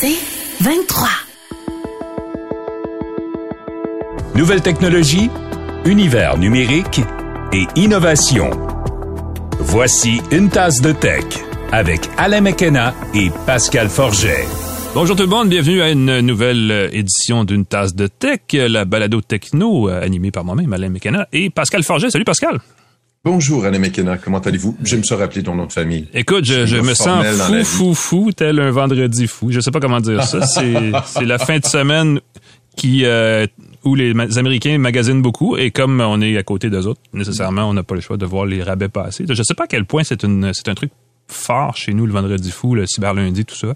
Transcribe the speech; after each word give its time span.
C'est 0.00 0.14
23. 0.60 1.08
Nouvelle 4.36 4.62
technologie, 4.62 5.28
univers 5.84 6.38
numérique 6.38 7.00
et 7.52 7.66
innovation. 7.74 8.50
Voici 9.58 10.20
une 10.30 10.50
tasse 10.50 10.80
de 10.80 10.92
tech 10.92 11.24
avec 11.72 12.08
Alain 12.16 12.42
McKenna 12.42 12.94
et 13.12 13.30
Pascal 13.44 13.88
Forget. 13.88 14.44
Bonjour 14.94 15.16
tout 15.16 15.24
le 15.24 15.28
monde, 15.28 15.48
bienvenue 15.48 15.82
à 15.82 15.90
une 15.90 16.20
nouvelle 16.20 16.90
édition 16.92 17.42
d'une 17.42 17.66
tasse 17.66 17.96
de 17.96 18.06
tech, 18.06 18.42
la 18.52 18.84
balado 18.84 19.20
techno 19.20 19.88
euh, 19.88 20.00
animée 20.00 20.30
par 20.30 20.44
moi-même, 20.44 20.72
Alain 20.72 20.90
McKenna 20.90 21.26
et 21.32 21.50
Pascal 21.50 21.82
Forget. 21.82 22.10
Salut 22.10 22.24
Pascal. 22.24 22.60
Bonjour 23.24 23.64
Alain 23.64 23.78
McKenna, 23.78 24.16
comment 24.16 24.38
allez-vous? 24.38 24.76
Je 24.84 24.96
me 24.96 25.02
suis 25.02 25.14
rappelé 25.14 25.42
ton 25.42 25.54
nom 25.54 25.66
de 25.66 25.72
famille. 25.72 26.06
Écoute, 26.14 26.44
je, 26.44 26.66
je 26.66 26.76
me 26.76 26.94
sens 26.94 27.24
fou, 27.26 27.64
fou, 27.64 27.94
fou, 27.94 28.32
tel 28.32 28.60
un 28.60 28.70
vendredi 28.70 29.26
fou. 29.26 29.50
Je 29.50 29.60
sais 29.60 29.70
pas 29.72 29.80
comment 29.80 30.00
dire 30.00 30.22
ça. 30.22 30.46
C'est 30.46 31.24
la 31.24 31.38
fin 31.38 31.58
de 31.58 31.66
semaine 31.66 32.20
qui 32.76 33.04
euh, 33.04 33.46
où 33.84 33.96
les 33.96 34.38
Américains 34.38 34.78
magasinent 34.78 35.20
beaucoup 35.20 35.56
et 35.56 35.70
comme 35.72 36.00
on 36.00 36.20
est 36.20 36.36
à 36.38 36.42
côté 36.44 36.70
d'eux 36.70 36.86
autres, 36.86 37.00
nécessairement, 37.12 37.68
on 37.68 37.74
n'a 37.74 37.82
pas 37.82 37.96
le 37.96 38.00
choix 38.00 38.16
de 38.16 38.24
voir 38.24 38.46
les 38.46 38.62
rabais 38.62 38.88
passer. 38.88 39.24
Je 39.28 39.42
sais 39.42 39.54
pas 39.54 39.64
à 39.64 39.66
quel 39.66 39.84
point 39.84 40.04
c'est 40.04 40.22
c'est 40.52 40.68
un 40.68 40.74
truc 40.74 40.92
fort 41.26 41.76
chez 41.76 41.92
nous 41.92 42.06
le 42.06 42.12
vendredi 42.12 42.50
fou, 42.50 42.74
le 42.74 42.86
cyber 42.86 43.14
lundi, 43.14 43.44
tout 43.44 43.56
ça. 43.56 43.74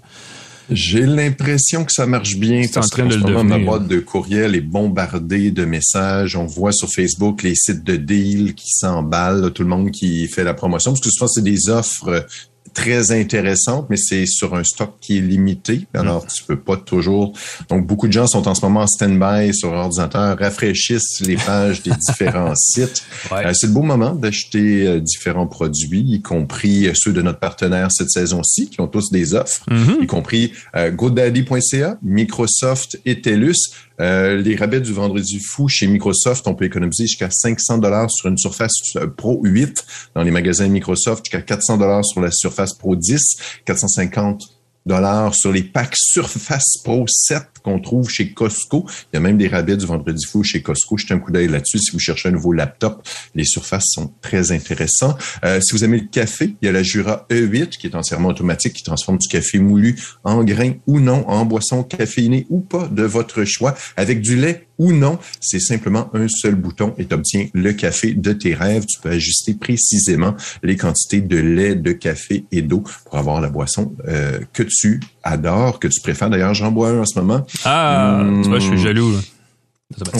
J'ai 0.69 1.05
l'impression 1.05 1.83
que 1.83 1.91
ça 1.91 2.05
marche 2.05 2.37
bien 2.37 2.63
parce 2.73 2.89
qu'en 2.89 3.09
ce 3.09 3.17
moment, 3.17 3.43
ma 3.43 3.59
boîte 3.59 3.87
de 3.87 3.99
courriel 3.99 4.55
est 4.55 4.61
bombardée 4.61 5.51
de 5.51 5.65
messages. 5.65 6.35
On 6.35 6.45
voit 6.45 6.71
sur 6.71 6.89
Facebook 6.89 7.43
les 7.43 7.55
sites 7.55 7.83
de 7.83 7.97
deal 7.97 8.53
qui 8.55 8.69
s'emballent, 8.69 9.51
tout 9.51 9.63
le 9.63 9.69
monde 9.69 9.91
qui 9.91 10.27
fait 10.27 10.43
la 10.43 10.53
promotion, 10.53 10.91
parce 10.91 11.01
que 11.01 11.09
souvent, 11.09 11.27
c'est 11.27 11.43
des 11.43 11.69
offres 11.69 12.25
très 12.73 13.11
intéressante, 13.11 13.87
mais 13.89 13.97
c'est 13.97 14.25
sur 14.25 14.55
un 14.55 14.63
stock 14.63 14.95
qui 14.99 15.17
est 15.17 15.21
limité. 15.21 15.87
Alors, 15.93 16.25
tu 16.27 16.43
peux 16.43 16.59
pas 16.59 16.77
toujours. 16.77 17.33
Donc, 17.69 17.85
beaucoup 17.85 18.07
de 18.07 18.13
gens 18.13 18.27
sont 18.27 18.47
en 18.47 18.55
ce 18.55 18.61
moment 18.61 18.81
en 18.81 18.87
stand-by 18.87 19.53
sur 19.53 19.71
ordinateur, 19.71 20.37
rafraîchissent 20.37 21.21
les 21.21 21.35
pages 21.35 21.83
des 21.83 21.91
différents 22.07 22.55
sites. 22.55 23.03
Euh, 23.31 23.53
c'est 23.53 23.67
le 23.67 23.73
beau 23.73 23.81
moment 23.81 24.13
d'acheter 24.13 24.87
euh, 24.87 24.99
différents 24.99 25.47
produits, 25.47 26.03
y 26.07 26.21
compris 26.21 26.87
euh, 26.87 26.93
ceux 26.95 27.13
de 27.13 27.21
notre 27.21 27.39
partenaire 27.39 27.91
cette 27.91 28.09
saison-ci, 28.09 28.69
qui 28.69 28.81
ont 28.81 28.87
tous 28.87 29.11
des 29.11 29.33
offres, 29.33 29.65
mm-hmm. 29.69 30.03
y 30.03 30.07
compris 30.07 30.53
GoDaddy.ca, 30.75 31.97
Microsoft 32.01 32.99
et 33.05 33.21
TELUS. 33.21 33.53
Euh, 33.99 34.37
les 34.37 34.55
rabais 34.55 34.81
du 34.81 34.93
vendredi 34.93 35.39
fou 35.39 35.67
chez 35.67 35.87
Microsoft, 35.87 36.47
on 36.47 36.55
peut 36.55 36.65
économiser 36.65 37.05
jusqu'à 37.05 37.29
500 37.29 37.77
dollars 37.77 38.09
sur 38.09 38.29
une 38.29 38.37
Surface 38.37 38.73
Pro 39.17 39.39
8 39.43 39.85
dans 40.15 40.23
les 40.23 40.31
magasins 40.31 40.67
Microsoft, 40.67 41.25
jusqu'à 41.25 41.41
400 41.41 41.77
dollars 41.77 42.05
sur 42.05 42.21
la 42.21 42.31
Surface 42.31 42.73
Pro 42.73 42.95
10, 42.95 43.21
450 43.65 44.41
dollars 44.85 45.33
sur 45.33 45.51
les 45.51 45.63
packs 45.63 45.95
Surface 45.95 46.77
Pro 46.83 47.05
7 47.07 47.43
qu'on 47.63 47.79
trouve 47.79 48.09
chez 48.09 48.31
Costco. 48.33 48.85
Il 49.11 49.15
y 49.15 49.17
a 49.17 49.19
même 49.19 49.37
des 49.37 49.47
rabais 49.47 49.77
du 49.77 49.85
vendredi 49.85 50.25
fou 50.25 50.43
chez 50.43 50.61
Costco. 50.61 50.97
Jetez 50.97 51.13
un 51.13 51.19
coup 51.19 51.31
d'œil 51.31 51.47
là-dessus 51.47 51.79
si 51.79 51.91
vous 51.91 51.99
cherchez 51.99 52.29
un 52.29 52.33
nouveau 52.33 52.53
laptop. 52.53 53.07
Les 53.35 53.45
surfaces 53.45 53.85
sont 53.87 54.11
très 54.21 54.51
intéressants. 54.51 55.17
Euh, 55.43 55.59
si 55.61 55.73
vous 55.73 55.83
aimez 55.83 55.99
le 55.99 56.07
café, 56.07 56.55
il 56.61 56.65
y 56.65 56.69
a 56.69 56.71
la 56.71 56.83
Jura 56.83 57.25
E8 57.29 57.69
qui 57.69 57.87
est 57.87 57.95
entièrement 57.95 58.29
automatique, 58.29 58.73
qui 58.73 58.83
transforme 58.83 59.17
du 59.17 59.27
café 59.27 59.59
moulu 59.59 59.99
en 60.23 60.43
grain 60.43 60.73
ou 60.87 60.99
non, 60.99 61.27
en 61.29 61.45
boisson 61.45 61.83
caféinée 61.83 62.45
ou 62.49 62.59
pas 62.59 62.87
de 62.87 63.03
votre 63.03 63.43
choix, 63.45 63.75
avec 63.97 64.21
du 64.21 64.35
lait 64.35 64.67
ou 64.77 64.91
non. 64.91 65.19
C'est 65.39 65.59
simplement 65.59 66.09
un 66.13 66.27
seul 66.27 66.55
bouton 66.55 66.93
et 66.97 67.05
tu 67.05 67.13
obtiens 67.13 67.47
le 67.53 67.73
café 67.73 68.13
de 68.13 68.33
tes 68.33 68.53
rêves. 68.53 68.85
Tu 68.85 68.99
peux 68.99 69.09
ajuster 69.09 69.53
précisément 69.53 70.35
les 70.63 70.77
quantités 70.77 71.21
de 71.21 71.37
lait, 71.37 71.75
de 71.75 71.91
café 71.91 72.45
et 72.51 72.61
d'eau 72.61 72.83
pour 73.05 73.17
avoir 73.17 73.41
la 73.41 73.49
boisson 73.49 73.93
euh, 74.07 74.39
que 74.51 74.63
tu 74.63 74.99
adores, 75.23 75.79
que 75.79 75.87
tu 75.87 76.01
préfères. 76.01 76.29
D'ailleurs, 76.29 76.53
j'en 76.53 76.71
bois 76.71 76.89
un 76.89 76.99
en 76.99 77.05
ce 77.05 77.19
moment. 77.19 77.45
Ah, 77.65 78.23
tu 78.41 78.49
vois, 78.49 78.59
je 78.59 78.65
suis 78.65 78.75
hmm. 78.75 78.77
jaloux. 78.77 79.15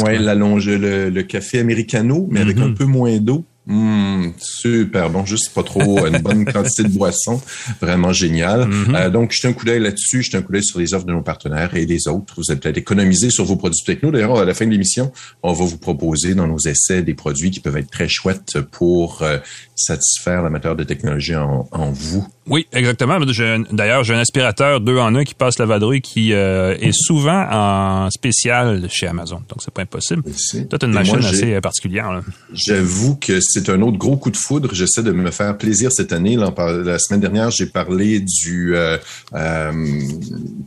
Oui, 0.03 0.17
l'allonge, 0.19 0.69
le, 0.69 1.09
le, 1.09 1.23
café 1.23 1.59
americano, 1.59 2.27
mais 2.29 2.41
avec 2.41 2.57
un 2.57 2.69
mhm. 2.69 2.75
peu 2.75 2.85
moins 2.85 3.17
d'eau. 3.17 3.45
Mmh, 3.65 4.33
super 4.39 5.09
bon, 5.09 5.25
juste 5.25 5.53
pas 5.53 5.63
trop 5.63 6.05
une 6.05 6.17
bonne 6.17 6.43
quantité 6.43 6.83
de 6.83 6.89
boissons, 6.89 7.41
vraiment 7.79 8.11
génial. 8.11 8.67
Mhm. 8.67 8.95
euh, 8.95 9.09
donc, 9.09 9.31
jetez 9.31 9.47
un 9.47 9.53
coup 9.53 9.65
d'œil 9.65 9.79
là-dessus, 9.79 10.21
jetez 10.21 10.37
un 10.37 10.41
coup 10.41 10.51
d'œil 10.51 10.65
sur 10.65 10.79
les 10.79 10.93
offres 10.93 11.05
de 11.05 11.13
nos 11.13 11.21
partenaires 11.21 11.73
et 11.75 11.85
les 11.85 12.07
autres. 12.07 12.33
Vous 12.37 12.43
allez 12.49 12.59
peut-être 12.59 12.77
économiser 12.77 13.29
sur 13.29 13.45
vos 13.45 13.55
produits 13.55 13.83
techno. 13.85 14.11
D'ailleurs, 14.11 14.37
à 14.37 14.45
la 14.45 14.53
fin 14.53 14.65
de 14.65 14.71
l'émission, 14.71 15.11
on 15.43 15.53
va 15.53 15.65
vous 15.65 15.77
proposer 15.77 16.35
dans 16.35 16.47
nos 16.47 16.59
essais 16.59 17.03
des 17.03 17.13
produits 17.13 17.51
qui 17.51 17.61
peuvent 17.61 17.77
être 17.77 17.89
très 17.89 18.09
chouettes 18.09 18.59
pour 18.71 19.21
euh, 19.21 19.37
satisfaire 19.75 20.43
l'amateur 20.43 20.75
de 20.75 20.83
technologie 20.83 21.35
en, 21.35 21.67
en 21.71 21.91
vous. 21.91 22.27
Oui, 22.47 22.67
exactement. 22.73 23.17
D'ailleurs, 23.71 24.03
j'ai 24.03 24.13
un 24.13 24.19
aspirateur 24.19 24.81
deux 24.81 24.97
en 24.97 25.15
un 25.15 25.23
qui 25.23 25.33
passe 25.33 25.57
la 25.59 25.65
vadrouille 25.65 26.01
qui 26.01 26.33
euh, 26.33 26.75
est 26.79 26.91
souvent 26.93 27.45
en 27.49 28.09
spécial 28.09 28.87
chez 28.89 29.07
Amazon. 29.07 29.41
Donc, 29.47 29.59
c'est 29.59 29.73
pas 29.73 29.83
impossible. 29.83 30.23
C'est 30.35 30.83
une 30.83 30.91
machine 30.91 31.23
assez 31.23 31.59
particulière. 31.61 32.21
J'avoue 32.53 33.15
que 33.15 33.39
c'est 33.41 33.69
un 33.69 33.81
autre 33.81 33.97
gros 33.97 34.17
coup 34.17 34.29
de 34.29 34.37
foudre. 34.37 34.73
J'essaie 34.73 35.03
de 35.03 35.11
me 35.11 35.31
faire 35.31 35.57
plaisir 35.57 35.91
cette 35.91 36.11
année. 36.11 36.35
la 36.35 36.99
semaine 36.99 37.21
dernière, 37.21 37.49
j'ai 37.49 37.67
parlé 37.67 38.19
du 38.19 38.75
euh, 38.75 38.97
euh, 39.33 39.71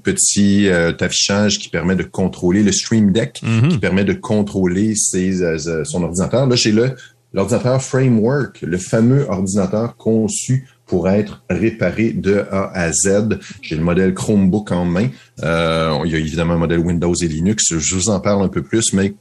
petit 0.03 0.69
affichage 0.69 1.58
qui 1.58 1.69
permet 1.69 1.97
de 1.97 2.04
contrôler 2.04 2.62
le 2.62 2.72
Stream 2.72 3.12
Deck, 3.12 3.43
mm-hmm. 3.44 3.69
qui 3.69 3.78
permet 3.78 4.04
de 4.04 4.14
contrôler 4.14 4.94
ses, 4.94 5.58
son 5.84 6.03
ordinateur. 6.03 6.47
Là, 6.47 6.56
le 6.66 6.94
l'ordinateur 7.32 7.82
Framework, 7.82 8.62
le 8.62 8.78
fameux 8.78 9.26
ordinateur 9.28 9.97
conçu 9.97 10.66
pour 10.86 11.08
être 11.08 11.42
réparé 11.50 12.12
de 12.12 12.44
A 12.50 12.70
à 12.72 12.92
Z. 12.92 13.38
J'ai 13.60 13.76
le 13.76 13.82
modèle 13.82 14.14
Chromebook 14.14 14.70
en 14.72 14.84
main. 14.84 15.08
Euh, 15.42 15.98
il 16.04 16.12
y 16.12 16.14
a 16.14 16.19
évidemment 16.19 16.54
un 16.54 16.58
modèle 16.58 16.78
Windows 16.78 17.14
et 17.14 17.28
Linux. 17.28 17.76
Je 17.76 17.94
vous 17.94 18.08
en 18.08 18.20
parle 18.20 18.42
un 18.44 18.48
peu 18.48 18.62
plus, 18.62 18.92
mais 18.92 19.14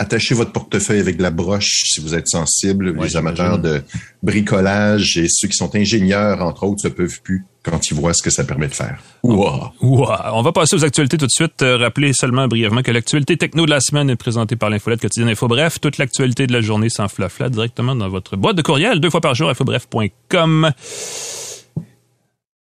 attachez 0.00 0.34
votre 0.34 0.50
portefeuille 0.50 0.98
avec 0.98 1.18
de 1.18 1.22
la 1.22 1.30
broche 1.30 1.82
si 1.84 2.00
vous 2.00 2.14
êtes 2.14 2.26
sensible. 2.26 2.96
les 2.98 3.16
amateurs 3.16 3.58
de 3.58 3.82
bricolage 4.22 5.18
et 5.18 5.26
ceux 5.28 5.46
qui 5.46 5.56
sont 5.56 5.76
ingénieurs, 5.76 6.42
entre 6.42 6.64
autres, 6.64 6.80
se 6.80 6.88
peuvent 6.88 7.20
plus 7.22 7.44
quand 7.62 7.90
ils 7.90 7.94
voient 7.94 8.14
ce 8.14 8.22
que 8.22 8.30
ça 8.30 8.42
permet 8.44 8.68
de 8.68 8.74
faire. 8.74 8.98
Ouah. 9.22 9.72
On 9.82 10.40
va 10.40 10.52
passer 10.52 10.74
aux 10.76 10.84
actualités 10.84 11.18
tout 11.18 11.26
de 11.26 11.30
suite. 11.30 11.60
Euh, 11.60 11.76
rappeler 11.76 12.14
seulement 12.14 12.48
brièvement 12.48 12.82
que 12.82 12.90
l'actualité 12.90 13.36
techno 13.36 13.66
de 13.66 13.70
la 13.70 13.80
semaine 13.80 14.08
est 14.08 14.16
présentée 14.16 14.56
par 14.56 14.70
l'infolette 14.70 15.02
quotidienne 15.02 15.28
Info 15.28 15.46
Bref. 15.46 15.78
Toute 15.78 15.98
l'actualité 15.98 16.46
de 16.46 16.54
la 16.54 16.62
journée 16.62 16.88
sans 16.88 17.08
flafla 17.08 17.50
directement 17.50 17.94
dans 17.94 18.08
votre 18.08 18.36
boîte 18.36 18.56
de 18.56 18.62
courriel 18.62 19.00
deux 19.00 19.10
fois 19.10 19.20
par 19.20 19.34
jour 19.34 19.50
infobref.com. 19.50 20.72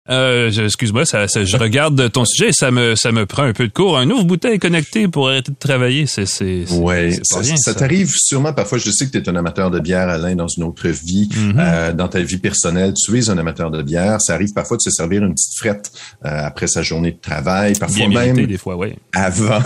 Euh, 0.08 0.52
excuse-moi, 0.52 1.04
ça, 1.06 1.26
je 1.26 1.58
regarde 1.58 2.12
ton 2.12 2.26
sujet 2.26 2.50
et 2.50 2.54
ça 2.54 2.70
me, 2.70 2.96
ça 2.96 3.12
me 3.12 3.26
prend 3.26 3.42
un 3.42 3.54
peu 3.54 3.68
de 3.68 3.74
cours. 3.74 3.98
Un 3.98 4.08
ouvre 4.12 4.24
bouteille 4.24 4.60
connecté 4.60 5.08
pour 5.08 5.30
arrêter 5.30 5.52
de 5.52 5.58
travailler, 5.58 6.06
c'est, 6.06 6.28
c'est, 6.28 6.70
ouais, 6.74 7.18
ça, 7.24 7.42
ça, 7.44 7.74
t'arrive 7.74 8.12
sûrement 8.16 8.54
parfois. 8.54 8.78
Je 8.78 8.92
sais 8.92 9.08
que 9.08 9.12
tu 9.12 9.18
es 9.18 9.30
un 9.30 9.36
amateur 9.36 9.72
de 9.72 9.80
bière, 9.80 10.08
Alain, 10.08 10.36
dans 10.36 10.48
une 10.48 10.64
autre 10.64 10.88
vie, 10.90 11.28
mm-hmm. 11.32 11.56
euh, 11.58 11.94
dans 11.94 12.08
ta 12.08 12.22
vie 12.22 12.38
personnelle, 12.38 12.94
tu 12.94 13.18
es 13.18 13.30
un 13.32 13.38
amateur 13.40 13.72
de 13.72 13.82
bière. 13.82 14.22
Ça 14.22 14.36
arrive 14.36 14.54
parfois 14.54 14.78
de 14.78 14.84
se 14.84 14.92
servir 14.92 15.24
une 15.24 15.34
petite 15.34 15.58
frette 15.58 15.92
euh, 16.24 16.46
après 16.46 16.68
sa 16.68 16.84
journée 16.84 17.12
de 17.12 17.20
travail, 17.20 17.74
parfois 17.74 18.08
même 18.08 18.46
des 18.46 18.58
fois, 18.60 18.76
ouais. 18.76 18.96
avant. 19.12 19.60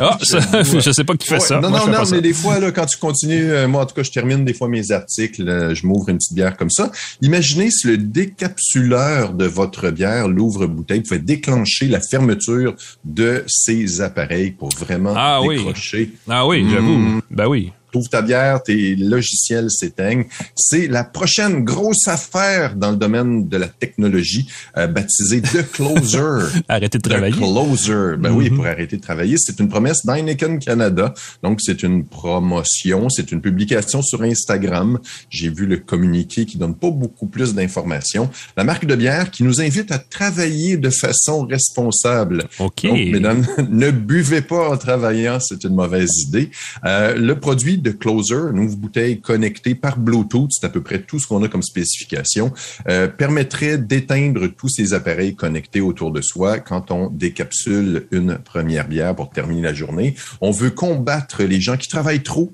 Ah, 0.00 0.18
je 0.20 0.90
sais 0.90 1.04
pas 1.04 1.14
qui 1.14 1.28
fait 1.28 1.38
ça. 1.38 1.60
Non, 1.60 1.70
non, 1.70 1.86
non, 1.86 2.02
mais 2.10 2.20
des 2.20 2.32
fois, 2.32 2.58
là, 2.58 2.72
quand 2.72 2.86
tu 2.86 2.98
continues, 2.98 3.52
euh, 3.52 3.68
moi 3.68 3.82
en 3.82 3.86
tout 3.86 3.94
cas, 3.94 4.02
je 4.02 4.10
termine 4.10 4.44
des 4.44 4.54
fois 4.54 4.68
mes 4.68 4.90
articles, 4.90 5.74
je 5.74 5.86
m'ouvre 5.86 6.08
une 6.08 6.18
petite 6.18 6.34
bière 6.34 6.56
comme 6.56 6.70
ça. 6.70 6.90
Imaginez 7.22 7.70
si 7.70 7.86
le 7.86 7.96
décapsuleur 7.96 9.34
de 9.34 9.44
votre 9.44 9.67
votre 9.68 9.90
bière, 9.90 10.28
l'ouvre-bouteille, 10.28 11.02
pouvait 11.02 11.18
déclencher 11.18 11.88
la 11.88 12.00
fermeture 12.00 12.74
de 13.04 13.44
ces 13.46 14.00
appareils 14.00 14.52
pour 14.52 14.70
vraiment 14.70 15.12
ah 15.14 15.40
décrocher. 15.46 16.10
Oui. 16.12 16.18
Ah 16.28 16.46
oui, 16.46 16.66
j'avoue. 16.70 16.98
Hmm. 16.98 17.20
Ben 17.30 17.46
oui 17.46 17.72
trouves 17.90 18.08
ta 18.08 18.22
bière, 18.22 18.62
tes 18.62 18.96
logiciels 18.96 19.70
s'éteignent. 19.70 20.24
C'est 20.54 20.86
la 20.88 21.04
prochaine 21.04 21.64
grosse 21.64 22.08
affaire 22.08 22.74
dans 22.74 22.90
le 22.90 22.96
domaine 22.96 23.48
de 23.48 23.56
la 23.56 23.68
technologie, 23.68 24.48
euh, 24.76 24.86
baptisée 24.86 25.40
The 25.42 25.70
Closer. 25.72 26.46
arrêter 26.68 26.98
de 26.98 27.08
travailler. 27.08 27.34
The 27.34 27.38
Closer. 27.38 28.16
Ben 28.18 28.32
oui, 28.32 28.48
mm-hmm. 28.48 28.56
pour 28.56 28.66
arrêter 28.66 28.96
de 28.96 29.02
travailler. 29.02 29.36
C'est 29.38 29.58
une 29.60 29.68
promesse 29.68 30.04
d'Heineken 30.04 30.58
Canada. 30.58 31.14
Donc, 31.42 31.60
c'est 31.60 31.82
une 31.82 32.04
promotion, 32.04 33.08
c'est 33.08 33.32
une 33.32 33.40
publication 33.40 34.02
sur 34.02 34.22
Instagram. 34.22 34.98
J'ai 35.30 35.48
vu 35.48 35.66
le 35.66 35.78
communiqué 35.78 36.44
qui 36.44 36.58
donne 36.58 36.74
pas 36.74 36.90
beaucoup 36.90 37.26
plus 37.26 37.54
d'informations. 37.54 38.30
La 38.56 38.64
marque 38.64 38.86
de 38.86 38.94
bière 38.94 39.30
qui 39.30 39.44
nous 39.44 39.60
invite 39.60 39.92
à 39.92 39.98
travailler 39.98 40.76
de 40.76 40.90
façon 40.90 41.46
responsable. 41.46 42.44
OK. 42.58 42.82
Donc, 42.84 42.98
mesdames, 42.98 43.46
ne 43.70 43.90
buvez 43.90 44.42
pas 44.42 44.70
en 44.70 44.76
travaillant, 44.76 45.38
c'est 45.40 45.64
une 45.64 45.74
mauvaise 45.74 46.10
idée. 46.26 46.50
Euh, 46.84 47.14
le 47.14 47.38
produit 47.38 47.77
de 47.80 47.90
Closer, 47.90 48.50
une 48.52 48.74
bouteille 48.74 49.20
connectée 49.20 49.74
par 49.74 49.98
Bluetooth, 49.98 50.50
c'est 50.52 50.66
à 50.66 50.68
peu 50.68 50.82
près 50.82 51.02
tout 51.02 51.18
ce 51.18 51.26
qu'on 51.26 51.42
a 51.42 51.48
comme 51.48 51.62
spécification, 51.62 52.52
euh, 52.88 53.08
permettrait 53.08 53.78
d'éteindre 53.78 54.46
tous 54.48 54.68
ces 54.68 54.94
appareils 54.94 55.34
connectés 55.34 55.80
autour 55.80 56.10
de 56.10 56.20
soi 56.20 56.58
quand 56.58 56.90
on 56.90 57.10
décapsule 57.10 58.06
une 58.10 58.38
première 58.38 58.88
bière 58.88 59.14
pour 59.14 59.30
terminer 59.30 59.62
la 59.62 59.74
journée. 59.74 60.14
On 60.40 60.50
veut 60.50 60.70
combattre 60.70 61.42
les 61.42 61.60
gens 61.60 61.76
qui 61.76 61.88
travaillent 61.88 62.22
trop, 62.22 62.52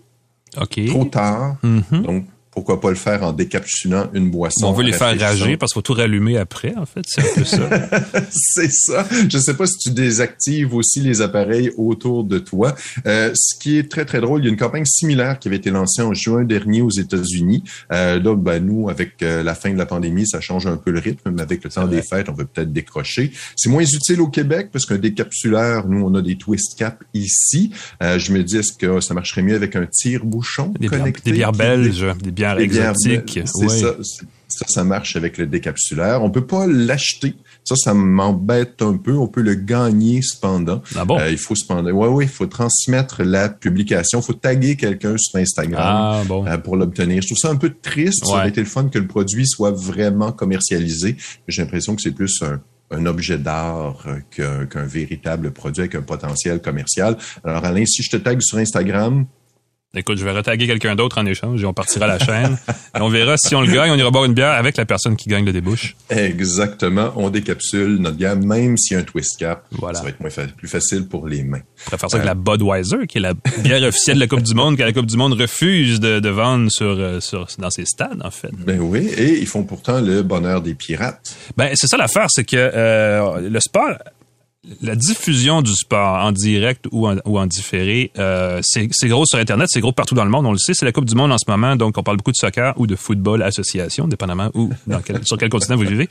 trop 0.89 1.05
tard. 1.05 1.57
Mm-hmm. 1.63 2.03
Donc, 2.03 2.27
pourquoi 2.55 2.81
pas 2.81 2.91
le 2.91 2.97
faire 2.97 3.23
en 3.25 3.33
décapsulant 3.33 4.09
une 4.15 4.31
boisson. 4.31 4.67
On 4.67 4.73
veut 4.73 4.85
les 4.85 4.93
faire 4.93 5.19
rager 5.19 5.57
parce 5.57 5.73
qu'il 5.73 5.79
faut 5.79 5.83
tout 5.83 5.95
rallumer 5.95 6.39
après, 6.39 6.75
en 6.77 6.87
fait. 6.87 7.03
C'est 7.07 7.21
un 7.21 7.35
peu 7.35 7.45
ça. 7.45 7.69
c'est 8.31 8.71
ça. 8.71 9.07
Je 9.29 9.39
sais 9.39 9.55
pas 9.55 9.67
si 9.67 9.79
tu 9.79 9.91
désactives 9.91 10.75
aussi 10.75 11.01
les 11.01 11.21
appareils 11.21 11.73
autour 11.77 12.23
de 12.23 12.39
toi. 12.39 12.75
Euh, 13.07 13.33
ce 13.35 13.59
qui 13.59 13.77
est 13.77 13.91
très, 13.91 14.05
très 14.05 14.21
drôle, 14.21 14.41
il 14.41 14.45
y 14.45 14.47
a 14.49 14.51
une 14.51 14.57
campagne 14.57 14.85
similaire 14.85 15.39
qui 15.39 15.49
avait 15.49 15.57
été 15.57 15.71
lancée 15.71 16.03
en 16.03 16.15
juin 16.15 16.45
dernier 16.45 16.81
aux 16.81 16.91
États-Unis. 16.91 17.65
Euh, 17.93 18.21
là, 18.21 18.37
ben, 18.37 18.65
nous, 18.65 18.89
avec 18.89 19.23
euh, 19.23 19.43
la 19.43 19.55
fin 19.57 19.73
de 19.73 19.79
la 19.79 19.87
pandémie, 19.87 20.27
ça 20.27 20.41
change 20.41 20.67
un 20.67 20.77
peu 20.77 20.93
le 20.93 21.01
rythme, 21.01 21.33
mais 21.33 21.43
avec 21.43 21.65
le 21.65 21.71
temps 21.71 21.89
des 21.89 22.03
fêtes, 22.03 22.29
on 22.29 22.35
veut 22.35 22.45
peut-être 22.45 22.73
décrocher. 22.73 23.33
C'est 23.57 23.69
moins 23.69 23.85
utile 23.85 24.21
au 24.21 24.29
Québec 24.29 24.69
parce 24.73 24.87
qu'un 24.87 24.99
décapsuleur, 24.99 25.89
nous, 25.89 26.05
on 26.05 26.15
a 26.15 26.23
des 26.23 26.37
twist 26.37 26.79
caps 26.79 27.03
ici. 27.15 27.73
Euh, 28.03 28.19
je 28.19 28.33
me 28.33 28.45
dis, 28.45 28.59
est-ce 28.59 28.73
que 28.73 29.01
ça 29.01 29.13
marcherait 29.13 29.43
mieux 29.43 29.57
avec 29.57 29.75
un 29.75 29.87
tire-bouchon 29.87 30.73
connecté? 30.89 31.31
des 31.31 31.33
bières 31.33 31.53
belges, 31.53 32.07
des 32.23 32.31
bières 32.31 32.44
exotiques. 32.59 33.41
C'est 33.45 33.69
ça. 33.69 33.95
Ça, 34.47 34.67
ça 34.69 34.85
marche 34.85 35.17
avec 35.17 35.39
le 35.39 35.47
décapsulaire. 35.47 36.23
On 36.23 36.31
peut 36.31 36.47
pas 36.47 36.67
l'acheter. 36.69 37.35
Ça, 37.65 37.75
ça 37.75 37.93
m'embête 37.93 38.83
un 38.83 38.97
peu. 38.97 39.17
On 39.17 39.27
peut 39.27 39.41
le 39.41 39.55
gagner 39.55 40.21
cependant. 40.23 40.81
Ah 40.95 41.05
bon? 41.05 41.19
Euh, 41.19 41.31
il 41.31 41.39
faut 41.39 41.57
cependant, 41.57 41.91
ouais, 41.91 42.09
ouais, 42.09 42.25
il 42.27 42.31
faut 42.31 42.47
transmettre 42.47 43.25
la 43.25 43.49
publication. 43.49 44.21
Il 44.21 44.23
faut 44.23 44.35
taguer 44.35 44.77
quelqu'un 44.77 45.17
sur 45.19 45.41
Instagram 45.41 45.83
ah, 45.85 46.23
bon. 46.29 46.47
euh, 46.47 46.59
pour 46.59 46.77
l'obtenir. 46.77 47.23
Je 47.23 47.29
trouve 47.29 47.39
ça 47.39 47.51
un 47.51 47.57
peu 47.57 47.73
triste. 47.83 48.27
Ça 48.27 48.33
aurait 48.33 48.51
été 48.51 48.61
le 48.61 48.67
fun 48.67 48.89
que 48.89 48.99
le 48.99 49.09
produit 49.09 49.47
soit 49.47 49.73
vraiment 49.73 50.31
commercialisé. 50.31 51.17
J'ai 51.49 51.63
l'impression 51.63 51.97
que 51.97 52.03
c'est 52.03 52.13
plus 52.13 52.41
un, 52.43 52.61
un 52.97 53.07
objet 53.07 53.39
d'art 53.39 54.07
qu'un 54.31 54.85
véritable 54.85 55.51
produit 55.51 55.81
avec 55.81 55.97
un 55.97 56.03
potentiel 56.03 56.61
commercial. 56.61 57.17
Alors, 57.43 57.65
Alain, 57.65 57.87
si 57.87 58.05
je 58.05 58.11
te 58.11 58.19
tague 58.19 58.41
sur 58.41 58.59
Instagram, 58.59 59.27
Écoute, 59.97 60.19
je 60.19 60.25
vais 60.25 60.33
retaguer 60.33 60.67
quelqu'un 60.67 60.97
d'autre 60.97 61.19
en 61.19 61.27
échange 61.27 61.63
et 61.63 61.67
on 61.67 61.73
partira 61.73 62.07
la 62.07 62.19
chaîne. 62.19 62.59
et 62.69 63.01
on 63.01 63.09
verra 63.09 63.37
si 63.37 63.55
on 63.55 63.61
le 63.61 63.73
gagne, 63.73 63.91
on 63.93 63.97
ira 63.97 64.11
boire 64.11 64.25
une 64.25 64.35
bière 64.35 64.53
avec 64.53 64.77
la 64.77 64.85
personne 64.85 65.17
qui 65.17 65.29
gagne 65.29 65.45
le 65.45 65.53
débouche. 65.53 65.95
Exactement. 66.11 67.13
On 67.17 67.31
décapsule 67.31 67.99
notre 67.99 68.17
bière, 68.17 68.37
même 68.37 68.77
s'il 68.77 68.95
y 68.95 68.97
a 68.97 69.03
un 69.03 69.05
twist 69.05 69.39
cap. 69.39 69.65
Voilà. 69.71 69.99
Ça 69.99 70.05
va 70.05 70.11
être 70.11 70.21
moins 70.21 70.31
plus 70.57 70.69
facile 70.69 71.07
pour 71.07 71.29
les 71.29 71.45
mains. 71.45 71.61
On 71.63 71.85
pourrait 71.85 71.99
faire 71.99 72.11
ça 72.11 72.17
avec 72.17 72.27
la 72.27 72.35
Budweiser, 72.35 73.07
qui 73.09 73.19
est 73.19 73.21
la 73.21 73.35
bière 73.63 73.83
officielle 73.83 74.17
de 74.17 74.21
la 74.21 74.27
Coupe 74.27 74.43
du 74.43 74.55
Monde, 74.55 74.77
que 74.77 74.83
la 74.83 74.93
Coupe 74.93 75.07
du 75.07 75.17
Monde 75.17 75.35
refuse 75.35 76.01
de, 76.01 76.19
de 76.19 76.29
vendre 76.29 76.71
sur, 76.71 76.87
euh, 76.87 77.21
sur, 77.21 77.47
dans 77.59 77.71
ses 77.71 77.85
stades, 77.85 78.21
en 78.25 78.31
fait. 78.31 78.51
Ben 78.53 78.81
oui, 78.81 79.09
et 79.17 79.39
ils 79.39 79.47
font 79.47 79.63
pourtant 79.63 80.01
le 80.01 80.23
bonheur 80.23 80.61
des 80.61 80.75
pirates. 80.75 81.37
Ben, 81.57 81.71
c'est 81.75 81.87
ça 81.87 81.97
l'affaire, 81.97 82.27
c'est 82.31 82.45
que 82.45 82.57
euh, 82.57 83.49
le 83.49 83.61
sport 83.61 83.93
la 84.83 84.95
diffusion 84.95 85.63
du 85.63 85.75
sport 85.75 86.25
en 86.25 86.33
direct 86.33 86.87
ou 86.91 87.07
en, 87.07 87.17
ou 87.25 87.39
en 87.39 87.47
différé, 87.47 88.11
euh, 88.19 88.61
c'est 88.63 88.89
gros 89.09 89.27
sur 89.27 89.39
Internet, 89.39 89.69
c'est 89.71 89.81
gros 89.81 89.93
partout 89.93 90.15
dans 90.15 90.25
le 90.25 90.31
monde, 90.31 90.47
on 90.47 90.53
le 90.53 90.59
sait. 90.59 90.73
C'est 90.75 90.85
la 90.85 90.93
Coupe 90.93 91.05
du 91.05 91.15
Monde 91.15 91.33
en 91.33 91.39
ce 91.39 91.51
moment, 91.51 91.77
donc 91.77 91.99
on 91.99 92.03
parle 92.03 92.17
beaucoup 92.17 92.33
de 92.33 92.37
soccer 92.37 92.73
ou 92.77 92.87
de 92.87 92.97
football 92.97 93.43
association, 93.43 94.09
dépendamment 94.09 94.51
où, 94.55 94.71
dans 94.87 95.01
quel, 95.01 95.21
sur 95.27 95.37
quel 95.37 95.49
continent 95.49 95.77
vous 95.77 95.85
vivez. 95.85 96.09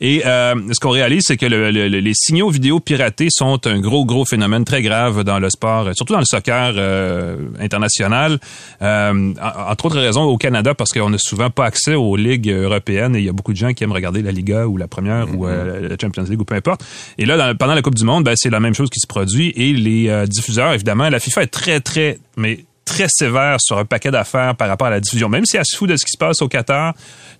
Et 0.00 0.22
euh, 0.24 0.54
ce 0.72 0.78
qu'on 0.80 0.90
réalise, 0.90 1.24
c'est 1.26 1.36
que 1.36 1.46
le, 1.46 1.70
le, 1.70 1.88
les 1.88 2.14
signaux 2.14 2.50
vidéo 2.50 2.80
piratés 2.80 3.28
sont 3.30 3.66
un 3.66 3.80
gros, 3.80 4.04
gros 4.04 4.24
phénomène 4.24 4.64
très 4.64 4.82
grave 4.82 5.24
dans 5.24 5.38
le 5.38 5.50
sport, 5.50 5.90
surtout 5.94 6.12
dans 6.12 6.20
le 6.20 6.24
soccer 6.24 6.74
euh, 6.76 7.36
international. 7.60 8.38
Euh, 8.82 9.32
entre 9.68 9.86
autres 9.86 10.00
raisons, 10.00 10.22
au 10.22 10.36
Canada, 10.36 10.74
parce 10.74 10.92
qu'on 10.92 11.10
n'a 11.10 11.18
souvent 11.18 11.50
pas 11.50 11.64
accès 11.64 11.94
aux 11.94 12.16
ligues 12.16 12.50
européennes 12.50 13.16
et 13.16 13.20
il 13.20 13.24
y 13.24 13.28
a 13.28 13.32
beaucoup 13.32 13.52
de 13.52 13.58
gens 13.58 13.72
qui 13.72 13.84
aiment 13.84 13.92
regarder 13.92 14.22
la 14.22 14.32
Liga 14.32 14.66
ou 14.66 14.76
la 14.76 14.86
première 14.86 15.26
ou 15.34 15.46
euh, 15.46 15.88
la 15.88 15.96
Champions 16.00 16.24
League 16.24 16.40
ou 16.40 16.44
peu 16.44 16.54
importe. 16.54 16.84
Et 17.18 17.26
là, 17.26 17.36
dans, 17.36 17.56
pendant 17.56 17.74
la 17.74 17.82
Coupe 17.82 17.95
du 17.96 18.04
Monde, 18.04 18.24
ben, 18.24 18.34
c'est 18.36 18.50
la 18.50 18.60
même 18.60 18.74
chose 18.74 18.90
qui 18.90 19.00
se 19.00 19.06
produit. 19.06 19.52
Et 19.56 19.72
les 19.72 20.08
euh, 20.08 20.26
diffuseurs, 20.26 20.72
évidemment, 20.72 21.08
la 21.08 21.18
FIFA 21.18 21.42
est 21.42 21.46
très, 21.48 21.80
très, 21.80 22.18
mais 22.36 22.64
très 22.84 23.06
sévère 23.08 23.56
sur 23.60 23.76
un 23.78 23.84
paquet 23.84 24.10
d'affaires 24.10 24.54
par 24.54 24.68
rapport 24.68 24.86
à 24.86 24.90
la 24.90 25.00
diffusion. 25.00 25.28
Même 25.28 25.44
si 25.44 25.56
elle 25.56 25.66
se 25.66 25.76
fout 25.76 25.90
de 25.90 25.96
ce 25.96 26.04
qui 26.04 26.12
se 26.12 26.18
passe 26.18 26.40
au 26.40 26.48
Qatar, 26.48 26.94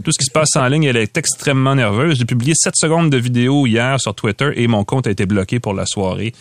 tout 0.05 0.11
ce 0.11 0.19
qui 0.19 0.25
se 0.25 0.33
passe 0.33 0.57
en 0.57 0.67
ligne, 0.67 0.85
elle 0.85 0.97
est 0.97 1.17
extrêmement 1.17 1.75
nerveuse. 1.75 2.19
J'ai 2.19 2.25
publié 2.25 2.53
7 2.55 2.75
secondes 2.77 3.11
de 3.11 3.17
vidéo 3.17 3.67
hier 3.67 4.01
sur 4.01 4.15
Twitter 4.15 4.51
et 4.57 4.67
mon 4.67 4.85
compte 4.85 5.07
a 5.07 5.11
été 5.11 5.25
bloqué 5.25 5.61
pour 5.61 5.73
la 5.73 5.87
soirée. 5.87 6.35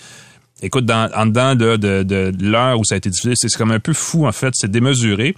Écoute, 0.61 0.89
en 0.89 1.25
dedans 1.25 1.53
de, 1.53 1.75
de, 1.75 2.03
de 2.03 2.33
l'heure 2.39 2.79
où 2.79 2.85
ça 2.85 2.95
a 2.95 2.97
été 2.97 3.09
diffusé, 3.09 3.33
c'est 3.35 3.53
comme 3.55 3.71
un 3.71 3.79
peu 3.79 3.93
fou, 3.93 4.25
en 4.25 4.31
fait. 4.31 4.53
C'est 4.53 4.71
démesuré. 4.71 5.35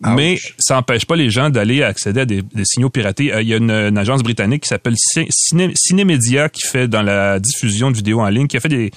Mais 0.00 0.38
ça 0.58 0.74
n'empêche 0.74 1.06
pas 1.06 1.16
les 1.16 1.28
gens 1.28 1.50
d'aller 1.50 1.82
accéder 1.82 2.20
à 2.20 2.24
des, 2.24 2.42
signaux 2.64 2.90
piratés. 2.90 3.32
Euh, 3.32 3.42
il 3.42 3.48
y 3.48 3.54
a 3.54 3.56
une, 3.56 3.98
agence 3.98 4.22
britannique 4.22 4.62
qui 4.62 4.68
s'appelle 4.68 4.94
Ciné, 4.96 5.72
Cinémédia 5.74 6.48
qui 6.48 6.66
fait 6.66 6.86
dans 6.86 7.02
la 7.02 7.40
diffusion 7.40 7.90
de 7.90 7.96
vidéos 7.96 8.20
en 8.20 8.28
ligne, 8.28 8.46
qui 8.46 8.56
a 8.56 8.60
fait 8.60 8.68
des, 8.68 8.92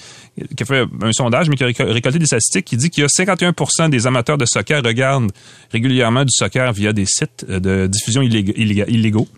qui 0.56 0.62
a 0.62 0.66
fait 0.66 0.84
un 1.02 1.12
sondage, 1.12 1.48
mais 1.48 1.56
qui 1.56 1.64
a 1.64 1.66
récolté 1.66 2.18
des 2.18 2.26
statistiques 2.26 2.66
qui 2.66 2.76
dit 2.76 2.90
qu'il 2.90 3.02
y 3.02 3.04
a 3.04 3.08
51% 3.08 3.90
des 3.90 4.06
amateurs 4.06 4.38
de 4.38 4.44
soccer 4.44 4.82
regardent 4.84 5.32
régulièrement 5.72 6.24
du 6.24 6.32
soccer 6.32 6.72
via 6.72 6.92
des 6.92 7.06
sites 7.06 7.44
euh, 7.48 7.58
de 7.58 7.86
diffusion 7.88 8.22
illégaux 8.22 9.28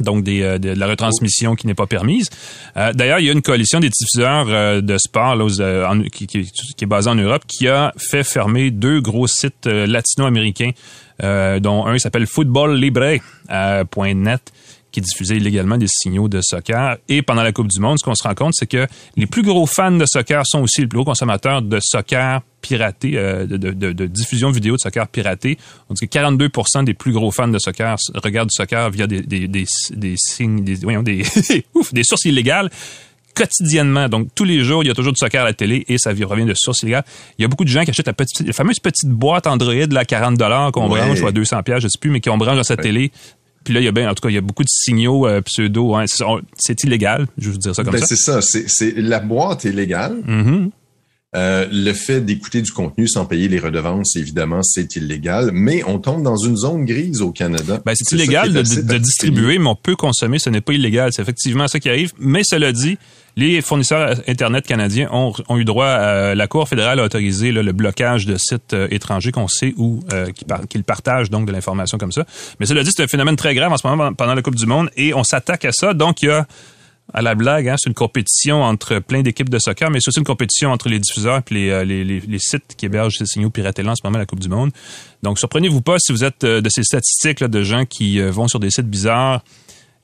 donc 0.00 0.26
euh, 0.28 0.58
de 0.58 0.70
la 0.70 0.86
retransmission 0.86 1.54
qui 1.54 1.66
n'est 1.66 1.74
pas 1.74 1.86
permise. 1.86 2.30
Euh, 2.76 2.92
D'ailleurs, 2.92 3.20
il 3.20 3.26
y 3.26 3.28
a 3.28 3.32
une 3.32 3.42
coalition 3.42 3.80
des 3.80 3.90
diffuseurs 3.90 4.46
euh, 4.48 4.80
de 4.80 4.96
sport 4.98 5.36
là, 5.36 5.94
qui, 6.12 6.26
qui, 6.26 6.50
qui, 6.50 6.84
est 6.84 6.86
basée 6.86 7.10
en 7.10 7.14
Europe 7.14 7.44
qui 7.46 7.68
a 7.68 7.92
fait 7.98 8.24
fermer 8.24 8.70
deux 8.70 9.00
gros 9.00 9.26
sites 9.26 9.66
latino-américains, 9.66 10.70
dont 11.20 11.86
un 11.86 11.98
s'appelle 11.98 12.26
footballlibre.net 12.26 14.52
qui 14.94 15.00
diffusait 15.00 15.38
illégalement 15.38 15.76
des 15.76 15.88
signaux 15.88 16.28
de 16.28 16.40
soccer. 16.40 16.98
Et 17.08 17.20
pendant 17.22 17.42
la 17.42 17.50
Coupe 17.50 17.66
du 17.66 17.80
Monde, 17.80 17.98
ce 17.98 18.04
qu'on 18.04 18.14
se 18.14 18.22
rend 18.22 18.34
compte, 18.34 18.52
c'est 18.54 18.68
que 18.68 18.86
les 19.16 19.26
plus 19.26 19.42
gros 19.42 19.66
fans 19.66 19.90
de 19.90 20.06
soccer 20.06 20.46
sont 20.46 20.60
aussi 20.60 20.82
les 20.82 20.86
plus 20.86 20.98
gros 20.98 21.04
consommateurs 21.04 21.62
de 21.62 21.80
soccer 21.82 22.42
piraté, 22.60 23.14
euh, 23.16 23.44
de, 23.44 23.56
de, 23.56 23.92
de, 23.92 24.06
diffusion 24.06 24.52
vidéo 24.52 24.76
de 24.76 24.80
soccer 24.80 25.08
piraté. 25.08 25.58
On 25.90 25.94
dit 25.94 26.06
que 26.06 26.16
42% 26.16 26.84
des 26.84 26.94
plus 26.94 27.12
gros 27.12 27.32
fans 27.32 27.48
de 27.48 27.58
soccer 27.58 27.96
regardent 28.14 28.50
du 28.50 28.54
soccer 28.54 28.88
via 28.90 29.08
des, 29.08 29.22
des, 29.22 29.48
des, 29.48 29.66
des 29.90 30.14
signes, 30.16 30.62
des, 30.62 30.76
voyons, 30.76 31.02
des, 31.02 31.24
ouf, 31.74 31.92
des 31.92 32.04
sources 32.04 32.26
illégales 32.26 32.70
quotidiennement. 33.34 34.08
Donc, 34.08 34.28
tous 34.32 34.44
les 34.44 34.62
jours, 34.62 34.84
il 34.84 34.86
y 34.86 34.90
a 34.92 34.94
toujours 34.94 35.12
du 35.12 35.18
soccer 35.18 35.42
à 35.42 35.44
la 35.44 35.54
télé 35.54 35.84
et 35.88 35.98
ça 35.98 36.10
revient 36.10 36.44
de 36.44 36.54
sources 36.54 36.84
illégales. 36.84 37.04
Il 37.36 37.42
y 37.42 37.44
a 37.44 37.48
beaucoup 37.48 37.64
de 37.64 37.68
gens 37.68 37.82
qui 37.82 37.90
achètent 37.90 38.06
la, 38.06 38.12
petite, 38.12 38.46
la 38.46 38.52
fameuse 38.52 38.78
petite 38.78 39.10
boîte 39.10 39.48
Android, 39.48 39.74
là, 39.90 40.04
40 40.04 40.38
qu'on 40.70 40.88
branche 40.88 41.20
ou 41.20 41.26
à 41.26 41.32
200 41.32 41.62
je 41.66 41.88
sais 41.88 41.98
plus, 42.00 42.10
mais 42.10 42.20
qui 42.20 42.30
on 42.30 42.38
branche 42.38 42.56
dans 42.56 42.62
sa 42.62 42.76
télé 42.76 43.10
puis 43.64 43.74
là, 43.74 43.80
il 43.80 43.84
y 43.84 43.88
a 43.88 43.92
bien, 43.92 44.10
en 44.10 44.14
tout 44.14 44.20
cas, 44.22 44.28
il 44.28 44.34
y 44.34 44.38
a 44.38 44.42
beaucoup 44.42 44.62
de 44.62 44.68
signaux 44.68 45.26
euh, 45.26 45.40
pseudo. 45.40 45.94
Hein. 45.94 46.04
C'est 46.56 46.84
illégal, 46.84 47.26
je 47.38 47.50
veux 47.50 47.58
dire 47.58 47.74
ça 47.74 47.82
comme 47.82 47.94
ben, 47.94 48.00
ça. 48.00 48.06
C'est 48.06 48.16
ça. 48.16 48.40
C'est 48.66 48.94
la 48.96 49.20
boîte 49.20 49.64
est 49.64 49.72
légale. 49.72 50.16
Mm-hmm. 50.26 50.70
Euh, 51.36 51.66
le 51.72 51.92
fait 51.92 52.20
d'écouter 52.20 52.62
du 52.62 52.70
contenu 52.70 53.08
sans 53.08 53.26
payer 53.26 53.48
les 53.48 53.58
redevances, 53.58 54.14
évidemment, 54.14 54.62
c'est 54.62 54.94
illégal, 54.94 55.50
mais 55.52 55.82
on 55.84 55.98
tombe 55.98 56.22
dans 56.22 56.36
une 56.36 56.56
zone 56.56 56.84
grise 56.84 57.22
au 57.22 57.32
Canada. 57.32 57.82
Ben, 57.84 57.94
c'est 57.96 58.14
illégal 58.14 58.52
de, 58.52 58.60
de 58.60 58.98
distribuer, 58.98 59.58
mais 59.58 59.66
on 59.66 59.74
peut 59.74 59.96
consommer, 59.96 60.38
ce 60.38 60.48
n'est 60.48 60.60
pas 60.60 60.74
illégal. 60.74 61.12
C'est 61.12 61.22
effectivement 61.22 61.66
ça 61.66 61.80
qui 61.80 61.88
arrive. 61.88 62.12
Mais 62.20 62.42
cela 62.44 62.70
dit, 62.70 62.98
les 63.36 63.62
fournisseurs 63.62 64.16
Internet 64.28 64.66
canadiens 64.66 65.08
ont, 65.12 65.32
eu 65.56 65.64
droit 65.64 65.86
à 65.86 66.34
la 66.34 66.46
Cour 66.46 66.68
fédérale 66.68 67.00
a 67.00 67.04
autorisé 67.04 67.50
le 67.50 67.72
blocage 67.72 68.26
de 68.26 68.36
sites 68.36 68.74
euh, 68.74 68.86
étrangers 68.90 69.32
qu'on 69.32 69.48
sait 69.48 69.74
où 69.76 70.00
euh, 70.12 70.30
qu'ils 70.68 70.84
partagent 70.84 71.30
donc 71.30 71.46
de 71.46 71.52
l'information 71.52 71.98
comme 71.98 72.12
ça. 72.12 72.24
Mais 72.60 72.66
cela 72.66 72.82
dit, 72.82 72.90
c'est 72.94 73.02
un 73.02 73.08
phénomène 73.08 73.36
très 73.36 73.54
grave 73.54 73.72
en 73.72 73.76
ce 73.76 73.86
moment 73.86 74.12
pendant 74.12 74.34
la 74.34 74.42
Coupe 74.42 74.54
du 74.54 74.66
Monde 74.66 74.90
et 74.96 75.14
on 75.14 75.24
s'attaque 75.24 75.64
à 75.64 75.72
ça. 75.72 75.94
Donc, 75.94 76.22
il 76.22 76.26
y 76.26 76.30
a 76.30 76.46
à 77.12 77.20
la 77.20 77.34
blague, 77.34 77.68
hein, 77.68 77.74
c'est 77.76 77.90
une 77.90 77.94
compétition 77.94 78.62
entre 78.62 78.98
plein 78.98 79.20
d'équipes 79.20 79.50
de 79.50 79.58
soccer, 79.58 79.90
mais 79.90 80.00
c'est 80.00 80.08
aussi 80.08 80.20
une 80.20 80.24
compétition 80.24 80.70
entre 80.70 80.88
les 80.88 80.98
diffuseurs 80.98 81.42
et 81.50 81.84
les, 81.84 82.20
euh, 82.20 82.38
sites 82.38 82.76
qui 82.76 82.86
hébergent 82.86 83.18
ces 83.18 83.26
signaux 83.26 83.50
piratés 83.50 83.86
en 83.86 83.94
ce 83.94 84.00
moment 84.04 84.16
à 84.16 84.20
la 84.20 84.26
Coupe 84.26 84.40
du 84.40 84.48
Monde. 84.48 84.70
Donc, 85.22 85.38
surprenez-vous 85.38 85.82
pas 85.82 85.96
si 85.98 86.12
vous 86.12 86.24
êtes 86.24 86.44
de 86.44 86.68
ces 86.68 86.82
statistiques 86.82 87.40
là, 87.40 87.48
de 87.48 87.62
gens 87.62 87.84
qui 87.84 88.20
vont 88.20 88.48
sur 88.48 88.60
des 88.60 88.70
sites 88.70 88.88
bizarres 88.88 89.42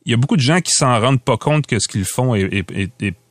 il 0.04 0.10
y 0.10 0.14
a 0.14 0.16
beaucoup 0.16 0.36
de 0.36 0.42
gens 0.42 0.60
qui 0.60 0.72
s'en 0.72 1.00
rendent 1.00 1.20
pas 1.20 1.36
compte 1.36 1.66
que 1.66 1.78
ce 1.78 1.88
qu'ils 1.88 2.04
font 2.04 2.34
est, 2.34 2.64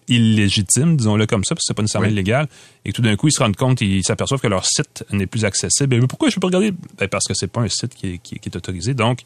illégitime, 0.08 0.98
disons-le 0.98 1.28
comme 1.28 1.44
ça, 1.44 1.54
parce 1.54 1.62
que 1.62 1.68
c'est 1.68 1.74
pas 1.76 1.84
nécessairement 1.84 2.10
illégal, 2.10 2.48
et 2.84 2.92
tout 2.92 3.02
d'un 3.02 3.16
coup, 3.16 3.28
ils 3.28 3.32
se 3.32 3.40
rendent 3.40 3.56
compte, 3.56 3.82
ils 3.82 4.04
s'aperçoivent 4.04 4.42
que 4.42 4.48
leur 4.48 4.66
site 4.66 5.06
n'est 5.12 5.28
plus 5.28 5.46
accessible. 5.46 6.00
Mais 6.00 6.08
pourquoi 6.08 6.30
je 6.30 6.36
peux 6.36 6.42
pas 6.42 6.48
regarder? 6.48 6.74
Ben, 6.98 7.08
parce 7.08 7.28
que 7.28 7.34
c'est 7.36 7.48
pas 7.48 7.62
un 7.62 7.70
site 7.70 7.94
qui 7.94 8.20
est, 8.44 8.56
autorisé. 8.56 8.96
Donc, 8.96 9.22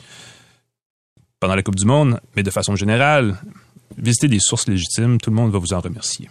pendant 1.40 1.56
la 1.56 1.64
Coupe 1.64 1.76
du 1.76 1.86
Monde, 1.86 2.20
mais 2.36 2.44
de 2.44 2.52
façon 2.52 2.76
générale, 2.76 3.38
visitez 3.98 4.28
des 4.28 4.40
sources 4.40 4.68
légitimes, 4.68 5.20
tout 5.20 5.30
le 5.30 5.36
monde 5.38 5.52
va 5.52 5.60
vous 5.60 5.74
en 5.74 5.80
remercier. 5.80 6.30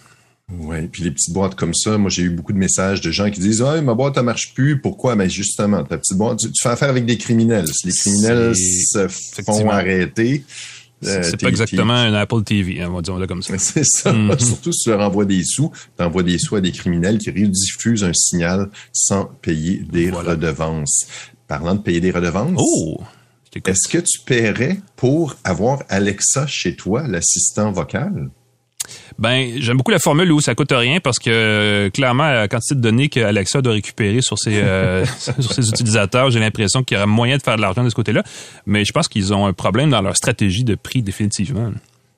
Oui, 0.51 0.87
puis 0.89 1.03
les 1.03 1.11
petites 1.11 1.33
boîtes 1.33 1.55
comme 1.55 1.73
ça, 1.73 1.97
moi 1.97 2.11
j'ai 2.11 2.23
eu 2.23 2.31
beaucoup 2.31 2.53
de 2.53 2.59
messages 2.59 3.01
de 3.01 3.11
gens 3.11 3.31
qui 3.31 3.41
disent 3.41 3.63
Ah, 3.63 3.81
ma 3.81 3.95
boîte 3.95 4.17
ne 4.17 4.23
marche 4.23 4.53
plus, 4.55 4.81
pourquoi? 4.81 5.17
Mais 5.17 5.31
justement, 5.31 5.83
ta 5.85 5.97
petite 5.97 6.17
boîte, 6.19 6.41
tu, 6.41 6.49
fais 6.61 6.69
affaire 6.69 6.91
avec 6.91 7.07
des 7.07 7.17
criminels. 7.17 7.65
Les 7.85 7.93
criminels 7.93 8.55
se 8.55 9.09
font 9.09 9.71
arrêter, 9.71 10.45
euh, 11.05 11.23
c'est 11.23 11.41
pas 11.41 11.49
exactement 11.49 11.95
un 11.95 12.15
Apple 12.15 12.43
TV, 12.43 12.81
hein, 12.81 12.89
on 12.91 12.95
va 12.95 13.03
dire 13.03 13.27
comme 13.27 13.43
ça. 13.43 13.55
C'est 13.59 13.85
ça. 13.85 14.13
Mhm. 14.13 14.39
Surtout 14.39 14.73
si 14.73 14.85
tu 14.85 14.91
leur 14.91 15.01
envoies 15.01 15.25
des 15.25 15.45
sous, 15.45 15.71
tu 15.97 16.05
envoies 16.05 16.23
des 16.23 16.39
sous 16.39 16.57
à 16.57 16.61
des 16.61 16.73
criminels 16.73 17.19
qui 17.19 17.31
rediffusent 17.31 18.05
un 18.05 18.13
signal 18.13 18.71
sans 18.93 19.27
payer 19.43 19.85
des 19.91 20.11
redevances. 20.11 21.07
Parlant 21.49 21.75
de 21.75 21.81
payer 21.81 22.01
des 22.01 22.11
redevances. 22.11 22.59
Oh! 22.59 23.01
Est-ce 23.55 23.89
que 23.89 23.99
tu 23.99 24.19
paierais 24.25 24.81
pour 24.97 25.37
avoir 25.45 25.83
Alexa 25.91 26.47
chez 26.47 26.75
toi, 26.75 27.07
l'assistant 27.07 27.71
vocal? 27.71 28.31
Ben, 29.19 29.53
j'aime 29.59 29.77
beaucoup 29.77 29.91
la 29.91 29.99
formule 29.99 30.33
où 30.33 30.41
ça 30.41 30.55
coûte 30.55 30.73
rien 30.73 31.01
parce 31.01 31.19
que 31.19 31.91
clairement, 31.95 32.31
la 32.31 32.49
quantité 32.49 32.75
de 32.75 32.81
données 32.81 33.09
qu'Alexa 33.09 33.63
doit 33.63 33.75
récupérer 33.75 34.21
sur 34.23 34.39
ses, 34.39 34.57
euh, 34.57 35.05
sur 35.39 35.53
ses 35.53 35.69
utilisateurs, 35.69 36.31
j'ai 36.31 36.41
l'impression 36.41 36.83
qu'il 36.83 36.97
y 36.97 36.99
aurait 36.99 37.07
moyen 37.07 37.37
de 37.37 37.43
faire 37.43 37.57
de 37.57 37.61
l'argent 37.61 37.85
de 37.85 37.91
ce 37.91 37.95
côté-là. 37.95 38.23
Mais 38.67 38.85
je 38.85 38.93
pense 38.93 39.09
qu'ils 39.09 39.33
ont 39.33 39.47
un 39.47 39.53
problème 39.53 39.91
dans 39.91 40.03
leur 40.03 40.17
stratégie 40.17 40.65
de 40.65 40.75
prix 40.75 41.03
définitivement. 41.03 41.71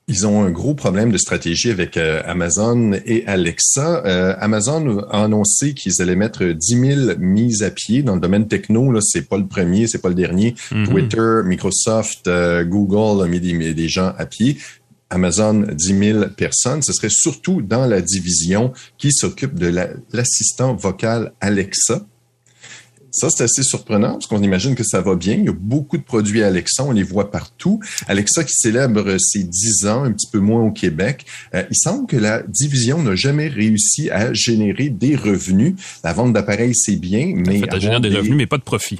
Ils 0.06 0.26
ont 0.26 0.42
un 0.42 0.50
gros 0.50 0.75
problème 0.75 1.11
de 1.11 1.16
stratégie 1.16 1.71
avec 1.71 1.97
euh, 1.97 2.21
Amazon 2.26 2.92
et 3.06 3.26
Alexa. 3.26 4.02
Euh, 4.04 4.35
Amazon 4.38 4.99
a 5.11 5.25
annoncé 5.25 5.73
qu'ils 5.73 6.02
allaient 6.02 6.14
mettre 6.14 6.44
10 6.44 6.80
000 7.06 7.18
mises 7.18 7.62
à 7.62 7.71
pied 7.71 8.02
dans 8.02 8.14
le 8.14 8.21
domaine 8.21 8.47
techno. 8.47 8.92
Là, 8.92 9.00
c'est 9.02 9.26
pas 9.26 9.38
le 9.38 9.47
premier, 9.47 9.87
c'est 9.87 10.02
pas 10.02 10.11
le 10.11 10.14
dernier. 10.14 10.56
Mm-hmm. 10.71 10.88
Twitter, 10.88 11.40
Microsoft, 11.47 12.28
euh, 12.28 12.64
Google 12.64 13.23
ont 13.23 13.26
mis 13.26 13.40
des, 13.40 13.88
gens 13.88 14.12
à 14.18 14.26
pied. 14.26 14.59
Amazon, 15.11 15.66
10 15.70 15.99
000 15.99 16.25
personnes. 16.37 16.82
Ce 16.82 16.92
serait 16.92 17.11
surtout 17.11 17.62
dans 17.62 17.87
la 17.87 18.00
division 18.00 18.73
qui 18.99 19.12
s'occupe 19.12 19.54
de 19.54 19.73
l'assistant 20.12 20.75
vocal 20.75 21.32
Alexa. 21.40 22.06
Ça, 23.14 23.30
c'est 23.30 23.44
assez 23.44 23.62
surprenant 23.62 24.14
parce 24.14 24.26
qu'on 24.26 24.42
imagine 24.42 24.75
que 24.75 24.82
ça 24.82 25.00
va 25.00 25.14
bien. 25.14 25.34
Il 25.34 25.44
y 25.44 25.49
a 25.49 25.52
beaucoup 25.52 25.96
de 25.99 26.02
produits 26.02 26.42
Alexa, 26.42 26.82
on 26.82 26.90
les 26.90 27.04
voit 27.04 27.30
partout. 27.30 27.78
Alexa 28.08 28.42
qui 28.42 28.54
célèbre 28.54 29.16
ses 29.20 29.44
10 29.44 29.87
ans, 29.87 30.02
un 30.02 30.11
petit 30.11 30.26
peu 30.26 30.40
moins 30.40 30.62
au 30.64 30.73
Québec. 30.73 31.25
Euh, 31.54 31.62
il 31.70 31.76
semble 31.76 32.08
que 32.08 32.16
la 32.16 32.42
division 32.42 33.00
n'a 33.04 33.14
jamais 33.14 33.46
réussi 33.46 34.11
à 34.11 34.32
générer 34.32 34.88
des 34.88 35.14
revenus. 35.14 35.75
La 36.02 36.12
vente 36.12 36.32
d'appareils, 36.32 36.75
c'est 36.75 36.96
bien, 36.96 37.34
mais... 37.37 37.58
En 37.58 37.61
fait, 37.61 38.00
des 38.00 38.16
revenus, 38.16 38.37
mais 38.37 38.46
pas 38.49 38.58
de 38.58 38.64
profit. 38.64 38.99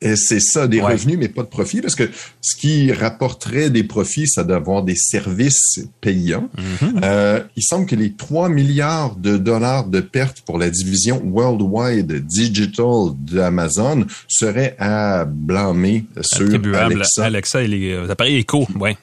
Et 0.00 0.14
c'est 0.14 0.40
ça, 0.40 0.68
des 0.68 0.80
revenus, 0.80 1.18
mais 1.18 1.28
pas 1.28 1.42
de 1.42 1.48
profit, 1.48 1.80
parce 1.80 1.96
que 1.96 2.08
ce 2.40 2.56
qui 2.56 2.92
rapporterait 2.92 3.68
des 3.68 3.82
profits, 3.82 4.28
c'est 4.28 4.46
d'avoir 4.46 4.84
des 4.84 4.94
services 4.94 5.80
payants. 6.00 6.48
Mm-hmm. 6.56 7.00
euh, 7.02 7.40
il 7.56 7.62
semble 7.64 7.86
que 7.86 7.96
les 7.96 8.12
3 8.12 8.48
milliards 8.48 9.16
de 9.16 9.36
dollars 9.36 9.86
de 9.86 10.00
pertes 10.00 10.42
pour 10.42 10.58
la 10.58 10.70
division 10.70 11.20
Worldwide 11.24 12.26
Digital 12.26 13.10
d'Amazon 13.18 14.06
seraient 14.28 14.76
à 14.78 15.24
blâmer 15.24 16.04
sur 16.20 16.48
Alexa. 16.76 17.24
Alexa 17.24 17.62
et 17.62 17.68
les 17.68 17.92
euh, 17.92 18.08
appareils 18.08 18.36
éco, 18.36 18.68
ouais 18.78 18.96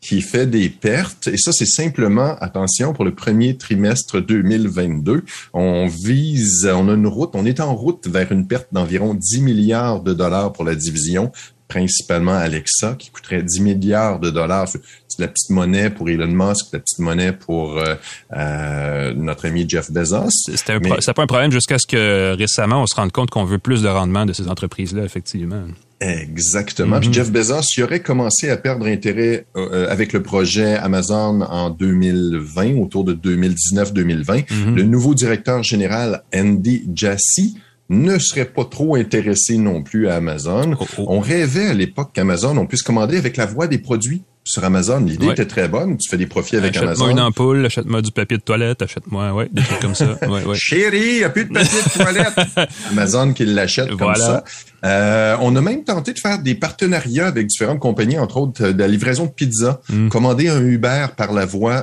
qui 0.00 0.20
fait 0.20 0.46
des 0.46 0.68
pertes. 0.68 1.28
Et 1.28 1.36
ça, 1.36 1.52
c'est 1.52 1.66
simplement, 1.66 2.36
attention, 2.40 2.92
pour 2.92 3.04
le 3.04 3.14
premier 3.14 3.56
trimestre 3.56 4.20
2022. 4.20 5.24
On 5.52 5.86
vise, 5.86 6.68
on 6.72 6.88
a 6.88 6.94
une 6.94 7.06
route, 7.06 7.30
on 7.34 7.44
est 7.44 7.60
en 7.60 7.74
route 7.74 8.06
vers 8.06 8.30
une 8.30 8.46
perte 8.46 8.68
d'environ 8.72 9.14
10 9.14 9.40
milliards 9.40 10.02
de 10.02 10.12
dollars 10.12 10.52
pour 10.52 10.64
la 10.64 10.74
division 10.74 11.32
principalement 11.68 12.34
Alexa, 12.34 12.94
qui 12.98 13.10
coûterait 13.10 13.42
10 13.42 13.60
milliards 13.60 14.20
de 14.20 14.30
dollars. 14.30 14.68
C'est 14.68 14.80
la 15.18 15.28
petite 15.28 15.50
monnaie 15.50 15.90
pour 15.90 16.08
Elon 16.08 16.26
Musk, 16.26 16.66
la 16.72 16.78
petite 16.78 16.98
monnaie 16.98 17.32
pour 17.32 17.78
euh, 17.78 17.94
euh, 18.36 19.14
notre 19.14 19.46
ami 19.46 19.68
Jeff 19.68 19.90
Bezos. 19.90 20.28
C'était 20.54 20.78
pas 20.78 21.22
un 21.22 21.26
problème 21.26 21.50
jusqu'à 21.50 21.78
ce 21.78 21.86
que 21.86 22.36
récemment, 22.36 22.82
on 22.82 22.86
se 22.86 22.94
rende 22.94 23.12
compte 23.12 23.30
qu'on 23.30 23.44
veut 23.44 23.58
plus 23.58 23.82
de 23.82 23.88
rendement 23.88 24.26
de 24.26 24.32
ces 24.32 24.48
entreprises-là, 24.48 25.04
effectivement. 25.04 25.64
Exactement. 26.00 27.00
Puis 27.00 27.08
mm-hmm. 27.08 27.14
Jeff 27.14 27.32
Bezos, 27.32 27.62
il 27.76 27.84
aurait 27.84 28.00
commencé 28.00 28.50
à 28.50 28.56
perdre 28.58 28.86
intérêt 28.86 29.46
euh, 29.56 29.88
avec 29.88 30.12
le 30.12 30.22
projet 30.22 30.74
Amazon 30.74 31.40
en 31.40 31.70
2020, 31.70 32.76
autour 32.76 33.04
de 33.04 33.14
2019-2020. 33.14 34.24
Mm-hmm. 34.24 34.74
Le 34.74 34.82
nouveau 34.82 35.14
directeur 35.14 35.62
général, 35.62 36.22
Andy 36.34 36.86
Jassy, 36.94 37.56
ne 37.88 38.18
serait 38.18 38.46
pas 38.46 38.64
trop 38.64 38.96
intéressé 38.96 39.58
non 39.58 39.82
plus 39.82 40.08
à 40.08 40.16
Amazon. 40.16 40.76
Oh, 40.80 40.86
oh. 40.98 41.06
On 41.08 41.20
rêvait 41.20 41.66
à 41.66 41.74
l'époque 41.74 42.10
qu'Amazon, 42.12 42.56
on 42.56 42.66
puisse 42.66 42.82
commander 42.82 43.16
avec 43.16 43.36
la 43.36 43.46
voix 43.46 43.66
des 43.66 43.78
produits 43.78 44.22
sur 44.46 44.64
Amazon. 44.64 45.00
L'idée 45.00 45.28
était 45.30 45.46
très 45.46 45.68
bonne. 45.68 45.96
Tu 45.98 46.08
fais 46.08 46.16
des 46.16 46.26
profits 46.26 46.56
avec 46.56 46.76
Amazon. 46.76 46.92
Achète-moi 46.92 47.10
une 47.10 47.20
ampoule, 47.20 47.66
achète-moi 47.66 48.00
du 48.00 48.12
papier 48.12 48.38
de 48.38 48.42
toilette, 48.42 48.80
achète-moi, 48.80 49.32
ouais, 49.32 49.48
des 49.52 49.62
trucs 49.62 49.80
comme 49.80 49.94
ça. 49.94 50.06
Ouais, 50.26 50.44
ouais. 50.44 50.54
Chérie, 50.54 50.98
il 50.98 51.18
n'y 51.18 51.24
a 51.24 51.30
plus 51.30 51.44
de 51.44 51.52
papier 51.52 51.78
de 51.82 52.02
toilette. 52.02 52.68
Amazon 52.90 53.32
qui 53.32 53.44
l'achète 53.44 53.90
comme 53.96 54.14
ça. 54.14 54.44
Euh, 54.84 55.36
on 55.40 55.54
a 55.56 55.60
même 55.60 55.84
tenté 55.84 56.12
de 56.12 56.18
faire 56.18 56.38
des 56.38 56.54
partenariats 56.54 57.26
avec 57.26 57.46
différentes 57.46 57.80
compagnies, 57.80 58.18
entre 58.18 58.38
autres 58.38 58.68
de 58.68 58.78
la 58.78 58.88
livraison 58.88 59.26
de 59.26 59.30
pizza. 59.30 59.80
Mm. 59.88 60.08
Commander 60.08 60.48
un 60.48 60.62
Uber 60.62 61.06
par 61.16 61.32
la 61.32 61.44
voix, 61.44 61.76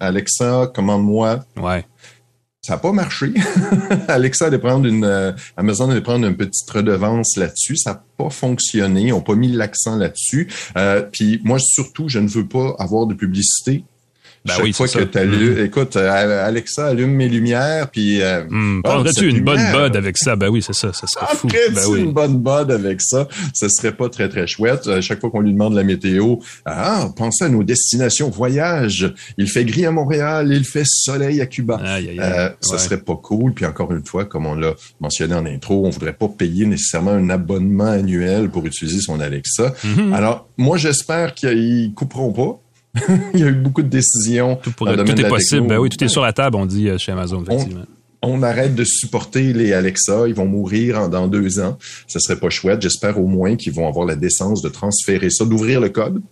Alexa, 0.00 0.70
commande-moi. 0.74 1.40
Ouais. 1.56 1.84
Ça 2.64 2.72
n'a 2.72 2.78
pas 2.78 2.92
marché. 2.92 3.30
Alexa 4.08 4.46
allait 4.46 4.58
prendre 4.58 4.86
une, 4.86 5.04
euh, 5.04 5.32
Amazon 5.58 5.90
allait 5.90 6.00
prendre 6.00 6.26
une 6.26 6.34
petite 6.34 6.70
redevance 6.70 7.36
là-dessus. 7.36 7.76
Ça 7.76 7.92
n'a 7.92 8.04
pas 8.16 8.30
fonctionné. 8.30 9.02
Ils 9.02 9.10
n'ont 9.10 9.20
pas 9.20 9.34
mis 9.34 9.52
l'accent 9.52 9.96
là-dessus. 9.96 10.48
Euh, 10.78 11.02
puis 11.02 11.42
moi, 11.44 11.58
surtout, 11.58 12.08
je 12.08 12.20
ne 12.20 12.26
veux 12.26 12.48
pas 12.48 12.74
avoir 12.78 13.06
de 13.06 13.12
publicité 13.12 13.84
ben 14.44 14.54
Chaque 14.54 14.64
oui, 14.64 14.72
fois 14.74 14.88
que 14.88 15.04
tu 15.04 15.18
allumes, 15.18 15.54
mm-hmm. 15.54 15.64
écoute, 15.64 15.96
euh, 15.96 16.46
Alexa, 16.46 16.88
allume 16.88 17.12
mes 17.12 17.30
lumières, 17.30 17.88
puis... 17.90 18.20
Euh, 18.20 18.44
mm, 18.48 18.82
tu 19.16 19.28
une 19.30 19.40
bonne 19.40 19.72
bode 19.72 19.96
avec 19.96 20.18
ça? 20.18 20.36
Ben 20.36 20.48
oui, 20.48 20.60
c'est 20.60 20.74
ça, 20.74 20.92
ça 20.92 21.06
serait 21.06 21.34
fou. 21.34 21.48
Ben 21.48 21.82
oui. 21.88 22.00
une 22.00 22.12
bonne 22.12 22.36
bode 22.38 22.70
avec 22.70 23.00
ça? 23.00 23.26
Ce 23.54 23.68
serait 23.70 23.92
pas 23.92 24.10
très, 24.10 24.28
très 24.28 24.46
chouette. 24.46 24.86
Euh, 24.86 25.00
chaque 25.00 25.20
fois 25.20 25.30
qu'on 25.30 25.40
lui 25.40 25.52
demande 25.52 25.74
la 25.74 25.82
météo, 25.82 26.36
ah, 26.66 27.08
pensez 27.16 27.44
à 27.44 27.48
nos 27.48 27.62
destinations 27.62 28.28
voyage. 28.28 29.14
Il 29.38 29.48
fait 29.48 29.64
gris 29.64 29.86
à 29.86 29.90
Montréal, 29.90 30.50
il 30.52 30.64
fait 30.64 30.84
soleil 30.86 31.40
à 31.40 31.46
Cuba. 31.46 31.80
Euh, 31.82 32.50
ça 32.60 32.78
serait 32.78 33.00
pas 33.00 33.16
cool. 33.16 33.54
Puis 33.54 33.64
encore 33.64 33.92
une 33.92 34.04
fois, 34.04 34.26
comme 34.26 34.44
on 34.44 34.54
l'a 34.54 34.74
mentionné 35.00 35.34
en 35.34 35.46
intro, 35.46 35.86
on 35.86 35.90
voudrait 35.90 36.12
pas 36.12 36.28
payer 36.28 36.66
nécessairement 36.66 37.12
un 37.12 37.30
abonnement 37.30 37.90
annuel 37.90 38.50
pour 38.50 38.66
utiliser 38.66 39.00
son 39.00 39.20
Alexa. 39.20 39.72
Mm-hmm. 39.84 40.12
Alors, 40.12 40.48
moi, 40.58 40.76
j'espère 40.76 41.32
qu'ils 41.32 41.92
couperont 41.94 42.32
pas 42.32 42.60
il 43.34 43.40
y 43.40 43.42
a 43.42 43.48
eu 43.48 43.54
beaucoup 43.54 43.82
de 43.82 43.88
décisions. 43.88 44.56
Tout, 44.56 44.70
tout 44.70 44.86
est 44.88 45.28
possible. 45.28 45.66
Ben 45.66 45.78
oui, 45.78 45.88
tout 45.88 46.02
est 46.02 46.08
sur 46.08 46.22
la 46.22 46.32
table, 46.32 46.56
on 46.56 46.66
dit 46.66 46.88
euh, 46.88 46.98
chez 46.98 47.12
Amazon, 47.12 47.42
effectivement. 47.42 47.82
On, 47.82 48.03
arrête 48.42 48.74
de 48.74 48.84
supporter 48.84 49.52
les 49.52 49.72
Alexa. 49.72 50.26
Ils 50.26 50.34
vont 50.34 50.46
mourir 50.46 51.08
dans 51.08 51.28
deux 51.28 51.60
ans. 51.60 51.78
Ce 52.06 52.18
serait 52.18 52.38
pas 52.38 52.50
chouette. 52.50 52.82
J'espère 52.82 53.18
au 53.18 53.26
moins 53.26 53.56
qu'ils 53.56 53.72
vont 53.72 53.88
avoir 53.88 54.06
la 54.06 54.16
décence 54.16 54.62
de 54.62 54.68
transférer 54.68 55.30
ça, 55.30 55.44
d'ouvrir 55.44 55.80
le 55.80 55.88
code 55.88 56.22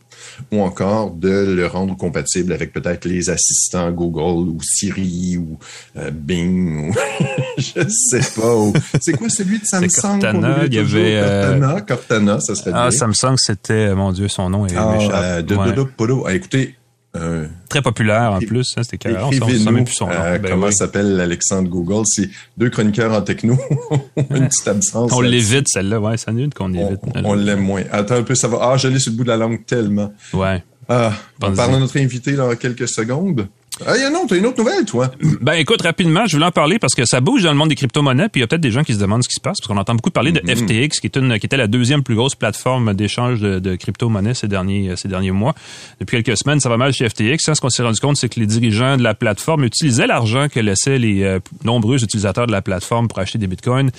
ou 0.50 0.60
encore 0.62 1.10
de 1.10 1.52
le 1.54 1.66
rendre 1.66 1.96
compatible 1.96 2.52
avec 2.52 2.72
peut-être 2.72 3.04
les 3.04 3.30
assistants 3.30 3.90
Google 3.90 4.48
ou 4.48 4.58
Siri 4.62 5.36
ou 5.36 5.58
euh, 5.96 6.10
Bing 6.10 6.90
ou 6.90 6.94
je 7.58 7.88
sais 7.88 8.40
pas. 8.40 8.80
C'est 9.00 9.12
quoi 9.16 9.28
celui 9.28 9.58
de 9.58 9.64
Samsung? 9.64 10.20
Cortana, 10.20 10.64
il 10.66 10.74
y 10.74 10.78
avait 10.78 11.16
euh, 11.16 11.58
Cortana, 11.58 11.80
Cortana, 11.80 12.40
ça 12.40 12.54
serait 12.54 12.72
ah, 12.74 12.90
Samsung, 12.90 13.36
c'était, 13.36 13.94
mon 13.94 14.12
Dieu, 14.12 14.28
son 14.28 14.50
nom 14.50 14.66
est 14.66 14.76
ah, 14.76 14.94
euh, 14.94 15.42
de, 15.42 15.54
de, 15.54 15.72
de, 15.72 16.14
ah, 16.26 16.34
écoutez, 16.34 16.76
euh, 17.14 17.46
Très 17.68 17.82
populaire 17.82 18.32
en 18.32 18.38
plus, 18.38 18.72
hein, 18.76 18.82
c'était 18.82 18.96
carrément. 18.96 19.28
On 19.28 19.84
plus 19.84 19.92
son 19.92 20.06
nom. 20.06 20.12
Euh, 20.14 20.38
ben 20.38 20.50
comment 20.50 20.70
s'appelle 20.70 21.20
Alexandre 21.20 21.68
Google? 21.68 22.04
C'est 22.06 22.30
deux 22.56 22.70
chroniqueurs 22.70 23.12
en 23.12 23.20
techno. 23.20 23.58
une 24.16 24.48
petite 24.48 24.68
absence. 24.68 25.12
On 25.12 25.20
l'évite, 25.20 25.68
celle-là, 25.68 26.00
ouais, 26.00 26.16
ça 26.16 26.30
une 26.32 26.52
qu'on 26.52 26.72
évite. 26.72 27.00
On, 27.22 27.34
l'aime 27.34 27.60
moins. 27.60 27.82
Attends 27.92 28.16
un 28.16 28.22
peu, 28.22 28.34
ça 28.34 28.48
va. 28.48 28.58
Ah, 28.62 28.76
je 28.78 28.88
l'ai 28.88 28.98
sur 28.98 29.12
le 29.12 29.18
bout 29.18 29.24
de 29.24 29.28
la 29.28 29.36
langue 29.36 29.64
tellement. 29.66 30.12
Ouais. 30.32 30.62
Ah, 30.88 31.12
on 31.42 31.52
parle 31.52 31.74
de 31.74 31.78
notre 31.78 31.98
invité 31.98 32.32
dans 32.32 32.54
quelques 32.56 32.88
secondes. 32.88 33.46
Ah, 33.86 33.96
y 33.96 34.02
a 34.02 34.10
non, 34.10 34.26
t'as 34.26 34.36
une 34.36 34.46
autre 34.46 34.58
nouvelle, 34.58 34.84
toi. 34.84 35.10
Ben, 35.40 35.54
écoute, 35.54 35.82
rapidement, 35.82 36.26
je 36.26 36.36
voulais 36.36 36.46
en 36.46 36.52
parler 36.52 36.78
parce 36.78 36.94
que 36.94 37.04
ça 37.04 37.20
bouge 37.20 37.42
dans 37.42 37.50
le 37.50 37.56
monde 37.56 37.68
des 37.68 37.74
crypto-monnaies, 37.74 38.28
puis 38.28 38.40
il 38.40 38.42
y 38.42 38.44
a 38.44 38.46
peut-être 38.46 38.60
des 38.60 38.70
gens 38.70 38.84
qui 38.84 38.94
se 38.94 38.98
demandent 38.98 39.22
ce 39.22 39.28
qui 39.28 39.34
se 39.34 39.40
passe, 39.40 39.58
parce 39.60 39.68
qu'on 39.68 39.76
entend 39.76 39.94
beaucoup 39.94 40.10
parler 40.10 40.32
de 40.32 40.40
mm-hmm. 40.40 40.88
FTX, 40.88 41.00
qui 41.00 41.06
est 41.06 41.16
une, 41.16 41.38
qui 41.38 41.46
était 41.46 41.56
la 41.56 41.66
deuxième 41.66 42.02
plus 42.02 42.14
grosse 42.14 42.34
plateforme 42.34 42.94
d'échange 42.94 43.40
de, 43.40 43.58
de 43.58 43.76
crypto-monnaies 43.76 44.34
ces 44.34 44.48
derniers, 44.48 44.94
ces 44.96 45.08
derniers 45.08 45.30
mois. 45.30 45.54
Depuis 46.00 46.22
quelques 46.22 46.38
semaines, 46.38 46.60
ça 46.60 46.68
va 46.68 46.76
mal 46.76 46.92
chez 46.92 47.08
FTX. 47.08 47.48
Hein. 47.48 47.54
Ce 47.54 47.60
qu'on 47.60 47.70
s'est 47.70 47.82
rendu 47.82 48.00
compte, 48.00 48.16
c'est 48.16 48.28
que 48.28 48.40
les 48.40 48.46
dirigeants 48.46 48.96
de 48.96 49.02
la 49.02 49.14
plateforme 49.14 49.64
utilisaient 49.64 50.06
l'argent 50.06 50.48
que 50.48 50.60
laissaient 50.60 50.98
les 50.98 51.22
euh, 51.22 51.40
nombreux 51.64 52.02
utilisateurs 52.02 52.46
de 52.46 52.52
la 52.52 52.62
plateforme 52.62 53.08
pour 53.08 53.18
acheter 53.18 53.38
des 53.38 53.46
bitcoins. 53.46 53.90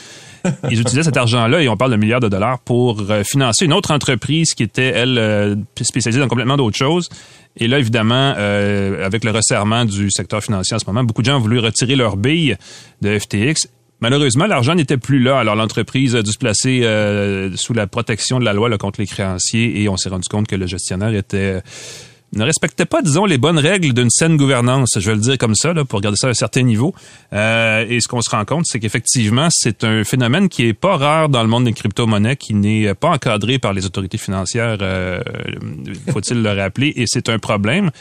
Ils 0.70 0.82
utilisaient 0.82 1.04
cet 1.04 1.18
argent-là, 1.18 1.62
et 1.62 1.70
on 1.70 1.78
parle 1.78 1.92
de 1.92 1.98
milliards 1.98 2.20
de 2.20 2.28
dollars, 2.28 2.60
pour 2.60 3.00
euh, 3.10 3.24
financer 3.24 3.66
une 3.66 3.74
autre 3.74 3.92
entreprise 3.92 4.54
qui 4.54 4.64
était, 4.64 4.88
elle, 4.88 5.18
euh, 5.18 5.56
spécialisée 5.82 6.20
dans 6.20 6.28
complètement 6.28 6.58
d'autres 6.58 6.78
choses. 6.78 7.10
Et 7.58 7.68
là, 7.68 7.80
évidemment, 7.80 8.34
euh, 8.38 9.06
avec 9.06 9.24
le 9.24 9.32
resserrement 9.32 9.86
du 9.86 10.10
secteur 10.10 10.44
financier 10.44 10.76
en 10.76 10.80
ce 10.80 10.86
moment, 10.86 11.04
beaucoup 11.04 11.22
de 11.22 11.28
gens 11.28 11.38
ont 11.38 11.42
voulu 11.42 11.60
retirer 11.60 11.96
leur 11.96 12.18
bille 12.18 12.58
de 13.02 13.18
FTX. 13.18 13.68
Malheureusement, 14.00 14.48
l'argent 14.48 14.76
n'était 14.76 14.98
plus 14.98 15.20
là. 15.20 15.40
Alors, 15.40 15.56
l'entreprise 15.56 16.16
a 16.16 16.24
dû 16.24 16.32
se 16.32 16.38
placer 16.38 16.82
euh, 16.84 17.56
sous 17.56 17.74
la 17.74 17.88
protection 17.88 18.40
de 18.40 18.46
la 18.46 18.54
loi 18.54 18.70
là, 18.70 18.78
contre 18.78 19.00
les 19.00 19.08
créanciers 19.08 19.82
et 19.82 19.88
on 19.88 19.98
s'est 19.98 20.10
rendu 20.10 20.28
compte 20.30 20.48
que 20.48 20.56
le 20.56 20.68
gestionnaire 20.68 21.14
était 21.14 21.62
ne 22.36 22.44
respectait 22.44 22.86
pas, 22.86 23.02
disons, 23.02 23.26
les 23.26 23.38
bonnes 23.38 23.60
règles 23.60 23.94
d'une 23.94 24.10
saine 24.10 24.38
gouvernance. 24.38 24.98
Je 24.98 25.06
vais 25.10 25.16
le 25.16 25.22
dire 25.22 25.38
comme 25.38 25.56
ça, 25.56 25.74
là, 25.74 25.86
pour 25.86 26.02
garder 26.02 26.18
ça 26.18 26.28
à 26.28 26.30
un 26.32 26.36
certain 26.36 26.64
niveau. 26.64 26.94
Euh, 27.34 27.86
et 27.88 28.00
ce 28.00 28.08
qu'on 28.08 28.22
se 28.22 28.30
rend 28.30 28.46
compte, 28.46 28.66
c'est 28.66 28.80
qu'effectivement, 28.80 29.48
c'est 29.52 29.84
un 29.84 30.04
phénomène 30.04 30.50
qui 30.50 30.66
est 30.66 30.74
pas 30.74 30.98
rare 30.98 31.30
dans 31.30 31.42
le 31.42 31.50
monde 31.50 31.66
des 31.66 31.74
crypto-monnaies, 31.74 32.36
qui 32.36 32.54
n'est 32.54 32.94
pas 32.94 33.10
encadré 33.10 33.60
par 33.60 33.74
les 33.74 33.86
autorités 33.86 34.18
financières, 34.18 34.78
euh, 34.82 35.22
faut-il 36.12 36.42
le 36.42 36.52
rappeler, 36.52 36.94
et 36.96 37.06
c'est 37.08 37.30
un 37.30 37.40
problème 37.40 37.92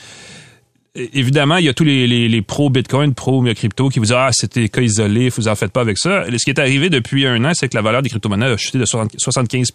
évidemment, 0.95 1.57
il 1.57 1.65
y 1.65 1.69
a 1.69 1.75
tous 1.75 1.85
les, 1.85 2.07
les, 2.07 2.29
les 2.29 2.43
pro-Bitcoin, 2.43 3.15
pro-crypto 3.15 3.89
qui 3.89 3.99
vous 3.99 4.05
disent 4.07 4.15
Ah, 4.17 4.31
c'était 4.33 4.69
cas 4.69 4.83
isolé, 4.83 5.31
vous 5.31 5.49
en 5.49 5.55
faites 5.55 5.73
pas 5.73 5.81
avec 5.81 5.99
ça. 5.99 6.25
ce 6.27 6.45
qui 6.45 6.51
est 6.51 6.59
arrivé 6.59 6.91
depuis 6.91 7.27
un 7.27 7.45
an, 7.45 7.53
c'est 7.55 7.69
que 7.69 7.77
la 7.77 7.83
valeur 7.83 8.03
des 8.03 8.11
crypto-monnaies 8.11 8.47
a 8.47 8.57
chuté 8.57 8.79
de 8.79 8.85
75 8.85 9.71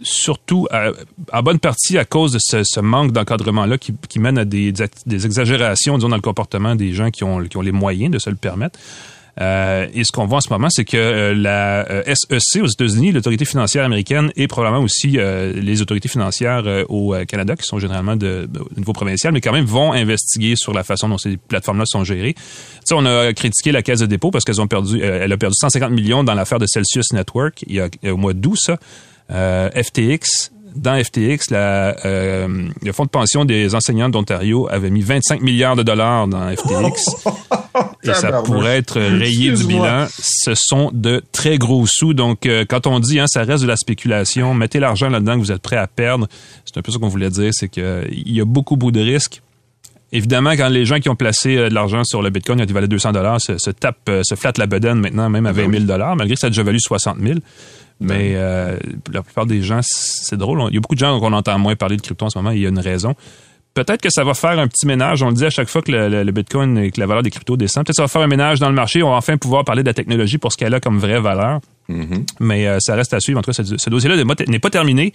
surtout 0.00 0.66
en 1.32 1.42
bonne 1.42 1.58
partie 1.58 1.98
à 1.98 2.04
cause 2.04 2.32
de 2.32 2.38
ce, 2.38 2.80
manque 2.80 3.12
d'encadrement-là 3.12 3.78
qui, 3.78 4.18
mène 4.18 4.38
à 4.38 4.44
des, 4.44 4.72
exagérations, 5.08 5.96
disons, 5.96 6.08
dans 6.08 6.16
le 6.16 6.22
comportement 6.22 6.74
des 6.74 6.92
gens 6.92 7.10
qui 7.10 7.24
ont, 7.24 7.38
les 7.38 7.72
moyens 7.72 8.10
de 8.10 8.18
se 8.18 8.30
le 8.30 8.36
permettre. 8.36 8.78
Euh, 9.40 9.88
et 9.92 10.04
ce 10.04 10.12
qu'on 10.12 10.26
voit 10.26 10.38
en 10.38 10.40
ce 10.40 10.50
moment, 10.50 10.68
c'est 10.70 10.84
que 10.84 10.96
euh, 10.96 11.34
la 11.34 11.88
euh, 11.90 12.14
SEC 12.14 12.62
aux 12.62 12.68
États-Unis, 12.68 13.12
l'autorité 13.12 13.44
financière 13.44 13.84
américaine, 13.84 14.30
et 14.36 14.46
probablement 14.46 14.82
aussi 14.82 15.18
les 15.18 15.82
autorités 15.82 16.08
financières 16.08 16.64
au 16.88 17.14
Canada, 17.26 17.56
qui 17.56 17.64
sont 17.64 17.78
généralement 17.78 18.16
de, 18.16 18.48
niveau 18.76 18.92
provincial, 18.92 19.32
mais 19.32 19.40
quand 19.40 19.52
même 19.52 19.64
vont 19.64 19.92
investiguer 19.92 20.56
sur 20.56 20.72
la 20.72 20.84
façon 20.84 21.08
dont 21.08 21.18
ces 21.18 21.36
plateformes-là 21.36 21.86
sont 21.86 22.04
gérées. 22.04 22.34
On 22.92 23.06
a 23.06 23.32
critiqué 23.32 23.72
la 23.72 23.82
Caisse 23.82 24.00
de 24.00 24.06
dépôt 24.06 24.30
parce 24.30 24.44
qu'elles 24.44 24.60
ont 24.60 24.68
perdu, 24.68 25.02
a 25.02 25.36
perdu 25.36 25.54
150 25.58 25.90
millions 25.90 26.22
dans 26.22 26.34
l'affaire 26.34 26.58
de 26.58 26.66
Celsius 26.66 27.12
Network 27.12 27.64
il 27.66 27.74
y 27.74 27.80
a, 27.80 27.88
au 28.12 28.16
mois 28.16 28.34
d'août, 28.34 28.56
ça. 28.56 28.78
FTX 29.30 30.50
dans 30.74 31.02
FTX, 31.02 31.50
la, 31.50 31.96
euh, 32.04 32.68
le 32.82 32.92
fonds 32.92 33.04
de 33.04 33.10
pension 33.10 33.44
des 33.44 33.74
enseignants 33.74 34.08
d'Ontario 34.08 34.68
avait 34.70 34.90
mis 34.90 35.02
25 35.02 35.40
milliards 35.40 35.76
de 35.76 35.82
dollars 35.82 36.26
dans 36.26 36.50
FTX. 36.50 37.26
et 38.02 38.14
ça 38.14 38.42
pourrait 38.42 38.78
être 38.78 39.00
rayé 39.00 39.52
du 39.52 39.64
bilan. 39.64 40.06
Ce 40.08 40.52
sont 40.54 40.90
de 40.92 41.22
très 41.32 41.58
gros 41.58 41.86
sous. 41.86 42.12
Donc, 42.12 42.46
euh, 42.46 42.64
quand 42.68 42.86
on 42.86 42.98
dit, 42.98 43.20
hein, 43.20 43.26
ça 43.26 43.44
reste 43.44 43.62
de 43.62 43.68
la 43.68 43.76
spéculation, 43.76 44.52
mettez 44.54 44.80
l'argent 44.80 45.08
là-dedans 45.08 45.34
que 45.34 45.40
vous 45.40 45.52
êtes 45.52 45.62
prêt 45.62 45.76
à 45.76 45.86
perdre. 45.86 46.26
C'est 46.64 46.76
un 46.76 46.82
peu 46.82 46.90
ça 46.90 46.98
qu'on 46.98 47.08
voulait 47.08 47.30
dire, 47.30 47.50
c'est 47.52 47.68
qu'il 47.68 48.04
y 48.26 48.40
a 48.40 48.44
beaucoup, 48.44 48.76
beaucoup 48.76 48.92
de 48.92 49.00
risques. 49.00 49.42
Évidemment, 50.12 50.50
quand 50.52 50.68
les 50.68 50.84
gens 50.84 51.00
qui 51.00 51.08
ont 51.08 51.16
placé 51.16 51.56
euh, 51.56 51.68
de 51.68 51.74
l'argent 51.74 52.02
sur 52.04 52.20
le 52.20 52.30
Bitcoin, 52.30 52.64
qui 52.66 52.72
valait 52.72 52.88
200 52.88 53.12
dollars, 53.12 53.40
se, 53.40 53.58
se 53.58 53.70
tapent, 53.70 54.10
se 54.22 54.34
flattent 54.34 54.58
la 54.58 54.66
bedaine 54.66 54.98
maintenant, 54.98 55.30
même 55.30 55.46
à 55.46 55.52
20 55.52 55.70
000 55.70 55.84
dollars, 55.84 56.16
malgré 56.16 56.34
que 56.34 56.40
ça 56.40 56.48
a 56.48 56.50
déjà 56.50 56.64
valu 56.64 56.80
60 56.80 57.18
000. 57.20 57.38
Mais 58.04 58.32
euh, 58.34 58.78
la 59.12 59.22
plupart 59.22 59.46
des 59.46 59.62
gens, 59.62 59.80
c'est 59.82 60.36
drôle. 60.36 60.62
Il 60.68 60.74
y 60.74 60.78
a 60.78 60.80
beaucoup 60.80 60.94
de 60.94 61.00
gens 61.00 61.18
qu'on 61.20 61.32
entend 61.32 61.58
moins 61.58 61.76
parler 61.76 61.96
de 61.96 62.02
crypto 62.02 62.26
en 62.26 62.30
ce 62.30 62.38
moment. 62.38 62.50
Il 62.50 62.60
y 62.60 62.66
a 62.66 62.68
une 62.68 62.78
raison. 62.78 63.14
Peut-être 63.74 64.00
que 64.00 64.10
ça 64.10 64.22
va 64.22 64.34
faire 64.34 64.56
un 64.58 64.68
petit 64.68 64.86
ménage. 64.86 65.22
On 65.24 65.28
le 65.28 65.34
dit 65.34 65.44
à 65.44 65.50
chaque 65.50 65.68
fois 65.68 65.82
que 65.82 65.90
le, 65.90 66.30
Bitcoin 66.30 66.78
et 66.78 66.92
que 66.92 67.00
la 67.00 67.06
valeur 67.06 67.24
des 67.24 67.30
cryptos 67.30 67.56
descend. 67.56 67.84
Peut-être 67.84 67.96
que 67.96 67.96
ça 67.96 68.02
va 68.02 68.08
faire 68.08 68.22
un 68.22 68.28
ménage 68.28 68.60
dans 68.60 68.68
le 68.68 68.74
marché. 68.74 69.02
On 69.02 69.10
va 69.10 69.16
enfin 69.16 69.36
pouvoir 69.36 69.64
parler 69.64 69.82
de 69.82 69.88
la 69.88 69.94
technologie 69.94 70.38
pour 70.38 70.52
ce 70.52 70.56
qu'elle 70.56 70.74
a 70.74 70.80
comme 70.80 70.98
vraie 70.98 71.20
valeur. 71.20 71.60
Mm-hmm. 71.88 72.26
Mais 72.38 72.68
euh, 72.68 72.78
ça 72.78 72.94
reste 72.94 73.12
à 73.14 73.20
suivre. 73.20 73.40
En 73.40 73.42
tout 73.42 73.50
cas, 73.50 73.64
ce, 73.64 73.90
dossier-là 73.90 74.16
n'est 74.46 74.58
pas 74.60 74.70
terminé. 74.70 75.12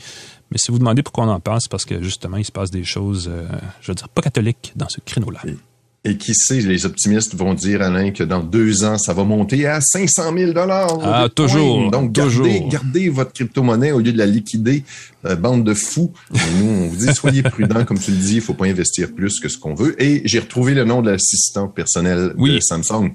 Mais 0.51 0.57
si 0.57 0.71
vous 0.71 0.79
demandez 0.79 1.03
pourquoi 1.03 1.23
on 1.23 1.29
en 1.29 1.39
parle, 1.39 1.59
c'est 1.61 1.71
parce 1.71 1.85
que 1.85 2.03
justement, 2.03 2.35
il 2.35 2.43
se 2.43 2.51
passe 2.51 2.69
des 2.69 2.83
choses, 2.83 3.31
euh, 3.31 3.47
je 3.79 3.91
veux 3.91 3.95
dire, 3.95 4.09
pas 4.09 4.21
catholiques 4.21 4.73
dans 4.75 4.89
ce 4.89 4.99
créneau-là. 5.05 5.39
Et 6.05 6.15
qui 6.17 6.33
sait, 6.33 6.61
les 6.61 6.85
optimistes 6.85 7.35
vont 7.35 7.53
dire, 7.53 7.81
Alain, 7.81 8.11
que 8.11 8.23
dans 8.23 8.39
deux 8.39 8.85
ans, 8.85 8.97
ça 8.97 9.13
va 9.13 9.25
monter 9.25 9.67
à 9.67 9.81
500 9.81 10.33
000 10.33 10.53
Ah, 10.55 11.27
toujours. 11.33 11.91
Donc, 11.91 12.13
gardez, 12.13 12.63
gardez 12.69 13.09
votre 13.09 13.33
crypto-monnaie 13.33 13.91
au 13.91 13.99
lieu 13.99 14.13
de 14.13 14.17
la 14.17 14.25
liquider. 14.25 14.83
Euh, 15.25 15.35
bande 15.35 15.65
de 15.65 15.73
fous. 15.73 16.13
nous, 16.31 16.69
on 16.69 16.87
vous 16.87 16.95
dit, 16.95 17.13
soyez 17.13 17.43
prudents. 17.43 17.83
Comme 17.83 17.99
tu 17.99 18.11
le 18.11 18.17
dis, 18.17 18.35
il 18.35 18.41
faut 18.41 18.53
pas 18.53 18.67
investir 18.67 19.13
plus 19.13 19.41
que 19.41 19.49
ce 19.49 19.57
qu'on 19.57 19.73
veut. 19.73 20.01
Et 20.01 20.21
j'ai 20.23 20.39
retrouvé 20.39 20.73
le 20.73 20.85
nom 20.85 21.01
de 21.01 21.11
l'assistant 21.11 21.67
personnel 21.67 22.33
de 22.37 22.59
Samsung. 22.61 23.13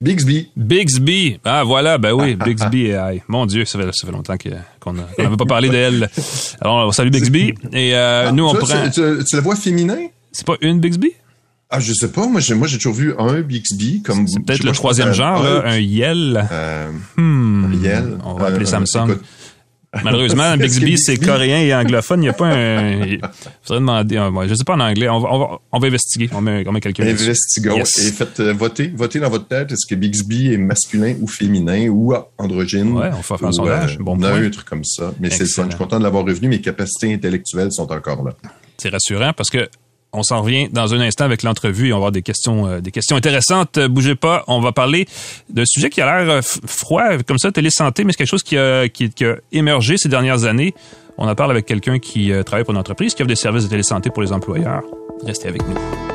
Bixby. 0.00 0.48
Bixby. 0.56 1.40
Ah, 1.44 1.62
voilà, 1.62 1.98
ben 1.98 2.12
oui, 2.12 2.34
Bixby 2.34 2.86
AI. 2.92 3.22
Mon 3.28 3.44
Dieu, 3.44 3.66
ça 3.66 3.78
fait, 3.78 3.90
ça 3.92 4.06
fait 4.06 4.12
longtemps 4.12 4.36
qu'on 4.80 4.94
n'avait 4.94 5.36
pas 5.36 5.44
parlé 5.44 5.68
d'elle. 5.68 6.08
Alors, 6.60 6.94
salut 6.94 7.10
Bixby. 7.10 7.52
Et 7.72 7.94
euh, 7.94 8.28
ah, 8.28 8.32
nous, 8.32 8.46
on 8.46 8.54
prend... 8.54 8.88
Tu, 8.88 9.02
tu, 9.28 9.36
la 9.36 9.42
vois 9.42 9.56
féminin? 9.56 9.98
C'est 10.32 10.46
pas 10.46 10.56
une 10.62 10.80
Bixby? 10.80 11.12
Ah, 11.72 11.78
je 11.78 11.92
sais 11.92 12.10
pas. 12.10 12.26
Moi, 12.26 12.40
j'ai, 12.40 12.54
moi, 12.54 12.66
j'ai 12.66 12.78
toujours 12.78 12.94
vu 12.94 13.14
un 13.16 13.42
Bixby 13.42 14.02
comme. 14.02 14.26
C'est 14.26 14.40
peut-être 14.40 14.64
le 14.64 14.72
troisième 14.72 15.12
genre, 15.12 15.44
un, 15.44 15.78
Yell. 15.78 16.48
Euh, 16.50 16.90
hmm, 17.16 17.64
un 17.64 17.74
Yell. 17.76 18.18
On 18.24 18.34
va 18.34 18.46
appeler 18.46 18.66
euh, 18.66 18.84
Samsung. 18.84 19.18
Malheureusement, 20.04 20.56
Bixby, 20.56 20.98
c'est 20.98 21.16
coréen 21.16 21.58
et 21.58 21.72
anglophone. 21.72 22.20
Il 22.20 22.22
n'y 22.22 22.28
a 22.28 22.32
pas 22.32 22.46
un. 22.46 23.02
Il 23.06 23.20
faudrait 23.62 23.80
demander. 23.80 24.16
Je 24.16 24.48
je 24.48 24.54
sais 24.54 24.64
pas 24.64 24.74
en 24.74 24.80
anglais. 24.80 25.08
On 25.08 25.20
va, 25.20 25.28
on 25.32 25.38
va, 25.38 25.60
on 25.70 25.78
va 25.78 25.86
investiguer. 25.86 26.28
On 26.32 26.40
met, 26.40 26.64
on 26.66 26.72
met 26.72 26.80
quelqu'un. 26.80 27.06
Investigons. 27.06 27.76
Et 27.76 27.84
faites 27.84 28.40
euh, 28.40 28.52
voter. 28.52 28.88
Votez 28.88 29.20
dans 29.20 29.30
votre 29.30 29.46
tête. 29.46 29.70
Est-ce 29.70 29.86
que 29.88 29.94
Bixby 29.94 30.52
est 30.52 30.58
masculin 30.58 31.14
ou 31.20 31.28
féminin 31.28 31.88
ou 31.88 32.14
androgyne? 32.38 32.92
Ouais, 32.92 33.10
on 33.12 33.16
va 33.16 33.22
faire 33.22 33.44
un 33.44 33.52
sondage. 33.52 33.98
bon 33.98 34.16
neutre 34.16 34.64
comme 34.64 34.84
ça. 34.84 35.12
Mais 35.20 35.30
c'est 35.30 35.46
ça. 35.46 35.62
Je 35.64 35.68
suis 35.68 35.78
content 35.78 35.98
de 35.98 36.04
l'avoir 36.04 36.24
revenu. 36.24 36.48
Mes 36.48 36.60
capacités 36.60 37.14
intellectuelles 37.14 37.70
sont 37.70 37.90
encore 37.92 38.24
là. 38.24 38.32
C'est 38.76 38.88
rassurant 38.88 39.32
parce 39.36 39.50
que 39.50 39.68
on 40.12 40.22
s'en 40.22 40.42
revient 40.42 40.68
dans 40.70 40.94
un 40.94 41.00
instant 41.00 41.24
avec 41.24 41.42
l'entrevue 41.42 41.88
et 41.88 41.92
on 41.92 41.96
va 41.96 41.98
avoir 41.98 42.12
des 42.12 42.22
questions, 42.22 42.66
euh, 42.66 42.80
des 42.80 42.90
questions 42.90 43.16
intéressantes. 43.16 43.78
Euh, 43.78 43.88
bougez 43.88 44.14
pas, 44.14 44.44
on 44.48 44.60
va 44.60 44.72
parler 44.72 45.06
d'un 45.48 45.64
sujet 45.66 45.90
qui 45.90 46.00
a 46.00 46.06
l'air 46.06 46.30
euh, 46.30 46.40
froid, 46.42 47.18
comme 47.26 47.38
ça, 47.38 47.52
télésanté, 47.52 48.04
mais 48.04 48.12
c'est 48.12 48.18
quelque 48.18 48.30
chose 48.30 48.42
qui 48.42 48.58
a, 48.58 48.88
qui, 48.88 49.10
a 49.24 49.36
émergé 49.52 49.96
ces 49.96 50.08
dernières 50.08 50.44
années. 50.44 50.74
On 51.18 51.28
en 51.28 51.34
parle 51.34 51.50
avec 51.50 51.66
quelqu'un 51.66 51.98
qui 51.98 52.32
travaille 52.46 52.64
pour 52.64 52.72
une 52.72 52.80
entreprise 52.80 53.14
qui 53.14 53.22
offre 53.22 53.28
des 53.28 53.36
services 53.36 53.64
de 53.64 53.68
télésanté 53.68 54.08
pour 54.08 54.22
les 54.22 54.32
employeurs. 54.32 54.82
Restez 55.26 55.48
avec 55.48 55.62
nous. 55.68 56.09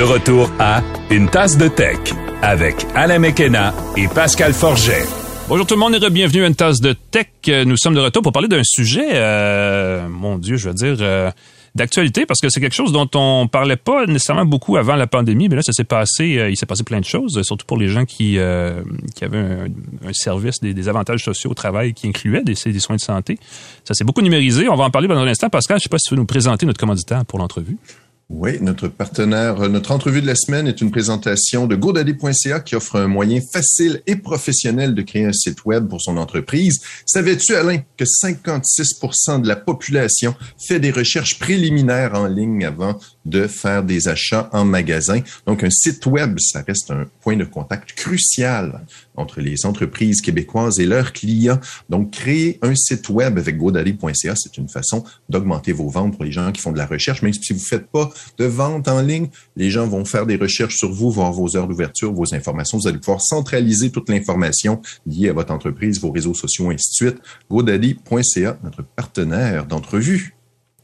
De 0.00 0.04
retour 0.04 0.50
à 0.58 0.82
Une 1.10 1.28
tasse 1.28 1.58
de 1.58 1.68
tech 1.68 1.98
avec 2.40 2.86
Alain 2.94 3.18
Mekena 3.18 3.74
et 3.98 4.08
Pascal 4.08 4.54
Forget. 4.54 5.04
Bonjour 5.46 5.66
tout 5.66 5.74
le 5.74 5.80
monde 5.80 5.94
et 5.94 6.08
bienvenue 6.08 6.44
à 6.44 6.46
une 6.46 6.54
tasse 6.54 6.80
de 6.80 6.94
tech. 6.94 7.26
Nous 7.46 7.76
sommes 7.76 7.92
de 7.92 8.00
retour 8.00 8.22
pour 8.22 8.32
parler 8.32 8.48
d'un 8.48 8.62
sujet, 8.64 9.10
euh, 9.12 10.08
mon 10.08 10.38
Dieu, 10.38 10.56
je 10.56 10.68
veux 10.68 10.74
dire, 10.74 10.96
euh, 11.00 11.30
d'actualité 11.74 12.24
parce 12.24 12.40
que 12.40 12.48
c'est 12.48 12.62
quelque 12.62 12.74
chose 12.74 12.92
dont 12.92 13.10
on 13.14 13.46
parlait 13.46 13.76
pas 13.76 14.06
nécessairement 14.06 14.46
beaucoup 14.46 14.78
avant 14.78 14.96
la 14.96 15.06
pandémie, 15.06 15.50
mais 15.50 15.56
là 15.56 15.62
ça 15.62 15.72
s'est 15.72 15.84
passé, 15.84 16.38
euh, 16.38 16.48
il 16.48 16.56
s'est 16.56 16.64
passé 16.64 16.82
plein 16.82 17.00
de 17.00 17.04
choses, 17.04 17.42
surtout 17.42 17.66
pour 17.66 17.76
les 17.76 17.88
gens 17.88 18.06
qui 18.06 18.38
qui 19.16 19.24
avaient 19.24 19.68
un, 20.06 20.12
service, 20.14 20.60
des, 20.60 20.88
avantages 20.88 21.22
sociaux 21.22 21.50
au 21.50 21.54
travail 21.54 21.92
qui 21.92 22.08
incluaient 22.08 22.42
des, 22.42 22.54
soins 22.54 22.96
de 22.96 23.02
santé. 23.02 23.38
Ça 23.84 23.92
s'est 23.92 24.04
beaucoup 24.04 24.22
numérisé. 24.22 24.66
On 24.70 24.76
va 24.76 24.84
en 24.84 24.90
parler 24.90 25.08
dans 25.08 25.18
un 25.18 25.26
instant. 25.26 25.50
Pascal, 25.50 25.76
je 25.78 25.82
sais 25.82 25.88
pas 25.90 25.98
si 25.98 26.08
tu 26.08 26.14
veux 26.14 26.20
nous 26.20 26.24
présenter 26.24 26.64
notre 26.64 26.80
commanditaire 26.80 27.26
pour 27.26 27.38
l'entrevue. 27.38 27.76
Oui, 28.32 28.58
notre 28.60 28.86
partenaire, 28.86 29.60
euh, 29.60 29.68
notre 29.68 29.90
entrevue 29.90 30.22
de 30.22 30.26
la 30.28 30.36
semaine 30.36 30.68
est 30.68 30.80
une 30.80 30.92
présentation 30.92 31.66
de 31.66 31.74
GoDaddy.ca 31.74 32.60
qui 32.60 32.76
offre 32.76 32.94
un 32.94 33.08
moyen 33.08 33.40
facile 33.40 34.02
et 34.06 34.14
professionnel 34.14 34.94
de 34.94 35.02
créer 35.02 35.24
un 35.24 35.32
site 35.32 35.64
web 35.64 35.88
pour 35.88 36.00
son 36.00 36.16
entreprise. 36.16 36.80
Savais-tu, 37.06 37.56
Alain, 37.56 37.78
que 37.96 38.04
56 38.04 39.00
de 39.40 39.48
la 39.48 39.56
population 39.56 40.36
fait 40.64 40.78
des 40.78 40.92
recherches 40.92 41.40
préliminaires 41.40 42.14
en 42.14 42.28
ligne 42.28 42.64
avant 42.64 43.00
de 43.24 43.46
faire 43.46 43.82
des 43.82 44.08
achats 44.08 44.48
en 44.52 44.64
magasin? 44.64 45.20
Donc, 45.46 45.64
un 45.64 45.70
site 45.70 46.06
web, 46.06 46.38
ça 46.40 46.62
reste 46.66 46.90
un 46.90 47.06
point 47.20 47.36
de 47.36 47.44
contact 47.44 47.92
crucial 47.92 48.84
entre 49.16 49.40
les 49.40 49.66
entreprises 49.66 50.20
québécoises 50.20 50.80
et 50.80 50.86
leurs 50.86 51.12
clients. 51.12 51.60
Donc, 51.88 52.12
créer 52.12 52.58
un 52.62 52.74
site 52.74 53.08
web 53.08 53.38
avec 53.38 53.56
GoDaddy.ca, 53.56 54.34
c'est 54.36 54.56
une 54.56 54.68
façon 54.68 55.04
d'augmenter 55.28 55.72
vos 55.72 55.88
ventes 55.88 56.14
pour 56.16 56.24
les 56.24 56.32
gens 56.32 56.50
qui 56.52 56.60
font 56.60 56.72
de 56.72 56.78
la 56.78 56.86
recherche. 56.86 57.22
Même 57.22 57.32
si 57.32 57.52
vous 57.52 57.58
ne 57.58 57.64
faites 57.64 57.86
pas 57.86 58.10
de 58.38 58.44
vente 58.44 58.88
en 58.88 59.02
ligne, 59.02 59.28
les 59.56 59.70
gens 59.70 59.86
vont 59.86 60.04
faire 60.04 60.26
des 60.26 60.36
recherches 60.36 60.76
sur 60.76 60.92
vous, 60.92 61.10
voir 61.10 61.32
vos 61.32 61.56
heures 61.56 61.68
d'ouverture, 61.68 62.12
vos 62.12 62.34
informations. 62.34 62.78
Vous 62.78 62.88
allez 62.88 62.98
pouvoir 62.98 63.20
centraliser 63.20 63.90
toute 63.90 64.08
l'information 64.08 64.80
liée 65.06 65.28
à 65.28 65.32
votre 65.32 65.52
entreprise, 65.52 66.00
vos 66.00 66.10
réseaux 66.10 66.34
sociaux, 66.34 66.70
ainsi 66.70 66.88
de 66.90 67.10
suite. 67.10 67.22
GoDaddy.ca, 67.50 68.58
notre 68.62 68.82
partenaire 68.82 69.66
d'entrevue. 69.66 70.34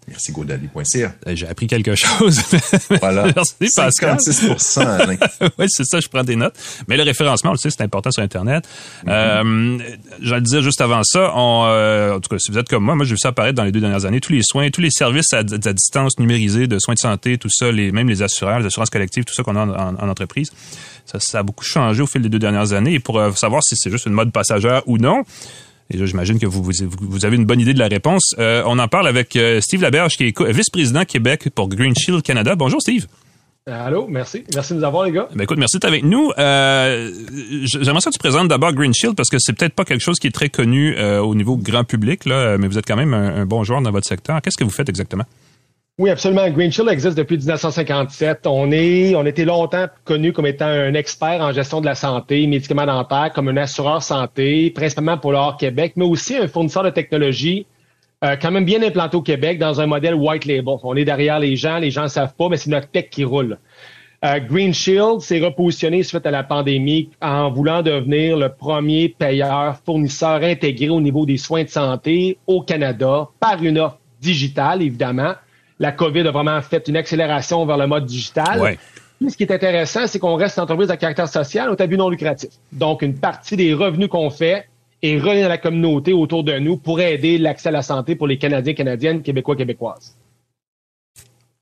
Merci 0.09 0.33
GoDaddy.ca. 0.33 1.15
J'ai 1.35 1.49
appris 1.49 1.67
quelque 1.67 1.95
chose. 1.95 2.41
Voilà. 3.01 3.27
Merci 3.35 3.55
Pascal. 3.75 4.17
56% 4.17 5.19
Oui, 5.59 5.67
c'est 5.69 5.85
ça, 5.85 5.99
je 6.01 6.09
prends 6.09 6.23
des 6.23 6.37
notes. 6.37 6.55
Mais 6.89 6.97
le 6.97 7.03
référencement, 7.03 7.51
on 7.51 7.55
le 7.55 7.59
sait, 7.59 7.71
c'est 7.71 7.83
important 7.83 8.11
sur 8.11 8.23
Internet. 8.23 8.65
Mm 9.05 9.09
-hmm. 9.09 9.13
euh, 9.13 9.79
je 10.21 10.35
le 10.35 10.41
disais 10.41 10.63
juste 10.63 10.81
avant 10.81 11.03
ça, 11.05 11.33
on, 11.35 11.65
euh, 11.67 12.17
en 12.17 12.21
tout 12.21 12.29
cas, 12.29 12.39
si 12.39 12.51
vous 12.53 12.59
êtes 12.59 12.69
comme 12.69 12.85
moi, 12.85 12.95
moi 12.95 13.05
j'ai 13.05 13.15
vu 13.15 13.19
ça 13.19 13.29
apparaître 13.29 13.57
dans 13.57 13.65
les 13.65 13.73
deux 13.73 13.81
dernières 13.81 14.05
années, 14.05 14.21
tous 14.21 14.33
les 14.33 14.43
soins, 14.43 14.71
tous 14.71 14.81
les 14.81 14.91
services 14.91 15.33
à, 15.33 15.43
distance 15.43 16.19
numérisés 16.19 16.67
de 16.67 16.79
soins 16.79 16.95
de 16.95 17.01
santé, 17.01 17.39
tout 17.39 17.51
ça, 17.51 17.73
les, 17.73 17.91
même 17.93 18.09
les 18.09 18.23
assureurs, 18.23 18.61
les 18.61 18.67
assurances 18.67 18.91
collectives, 18.91 19.25
tout 19.25 19.35
ça 19.35 19.43
qu'on 19.43 19.57
a 19.57 19.65
en, 19.65 20.09
entreprise. 20.09 20.51
Ça, 21.11 21.19
ça, 21.21 21.39
a 21.41 21.43
beaucoup 21.43 21.65
changé 21.65 22.03
au 22.03 22.07
fil 22.07 22.23
des 22.23 22.29
deux 22.29 22.39
dernières 22.39 22.73
années. 22.73 22.95
Et 22.95 23.01
pour 23.01 23.19
euh, 23.19 23.33
savoir 23.33 23.63
si 23.63 23.75
c'est 23.77 23.91
juste 23.91 24.07
une 24.07 24.13
mode 24.21 24.33
passagère 24.33 24.83
ou 24.87 24.99
non, 24.99 25.25
et 25.91 26.07
j'imagine 26.07 26.39
que 26.39 26.47
vous, 26.47 26.63
vous, 26.63 27.25
avez 27.25 27.37
une 27.37 27.45
bonne 27.45 27.61
idée 27.61 27.75
de 27.75 27.79
la 27.79 27.89
réponse. 27.89 28.35
Euh, 28.39 28.63
on 28.67 28.79
en 28.79 28.89
parle 28.89 29.07
avec 29.07 29.37
euh, 29.37 29.61
Steve 29.61 29.83
Laberge, 29.83 30.17
qui 30.17 30.25
est 30.25 30.53
vice-président 30.53 31.05
Québec 31.05 31.49
pour 31.55 31.69
Green 31.69 31.95
Shield 31.95 32.23
Canada. 32.23 32.57
Bonjour, 32.57 32.81
Steve. 32.81 33.07
Euh, 33.69 33.87
allô, 33.87 34.07
merci. 34.09 34.45
Merci 34.55 34.75
de 34.75 34.79
nous 34.79 34.85
avoir, 34.85 35.05
les 35.05 35.13
gars. 35.13 35.29
Ben 35.35 35.45
écoute, 35.45 35.59
merci 35.59 35.77
d'être 35.77 35.87
avec 35.87 36.05
nous. 36.05 36.31
Euh, 36.39 37.11
J'aimerais 37.65 38.01
ça 38.01 38.11
que 38.11 38.15
tu 38.15 38.19
présentes 38.19 38.49
d'abord 38.49 38.73
Green 38.73 38.95
Shield 38.95 39.17
parce 39.17 39.29
que 39.29 39.39
c'est 39.39 39.53
peut-être 39.53 39.75
pas 39.75 39.85
quelque 39.85 40.03
chose 40.03 40.19
qui 40.19 40.27
est 40.27 40.33
très 40.33 40.49
connu 40.49 40.97
au 40.99 41.35
niveau 41.35 41.57
grand 41.57 41.85
public, 41.85 42.27
là, 42.27 42.59
mais 42.59 42.69
vous 42.69 42.79
êtes 42.79 42.87
quand 42.87 42.97
même 42.97 43.15
un, 43.15 43.43
un 43.43 43.47
bon 43.47 43.65
joueur 43.65 43.81
dans 43.83 43.91
votre 43.91 44.07
secteur. 44.07 44.41
Qu'est-ce 44.41 44.57
que 44.57 44.65
vous 44.65 44.71
faites 44.71 44.89
exactement? 44.89 45.25
Oui, 45.99 46.11
absolument. 46.11 46.51
Green 46.51 46.71
Shield 46.71 46.91
existe 46.91 47.17
depuis 47.17 47.39
1957. 47.39 48.47
On 48.47 48.71
est, 48.71 49.15
on 49.15 49.25
était 49.25 49.47
longtemps 49.47 49.87
connu 50.05 50.31
comme 50.31 50.45
étant 50.45 50.67
un 50.67 50.93
expert 50.93 51.41
en 51.41 51.53
gestion 51.53 51.81
de 51.81 51.87
la 51.87 51.95
santé, 51.95 52.47
médicaments 52.47 52.85
dentaires, 52.85 53.33
comme 53.35 53.49
un 53.49 53.57
assureur 53.57 54.03
santé, 54.03 54.71
principalement 54.71 55.17
pour 55.17 55.33
le 55.33 55.57
Québec, 55.59 55.95
mais 55.97 56.05
aussi 56.05 56.37
un 56.37 56.49
fournisseur 56.49 56.83
de 56.83 56.91
technologie 56.91 57.67
euh, 58.25 58.37
quand 58.37 58.51
même 58.51 58.67
bien 58.67 58.83
implanté 58.83 59.17
au 59.17 59.23
Québec 59.23 59.59
dans 59.59 59.81
un 59.81 59.87
modèle 59.87 60.15
white 60.15 60.45
label. 60.45 60.77
On 60.83 60.95
est 60.97 61.07
derrière 61.07 61.39
les 61.39 61.57
gens, 61.57 61.79
les 61.79 61.91
gens 61.91 62.03
ne 62.03 62.09
savent 62.09 62.35
pas, 62.35 62.51
mais 62.51 62.59
c'est 62.59 62.69
notre 62.69 62.89
tech 62.91 63.09
qui 63.11 63.25
roule. 63.25 63.57
Euh, 64.23 64.39
Green 64.41 64.75
Shield 64.75 65.21
s'est 65.21 65.41
repositionné 65.41 66.03
suite 66.03 66.27
à 66.27 66.31
la 66.31 66.43
pandémie 66.43 67.09
en 67.23 67.51
voulant 67.51 67.81
devenir 67.81 68.37
le 68.37 68.51
premier 68.51 69.09
payeur 69.09 69.79
fournisseur 69.87 70.43
intégré 70.43 70.91
au 70.91 71.01
niveau 71.01 71.25
des 71.25 71.39
soins 71.39 71.65
de 71.65 71.71
santé 71.71 72.37
au 72.47 72.61
Canada 72.61 73.29
par 73.41 73.63
une 73.63 73.79
offre 73.79 73.99
digitale, 74.21 74.83
évidemment. 74.83 75.33
La 75.79 75.93
COVID 75.93 76.27
a 76.27 76.31
vraiment 76.31 76.61
fait 76.63 76.89
une 76.89 76.97
accélération 76.97 77.65
vers 77.67 77.77
le 77.77 77.87
mode 77.87 78.07
digital. 78.07 78.79
Ce 79.21 79.37
qui 79.37 79.45
est 79.45 79.53
intéressant, 79.53 80.07
c'est 80.07 80.19
qu'on 80.19 80.37
reste 80.37 80.57
une 80.59 80.65
entreprise 80.65 80.91
à 80.91 80.97
caractère 80.97 81.29
social 81.29 81.71
au 81.71 81.77
but 81.77 81.97
non 81.97 82.11
lucratif. 82.11 82.51
Donc, 82.73 83.03
une 83.03 83.15
partie 83.15 83.57
des 83.57 83.73
revenus 83.75 84.09
qu'on 84.09 84.31
fait 84.31 84.67
est 85.03 85.19
reliée 85.19 85.43
à 85.43 85.49
la 85.49 85.59
communauté 85.59 86.13
autour 86.13 86.45
de 86.45 86.59
nous 86.59 86.77
pour 86.77 87.01
aider 87.01 87.39
l'accès 87.39 87.69
à 87.69 87.73
la 87.73 87.83
santé 87.83 88.15
pour 88.15 88.27
les 88.27 88.39
Canadiens, 88.39 88.75
Canadiennes, 88.75 89.23
Québécois, 89.23 89.57
Québécoises. 89.57 90.15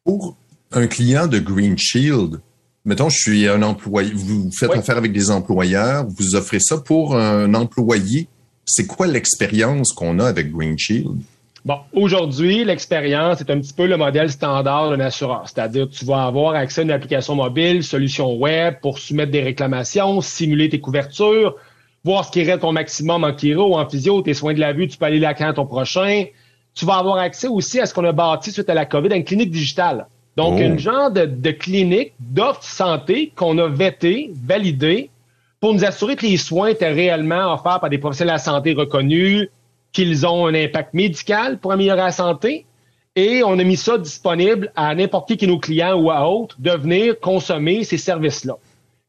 Pour 0.05 0.37
un 0.73 0.87
client 0.87 1.27
de 1.27 1.39
Green 1.39 1.77
Shield, 1.79 2.41
mettons, 2.85 3.09
je 3.09 3.19
suis 3.19 3.49
un 3.49 3.63
employé, 3.63 4.13
vous 4.15 4.51
faites 4.53 4.73
affaire 4.73 4.97
avec 4.97 5.13
des 5.13 5.31
employeurs, 5.31 6.07
vous 6.07 6.35
offrez 6.37 6.61
ça 6.61 6.79
pour 6.79 7.17
un 7.17 7.53
employé. 7.55 8.29
C'est 8.67 8.87
quoi 8.87 9.07
l'expérience 9.07 9.93
qu'on 9.93 10.19
a 10.19 10.27
avec 10.27 10.51
Green 10.51 10.79
Shield? 10.79 11.19
Bon, 11.65 11.79
aujourd'hui, 11.95 12.63
l'expérience 12.63 13.41
est 13.41 13.51
un 13.51 13.59
petit 13.59 13.73
peu 13.73 13.87
le 13.87 13.97
modèle 13.97 14.31
standard 14.31 14.91
d'un 14.91 15.01
assureur. 15.01 15.45
C'est-à-dire, 15.47 15.89
tu 15.89 16.05
vas 16.05 16.25
avoir 16.25 16.55
accès 16.55 16.83
à 16.83 16.85
une 16.85 16.91
application 16.91 17.37
mobile, 17.37 17.83
solution 17.83 18.35
web 18.35 18.75
pour 18.83 18.99
soumettre 18.99 19.33
des 19.33 19.41
réclamations, 19.41 20.21
simuler 20.21 20.69
tes 20.69 20.79
couvertures, 20.79 21.57
voir 22.05 22.27
ce 22.27 22.33
qui 22.33 22.41
irait 22.41 22.59
ton 22.59 22.73
maximum 22.73 23.25
en 23.25 23.35
chiro 23.35 23.71
ou 23.71 23.79
en 23.79 23.89
physio, 23.89 24.21
tes 24.21 24.35
soins 24.35 24.53
de 24.53 24.61
la 24.61 24.75
vue, 24.75 24.89
tu 24.89 24.99
peux 24.99 25.07
aller 25.07 25.19
là 25.19 25.33
quand 25.33 25.55
ton 25.55 25.65
prochain. 25.65 26.27
Tu 26.75 26.85
vas 26.85 26.97
avoir 26.97 27.17
accès 27.17 27.49
aussi 27.49 27.81
à 27.81 27.87
ce 27.87 27.95
qu'on 27.95 28.05
a 28.05 28.13
bâti 28.13 28.53
suite 28.53 28.69
à 28.69 28.75
la 28.75 28.85
COVID, 28.85 29.13
à 29.15 29.17
une 29.17 29.25
clinique 29.25 29.51
digitale. 29.51 30.07
Donc, 30.37 30.57
oh. 30.59 30.63
une 30.63 30.79
genre 30.79 31.11
de, 31.11 31.25
de 31.25 31.51
clinique 31.51 32.13
d'offres 32.21 32.63
santé 32.63 33.33
qu'on 33.35 33.57
a 33.57 33.69
vetté, 33.69 34.33
validé, 34.35 35.09
pour 35.61 35.73
nous 35.73 35.87
assurer 35.87 36.17
que 36.17 36.27
les 36.27 36.37
soins 36.37 36.69
étaient 36.69 36.93
réellement 36.93 37.55
offerts 37.55 37.81
par 37.81 37.89
des 37.89 37.97
professionnels 37.97 38.35
de 38.35 38.39
la 38.39 38.39
santé 38.39 38.75
reconnus, 38.75 39.49
qu'ils 39.95 40.27
ont 40.27 40.47
un 40.47 40.55
impact 40.55 40.93
médical 40.93 41.59
pour 41.59 41.73
améliorer 41.73 42.03
la 42.03 42.11
santé. 42.11 42.67
Et 43.17 43.43
on 43.45 43.59
a 43.59 43.65
mis 43.65 43.77
ça 43.77 43.97
disponible 43.97 44.73
à 44.75 44.95
n'importe 44.95 45.29
qui 45.29 45.37
qui 45.37 45.45
est 45.45 45.49
nos 45.49 45.61
clients 45.61 45.95
ou 45.95 46.11
à 46.11 46.29
autres 46.29 46.57
de 46.59 46.73
venir 46.73 47.19
consommer 47.21 47.85
ces 47.85 47.97
services-là. 47.97 48.57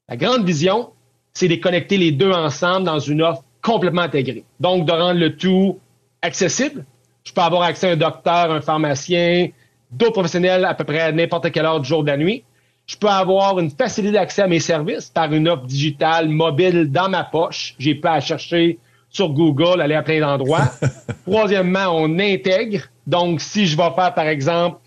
La 0.08 0.16
grande 0.16 0.46
vision, 0.46 0.92
c'est 1.34 1.48
de 1.48 1.56
connecter 1.56 1.98
les 1.98 2.12
deux 2.12 2.32
ensemble 2.32 2.86
dans 2.86 3.00
une 3.00 3.24
offre 3.24 3.44
complètement 3.64 4.04
intégrée. 4.04 4.44
Donc, 4.60 4.86
de 4.86 4.92
rendre 4.92 5.20
le 5.20 5.36
tout 5.36 5.80
accessible. 6.22 6.86
Je 7.24 7.34
peux 7.34 7.42
avoir 7.42 7.64
accès 7.64 7.90
à 7.90 7.92
un 7.94 7.96
docteur, 7.96 8.52
un 8.52 8.62
pharmacien, 8.62 9.50
d'autres 9.92 10.14
professionnels 10.14 10.66
à 10.66 10.76
peu 10.76 10.84
près 10.84 11.00
à 11.00 11.12
n'importe 11.12 11.52
quelle 11.52 11.66
heure 11.66 11.80
du 11.80 11.90
jour 11.90 12.04
de 12.04 12.08
la 12.12 12.18
nuit. 12.18 12.44
Je 12.86 12.96
peux 12.96 13.10
avoir 13.10 13.58
une 13.58 13.72
facilité 13.72 14.14
d'accès 14.14 14.44
à 14.44 14.48
mes 14.48 14.60
services 14.60 15.10
par 15.10 15.34
une 15.34 15.50
offre 15.50 15.66
digitale 15.66 16.30
mobile 16.30 16.92
dans 16.92 17.10
ma 17.10 17.24
poche. 17.24 17.74
J'ai 17.80 17.96
pas 17.96 18.12
à 18.12 18.20
chercher 18.20 18.78
sur 19.16 19.30
Google, 19.30 19.80
aller 19.80 19.96
à 19.96 20.04
plein 20.04 20.20
d'endroits. 20.20 20.66
Troisièmement, 21.26 21.88
on 21.94 22.20
intègre. 22.20 22.82
Donc, 23.08 23.40
si 23.40 23.66
je 23.66 23.78
vais 23.78 23.90
faire, 23.96 24.14
par 24.14 24.28
exemple, 24.28 24.80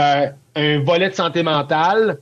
euh, 0.00 0.26
un 0.56 0.78
volet 0.82 1.10
de 1.10 1.14
santé 1.14 1.42
mentale, 1.42 2.18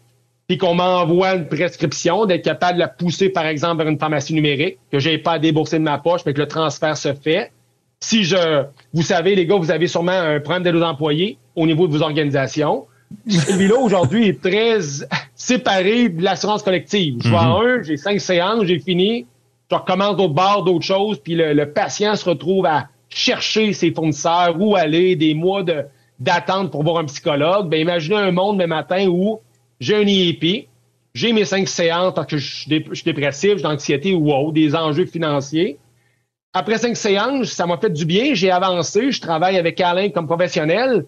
puis 0.48 0.58
qu'on 0.58 0.74
m'envoie 0.74 1.36
une 1.36 1.46
prescription, 1.46 2.26
d'être 2.26 2.44
capable 2.44 2.74
de 2.74 2.80
la 2.80 2.88
pousser, 2.88 3.28
par 3.28 3.46
exemple, 3.46 3.78
vers 3.78 3.86
une 3.86 3.98
pharmacie 3.98 4.34
numérique, 4.34 4.78
que 4.90 4.98
j'ai 4.98 5.18
pas 5.18 5.34
à 5.34 5.38
débourser 5.38 5.78
de 5.78 5.84
ma 5.84 5.98
poche, 5.98 6.22
mais 6.26 6.34
que 6.34 6.40
le 6.40 6.48
transfert 6.48 6.96
se 6.96 7.14
fait. 7.14 7.52
Si 8.00 8.24
je, 8.24 8.64
vous 8.92 9.02
savez, 9.02 9.36
les 9.36 9.46
gars, 9.46 9.56
vous 9.56 9.70
avez 9.70 9.86
sûrement 9.86 10.10
un 10.10 10.40
problème 10.40 10.64
de 10.64 10.76
aux 10.76 10.82
employés 10.82 11.38
au 11.54 11.64
niveau 11.64 11.86
de 11.86 11.92
vos 11.92 12.02
organisations. 12.02 12.86
Celui-là, 13.28 13.76
aujourd'hui, 13.76 14.26
est 14.26 14.42
très 14.42 14.78
séparé 15.36 16.08
de 16.08 16.24
l'assurance 16.24 16.64
collective. 16.64 17.18
Je 17.22 17.28
vois 17.28 17.44
mm-hmm. 17.44 17.78
un, 17.78 17.82
j'ai 17.84 17.96
cinq 17.96 18.20
séances, 18.20 18.64
j'ai 18.64 18.80
fini, 18.80 19.26
je 19.72 19.76
recommence 19.76 20.16
d'autres 20.16 20.34
bars, 20.34 20.62
d'autres 20.62 20.84
choses, 20.84 21.18
puis 21.18 21.34
le, 21.34 21.64
patient 21.72 22.14
se 22.14 22.28
retrouve 22.28 22.66
à 22.66 22.88
chercher 23.08 23.72
ses 23.72 23.90
fournisseurs, 23.92 24.54
où 24.60 24.76
aller, 24.76 25.16
des 25.16 25.34
mois 25.34 25.62
de, 25.62 25.84
d'attente 26.18 26.70
pour 26.70 26.82
voir 26.82 26.98
un 26.98 27.06
psychologue. 27.06 27.68
Ben, 27.68 27.80
imaginez 27.80 28.16
un 28.16 28.32
monde 28.32 28.60
le 28.60 28.66
matin 28.66 29.06
où 29.08 29.40
j'ai 29.80 29.96
un 29.96 30.06
IEP, 30.06 30.68
j'ai 31.14 31.32
mes 31.32 31.46
cinq 31.46 31.68
séances 31.68 32.12
parce 32.14 32.26
que 32.26 32.36
je 32.36 32.54
suis, 32.54 33.04
dépressif, 33.04 33.56
j'ai 33.56 33.62
d'anxiété 33.62 34.14
ou 34.14 34.30
autre, 34.30 34.52
des 34.52 34.74
enjeux 34.74 35.06
financiers. 35.06 35.78
Après 36.52 36.76
cinq 36.76 36.96
séances, 36.96 37.48
ça 37.48 37.66
m'a 37.66 37.78
fait 37.78 37.90
du 37.90 38.04
bien, 38.04 38.34
j'ai 38.34 38.50
avancé, 38.50 39.10
je 39.10 39.20
travaille 39.22 39.56
avec 39.56 39.80
Alain 39.80 40.10
comme 40.10 40.26
professionnel. 40.26 41.06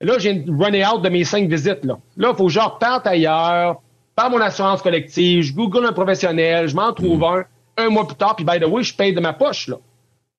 Là, 0.00 0.18
j'ai 0.18 0.44
runné 0.46 0.86
out 0.86 1.02
de 1.02 1.08
mes 1.08 1.24
cinq 1.24 1.48
visites. 1.48 1.84
Là, 1.84 1.98
là 2.16 2.30
il 2.32 2.36
faut 2.36 2.46
que 2.46 2.52
je 2.52 2.60
reparte 2.60 3.06
ailleurs, 3.06 3.80
par 4.14 4.30
mon 4.30 4.40
assurance 4.40 4.80
collective, 4.80 5.42
je 5.42 5.52
google 5.52 5.86
un 5.86 5.92
professionnel, 5.92 6.68
je 6.68 6.76
m'en 6.76 6.92
trouve 6.92 7.18
hmm. 7.18 7.24
un. 7.24 7.44
Un 7.76 7.90
mois 7.90 8.06
plus 8.06 8.16
tard, 8.16 8.36
puis 8.36 8.44
by 8.44 8.58
the 8.58 8.66
way, 8.66 8.82
je 8.82 8.94
paye 8.94 9.12
de 9.12 9.20
ma 9.20 9.32
poche. 9.32 9.68
Là. 9.68 9.76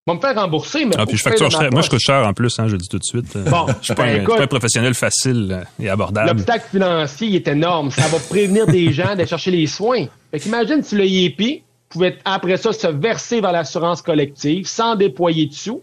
On 0.08 0.14
va 0.14 0.16
me 0.16 0.22
faire 0.22 0.42
rembourser, 0.42 0.86
mais. 0.86 0.96
Ah, 0.98 1.06
puis 1.06 1.18
je 1.18 1.22
facture 1.24 1.52
cher. 1.52 1.70
Moi, 1.70 1.82
je 1.82 1.90
coûte 1.90 2.00
cher 2.00 2.26
en 2.26 2.34
plus, 2.34 2.58
hein, 2.60 2.70
je 2.70 2.78
dis 2.78 2.88
tout 2.88 2.98
de 2.98 3.04
suite. 3.04 3.38
Bon, 3.50 3.66
je 3.82 3.86
suis 3.86 3.94
pas, 3.94 4.04
ben, 4.06 4.26
un, 4.40 4.48
professionnel 4.48 4.94
facile 4.94 5.50
euh, 5.52 5.84
et 5.84 5.90
abordable. 5.90 6.30
L'obstacle 6.30 6.66
financier 6.72 7.36
est 7.36 7.48
énorme. 7.50 7.92
Ça 7.92 8.08
va 8.08 8.18
prévenir 8.18 8.66
des 8.68 8.92
gens 8.94 9.08
d'aller 9.08 9.28
chercher 9.28 9.52
les 9.52 9.68
soins. 9.68 10.06
Fait 10.32 10.40
qu'imagine 10.40 10.82
si 10.82 10.96
le 10.96 11.06
IEP 11.06 11.64
pouvait, 11.90 12.18
après 12.24 12.56
ça, 12.56 12.72
se 12.72 12.88
verser 12.88 13.42
vers 13.42 13.52
l'assurance 13.52 14.02
collective 14.02 14.66
sans 14.66 14.96
déployer 14.96 15.48
de 15.48 15.54
sous. 15.54 15.82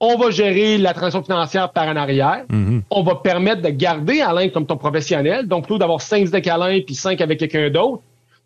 On 0.00 0.16
va 0.16 0.30
gérer 0.30 0.78
la 0.78 0.94
transaction 0.94 1.22
financière 1.22 1.70
par 1.70 1.86
en 1.86 1.96
arrière. 1.96 2.44
Mm-hmm. 2.50 2.82
On 2.90 3.02
va 3.02 3.16
permettre 3.16 3.60
de 3.60 3.68
garder 3.68 4.22
Alain 4.22 4.48
comme 4.48 4.66
ton 4.66 4.78
professionnel. 4.78 5.48
Donc, 5.48 5.64
plutôt 5.64 5.78
d'avoir 5.78 6.00
cinq 6.00 6.26
avec 6.26 6.46
Alain 6.46 6.80
puis 6.80 6.94
cinq 6.94 7.20
avec 7.20 7.38
quelqu'un 7.38 7.68
d'autre, 7.68 8.02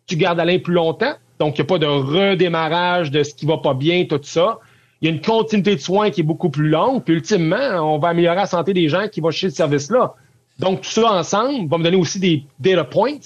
tu 0.07 0.17
gardes 0.17 0.41
Alain 0.41 0.59
plus 0.59 0.73
longtemps. 0.73 1.13
Donc, 1.41 1.57
il 1.57 1.61
n'y 1.61 1.65
a 1.65 1.69
pas 1.69 1.79
de 1.79 1.87
redémarrage 1.87 3.09
de 3.09 3.23
ce 3.23 3.33
qui 3.33 3.47
va 3.47 3.57
pas 3.57 3.73
bien, 3.73 4.05
tout 4.05 4.19
ça. 4.21 4.59
Il 5.01 5.09
y 5.09 5.11
a 5.11 5.15
une 5.15 5.21
continuité 5.21 5.75
de 5.75 5.81
soins 5.81 6.11
qui 6.11 6.21
est 6.21 6.23
beaucoup 6.23 6.51
plus 6.51 6.69
longue. 6.69 7.03
Puis, 7.03 7.15
ultimement, 7.15 7.95
on 7.95 7.97
va 7.97 8.09
améliorer 8.09 8.35
la 8.35 8.45
santé 8.45 8.73
des 8.73 8.87
gens 8.87 9.07
qui 9.11 9.21
vont 9.21 9.31
chez 9.31 9.49
ce 9.49 9.55
service-là. 9.55 10.13
Donc, 10.59 10.81
tout 10.81 10.91
ça 10.91 11.11
ensemble 11.11 11.67
va 11.67 11.79
me 11.79 11.83
donner 11.83 11.97
aussi 11.97 12.19
des 12.19 12.43
data 12.59 12.83
points 12.83 13.17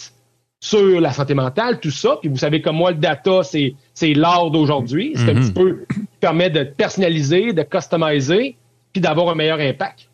sur 0.62 1.02
la 1.02 1.12
santé 1.12 1.34
mentale, 1.34 1.82
tout 1.82 1.92
ça. 1.92 2.18
Puis 2.22 2.30
vous 2.30 2.38
savez 2.38 2.62
comme 2.62 2.78
moi, 2.78 2.92
le 2.92 2.98
data, 2.98 3.44
c'est, 3.44 3.76
c'est 3.94 4.14
l'art 4.14 4.50
d'aujourd'hui. 4.50 5.12
C'est 5.16 5.32
un 5.32 5.34
mhm. 5.34 5.42
petit 5.42 5.52
peu 5.52 5.86
qui 5.94 6.00
permet 6.22 6.50
de 6.50 6.64
personnaliser, 6.64 7.52
de 7.52 7.64
customiser, 7.64 8.56
puis 8.94 9.02
d'avoir 9.02 9.28
un 9.28 9.36
meilleur 9.36 9.60
impact. 9.60 10.08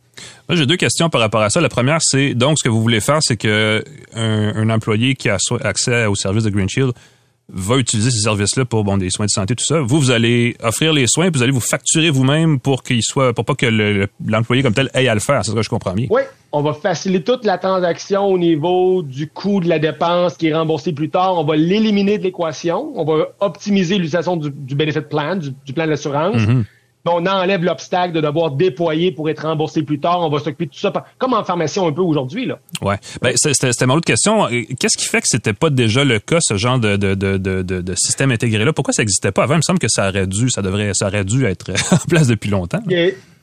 Moi, 0.49 0.55
j'ai 0.55 0.65
deux 0.65 0.75
questions 0.75 1.11
par 1.11 1.21
rapport 1.21 1.41
à 1.41 1.51
ça. 1.51 1.61
La 1.61 1.69
première, 1.69 1.99
c'est 2.01 2.33
donc 2.33 2.57
ce 2.57 2.63
que 2.63 2.69
vous 2.69 2.81
voulez 2.81 2.99
faire, 2.99 3.19
c'est 3.21 3.37
que 3.37 3.83
un, 4.15 4.69
employé 4.71 5.13
qui 5.13 5.29
a 5.29 5.37
accès 5.61 6.07
au 6.07 6.15
service 6.15 6.43
de 6.43 6.49
Green 6.49 6.67
Shield 6.67 6.93
va 7.53 7.77
utiliser 7.77 8.11
ces 8.11 8.21
services-là 8.21 8.65
pour 8.65 8.83
bon 8.83 8.97
des 8.97 9.09
soins 9.09 9.25
de 9.25 9.31
santé, 9.31 9.55
tout 9.55 9.65
ça. 9.65 9.81
Vous, 9.81 9.99
vous 9.99 10.11
allez 10.11 10.55
offrir 10.63 10.93
les 10.93 11.05
soins, 11.07 11.29
puis 11.29 11.37
vous 11.37 11.43
allez 11.43 11.51
vous 11.51 11.59
facturer 11.59 12.09
vous-même 12.09 12.59
pour 12.59 12.83
qu'il 12.83 13.03
soit, 13.03 13.33
pour 13.33 13.45
pas 13.45 13.55
que 13.55 14.07
l'employé 14.25 14.63
comme 14.63 14.73
tel 14.73 14.89
ait 14.93 15.07
à 15.07 15.13
le 15.13 15.19
faire. 15.19 15.43
C'est 15.43 15.51
ce 15.51 15.55
que 15.55 15.61
je 15.61 15.69
comprends 15.69 15.93
bien. 15.93 16.07
Oui, 16.09 16.21
on 16.51 16.61
va 16.61 16.73
faciliter 16.73 17.23
toute 17.23 17.45
la 17.45 17.57
transaction 17.57 18.25
au 18.25 18.37
niveau 18.37 19.01
du 19.01 19.27
coût 19.27 19.59
de 19.59 19.67
la 19.67 19.79
dépense 19.79 20.35
qui 20.35 20.47
est 20.47 20.53
remboursé 20.53 20.93
plus 20.93 21.09
tard. 21.09 21.37
On 21.37 21.43
va 21.43 21.55
l'éliminer 21.55 22.17
de 22.17 22.23
l'équation. 22.23 22.91
On 22.95 23.05
va 23.05 23.27
optimiser 23.39 23.95
l'utilisation 23.95 24.37
du, 24.37 24.75
benefit 24.75 25.01
plan, 25.01 25.35
du, 25.35 25.73
plan 25.73 25.87
d'assurance. 25.87 26.37
Mm-hmm 26.37 26.63
on 27.05 27.25
enlève 27.25 27.63
l'obstacle 27.63 28.13
de 28.13 28.21
devoir 28.21 28.51
déployer 28.51 29.11
pour 29.11 29.29
être 29.29 29.43
remboursé 29.43 29.83
plus 29.83 29.99
tard. 29.99 30.21
On 30.21 30.29
va 30.29 30.39
s'occuper 30.39 30.65
de 30.67 30.71
tout 30.71 30.79
ça, 30.79 30.93
comme 31.17 31.33
en 31.33 31.43
pharmacie 31.43 31.79
un 31.79 31.91
peu 31.91 32.01
aujourd'hui. 32.01 32.45
Là. 32.45 32.59
Ouais. 32.81 32.97
Ben, 33.21 33.33
c'était 33.35 33.85
ma 33.85 33.95
autre 33.95 34.05
question. 34.05 34.47
Qu'est-ce 34.79 34.97
qui 34.97 35.05
fait 35.05 35.21
que 35.21 35.27
c'était 35.27 35.53
pas 35.53 35.69
déjà 35.69 36.03
le 36.03 36.19
cas, 36.19 36.37
ce 36.41 36.57
genre 36.57 36.79
de, 36.79 36.95
de, 36.95 37.15
de, 37.15 37.37
de, 37.37 37.61
de 37.61 37.95
système 37.95 38.31
intégré-là? 38.31 38.73
Pourquoi 38.73 38.93
ça 38.93 39.01
n'existait 39.01 39.31
pas 39.31 39.43
avant? 39.43 39.55
Il 39.55 39.57
me 39.57 39.63
semble 39.63 39.79
que 39.79 39.89
ça 39.89 40.09
aurait 40.09 40.27
dû, 40.27 40.49
ça 40.49 40.61
devrait, 40.61 40.91
ça 40.93 41.07
aurait 41.07 41.25
dû 41.25 41.45
être 41.45 41.71
en 41.91 42.07
place 42.07 42.27
depuis 42.27 42.49
longtemps 42.49 42.81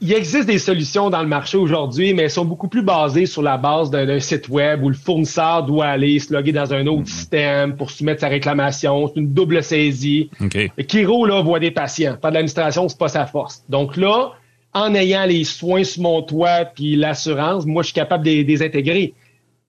il 0.00 0.12
existe 0.12 0.46
des 0.46 0.58
solutions 0.58 1.11
dans 1.11 1.22
le 1.22 1.28
marché 1.28 1.56
aujourd'hui, 1.56 2.14
mais 2.14 2.24
elles 2.24 2.30
sont 2.30 2.44
beaucoup 2.44 2.68
plus 2.68 2.82
basées 2.82 3.26
sur 3.26 3.42
la 3.42 3.56
base 3.56 3.90
d'un 3.90 4.20
site 4.20 4.48
web 4.48 4.84
où 4.84 4.88
le 4.88 4.94
fournisseur 4.94 5.64
doit 5.64 5.87
aller 5.87 6.18
se 6.20 6.32
loguer 6.32 6.52
dans 6.52 6.72
un 6.72 6.87
autre 6.87 7.00
mhm. 7.00 7.06
système 7.06 7.76
pour 7.76 7.90
soumettre 7.90 8.20
sa 8.20 8.28
réclamation. 8.28 9.08
C'est 9.08 9.20
une 9.20 9.32
double 9.32 9.62
saisie. 9.62 10.30
Okay. 10.40 10.70
Kiro, 10.87 11.26
là, 11.26 11.42
voit 11.42 11.58
des 11.58 11.72
patients. 11.72 12.16
Pas 12.20 12.30
de 12.30 12.34
l'administration, 12.34 12.88
c'est 12.88 12.98
pas 12.98 13.08
sa 13.08 13.26
force. 13.26 13.64
Donc 13.68 13.96
là, 13.96 14.32
en 14.72 14.94
ayant 14.94 15.24
les 15.24 15.44
soins 15.44 15.82
sur 15.82 16.02
mon 16.02 16.22
toit 16.22 16.64
puis 16.64 16.94
l'assurance, 16.94 17.66
moi, 17.66 17.82
je 17.82 17.87
suis 17.87 17.94
capable 17.94 18.24
de 18.24 18.30
les 18.30 18.62
intégrer. 18.62 19.14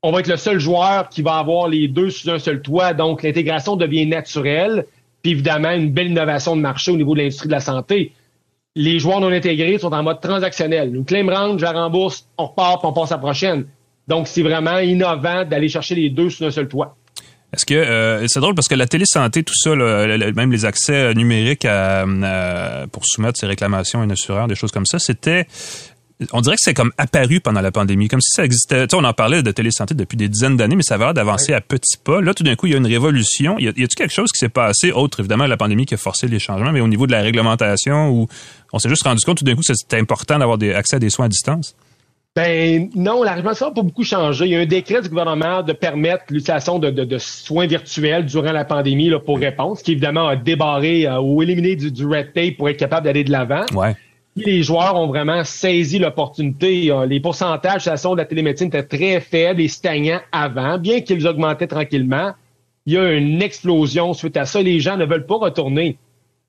On 0.04 0.12
va 0.12 0.20
être 0.20 0.28
le 0.28 0.38
seul 0.38 0.60
joueur 0.60 1.10
qui 1.10 1.24
va 1.24 1.38
avoir 1.38 1.68
les 1.68 1.88
deux 1.88 2.12
sur 2.12 2.34
un 2.34 2.40
seul 2.40 2.62
toit. 2.62 2.94
Donc, 2.94 3.24
l'intégration 3.24 3.76
devient 3.76 4.06
naturelle. 4.06 4.86
Puis 5.24 5.32
évidemment, 5.32 5.72
une 5.72 5.92
belle 5.92 6.08
innovation 6.08 6.56
de 6.56 6.62
marché 6.62 6.92
au 6.92 6.98
niveau 6.98 7.14
de 7.14 7.20
l'industrie 7.20 7.48
de 7.48 7.54
la 7.54 7.60
santé 7.60 8.14
les 8.80 8.98
joueurs 8.98 9.20
non 9.20 9.30
intégrés 9.30 9.78
sont 9.78 9.92
en 9.92 10.02
mode 10.02 10.22
transactionnel. 10.22 10.96
Une 10.96 11.04
claim 11.04 11.30
range, 11.30 11.60
je 11.60 11.66
la 11.66 11.74
rembourse, 11.74 12.26
on 12.38 12.46
repart, 12.46 12.80
puis 12.80 12.88
on 12.88 12.94
passe 12.94 13.12
à 13.12 13.16
la 13.16 13.20
prochaine. 13.20 13.66
Donc, 14.08 14.30
c'est 14.30 14.42
vraiment 14.42 14.80
innovant 14.80 15.44
d'aller 15.44 15.68
chercher 15.68 15.96
les 15.96 16.10
deux 16.10 16.30
sur 16.30 16.48
un 16.48 16.52
seul 16.52 16.70
toit. 16.70 16.96
Est-ce 17.52 17.66
que 17.66 17.74
euh, 17.74 18.26
c'est 18.28 18.40
drôle 18.40 18.56
parce 18.56 18.70
que 18.70 18.76
la 18.76 18.88
télésanté, 18.88 19.44
tout 19.44 19.54
ça, 19.54 19.76
même 19.76 20.52
les 20.52 20.64
accès 20.64 21.14
numériques 21.14 21.68
pour 22.92 23.06
soumettre 23.06 23.38
ses 23.38 23.48
réclamations 23.48 24.00
à 24.00 24.04
un 24.04 24.10
assureur, 24.12 24.48
des 24.48 24.56
choses 24.56 24.72
comme 24.72 24.86
ça, 24.86 24.98
c'était 24.98 25.46
on 26.34 26.42
dirait 26.42 26.56
que 26.56 26.62
c'est 26.62 26.74
comme 26.74 26.92
apparu 26.98 27.40
pendant 27.40 27.62
la 27.62 27.72
pandémie, 27.72 28.10
comme 28.10 28.20
si 28.20 28.32
ça 28.32 28.44
existait. 28.44 28.88
Tu 28.88 28.96
sais, 28.96 29.02
on 29.02 29.06
en 29.06 29.14
parlait 29.14 29.42
de 29.42 29.52
télésanté 29.52 29.96
depuis 29.96 30.18
des 30.18 30.28
dizaines 30.28 30.58
d'années, 30.58 30.76
mais 30.76 30.84
ça 30.84 30.98
va 30.98 31.14
d'avancer 31.14 31.54
à 31.54 31.62
petits 31.62 31.98
pas. 31.98 32.20
Là, 32.20 32.34
tout 32.34 32.44
d'un 32.44 32.56
coup, 32.56 32.68
il 32.68 32.74
y 32.74 32.76
a 32.76 32.78
une 32.78 32.88
révolution. 32.88 33.58
Y 33.58 33.70
a-t-il 33.70 33.88
quelque 33.88 34.14
chose 34.14 34.32
qui 34.32 34.40
s'est 34.40 34.50
passé, 34.50 34.92
autre 34.92 35.22
évidemment 35.22 35.48
la 35.48 35.58
pandémie 35.58 35.86
qui 35.86 35.94
a 35.94 35.98
forcé 35.98 36.28
les 36.28 36.40
changements, 36.40 36.72
mais 36.72 36.82
au 36.82 36.88
niveau 36.88 37.08
de 37.08 37.12
la 37.14 37.22
réglementation, 37.22 38.10
où 38.10 38.28
on 38.74 38.80
s'est 38.80 38.90
juste 38.90 39.04
rendu 39.04 39.24
compte 39.26 39.38
tout 39.38 39.46
d'un 39.46 39.56
coup 39.56 39.62
que 39.62 39.74
c'était 39.74 39.98
important 39.98 40.38
d'avoir 40.38 40.58
des 40.58 40.74
accès 40.74 40.98
à 40.98 41.00
des 41.00 41.10
soins 41.10 41.26
à 41.26 41.30
distance? 41.30 41.76
Ben 42.36 42.90
non, 42.96 43.24
la 43.24 43.32
réglementation 43.32 43.68
n'a 43.68 43.74
pas 43.74 43.82
beaucoup 43.82 44.04
changé. 44.04 44.46
Il 44.46 44.52
y 44.52 44.56
a 44.56 44.60
un 44.60 44.66
décret 44.66 45.02
du 45.02 45.10
gouvernement 45.10 45.64
de 45.64 45.74
permettre 45.74 46.26
l'utilisation 46.30 46.80
de, 46.80 47.18
soins 47.18 47.66
virtuels 47.66 48.26
durant 48.26 48.52
la 48.52 48.66
pandémie 48.66 49.10
là, 49.10 49.20
pour 49.20 49.40
répondre, 49.40 49.78
ce 49.78 49.84
qui 49.84 49.94
évidemment 49.94 50.28
a 50.28 50.36
débarré 50.36 51.08
euh, 51.08 51.20
ou 51.20 51.42
éliminé 51.42 51.76
du, 51.76 51.92
du 51.92 52.06
red 52.06 52.34
tape 52.34 52.58
pour 52.58 52.70
être 52.70 52.78
capable 52.78 53.06
d'aller 53.06 53.24
de 53.24 53.32
l'avant. 53.32 53.66
Ouais 53.74 53.96
les 54.46 54.64
joueurs 54.64 54.96
ont 54.96 55.08
vraiment 55.08 55.44
saisi 55.44 56.00
l'opportunité. 56.00 56.92
Les 57.08 57.20
pourcentages 57.20 57.86
de 57.86 58.18
la 58.18 58.26
télémédecine 58.26 58.68
étaient 58.68 58.84
très 58.84 59.20
faibles 59.20 59.62
et 59.62 59.68
stagnants 59.68 60.22
avant, 60.32 60.78
bien 60.78 61.02
qu'ils 61.02 61.28
augmentaient 61.28 61.68
tranquillement. 61.68 62.32
Il 62.86 62.94
y 62.94 62.98
a 62.98 63.12
une 63.14 63.42
explosion 63.42 64.14
suite 64.14 64.38
à 64.38 64.46
ça. 64.46 64.62
Les 64.62 64.80
gens 64.80 64.98
ne 64.98 65.06
veulent 65.06 65.26
pas 65.26 65.38
retourner 65.38 65.98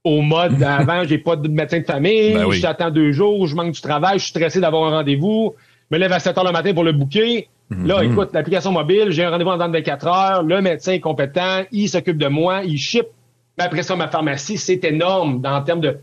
au 0.04 0.22
mode 0.22 0.62
avant, 0.62 1.04
j'ai 1.04 1.18
pas 1.18 1.36
de 1.36 1.48
médecin 1.48 1.80
de 1.80 1.84
famille, 1.84 2.34
ben 2.34 2.50
j'attends 2.52 2.90
deux 2.90 3.12
jours, 3.12 3.46
je 3.46 3.54
manque 3.54 3.72
du 3.72 3.80
travail, 3.80 4.18
je 4.18 4.24
suis 4.24 4.30
stressé 4.30 4.60
d'avoir 4.60 4.92
un 4.92 4.96
rendez-vous, 4.98 5.54
je 5.90 5.96
me 5.96 6.00
lève 6.00 6.12
à 6.12 6.18
7 6.18 6.38
heures 6.38 6.44
le 6.44 6.52
matin 6.52 6.72
pour 6.72 6.84
le. 6.84 6.92
Là, 6.92 8.02
mhm. 8.02 8.12
écoute, 8.12 8.30
l'application 8.32 8.72
mobile, 8.72 9.10
j'ai 9.10 9.24
un 9.24 9.30
rendez-vous 9.30 9.50
en 9.50 9.58
24 9.58 10.06
heures, 10.06 10.42
le 10.42 10.60
médecin 10.60 10.92
est 10.92 11.00
compétent, 11.00 11.62
il 11.70 11.88
s'occupe 11.88 12.18
de 12.18 12.26
moi, 12.26 12.62
il 12.64 12.78
ship. 12.78 13.06
après 13.58 13.82
ça, 13.82 13.94
ma 13.94 14.08
pharmacie, 14.08 14.58
c'est 14.58 14.82
énorme 14.84 15.42
en 15.44 15.62
termes 15.62 15.80
de, 15.80 15.88
de 15.90 15.98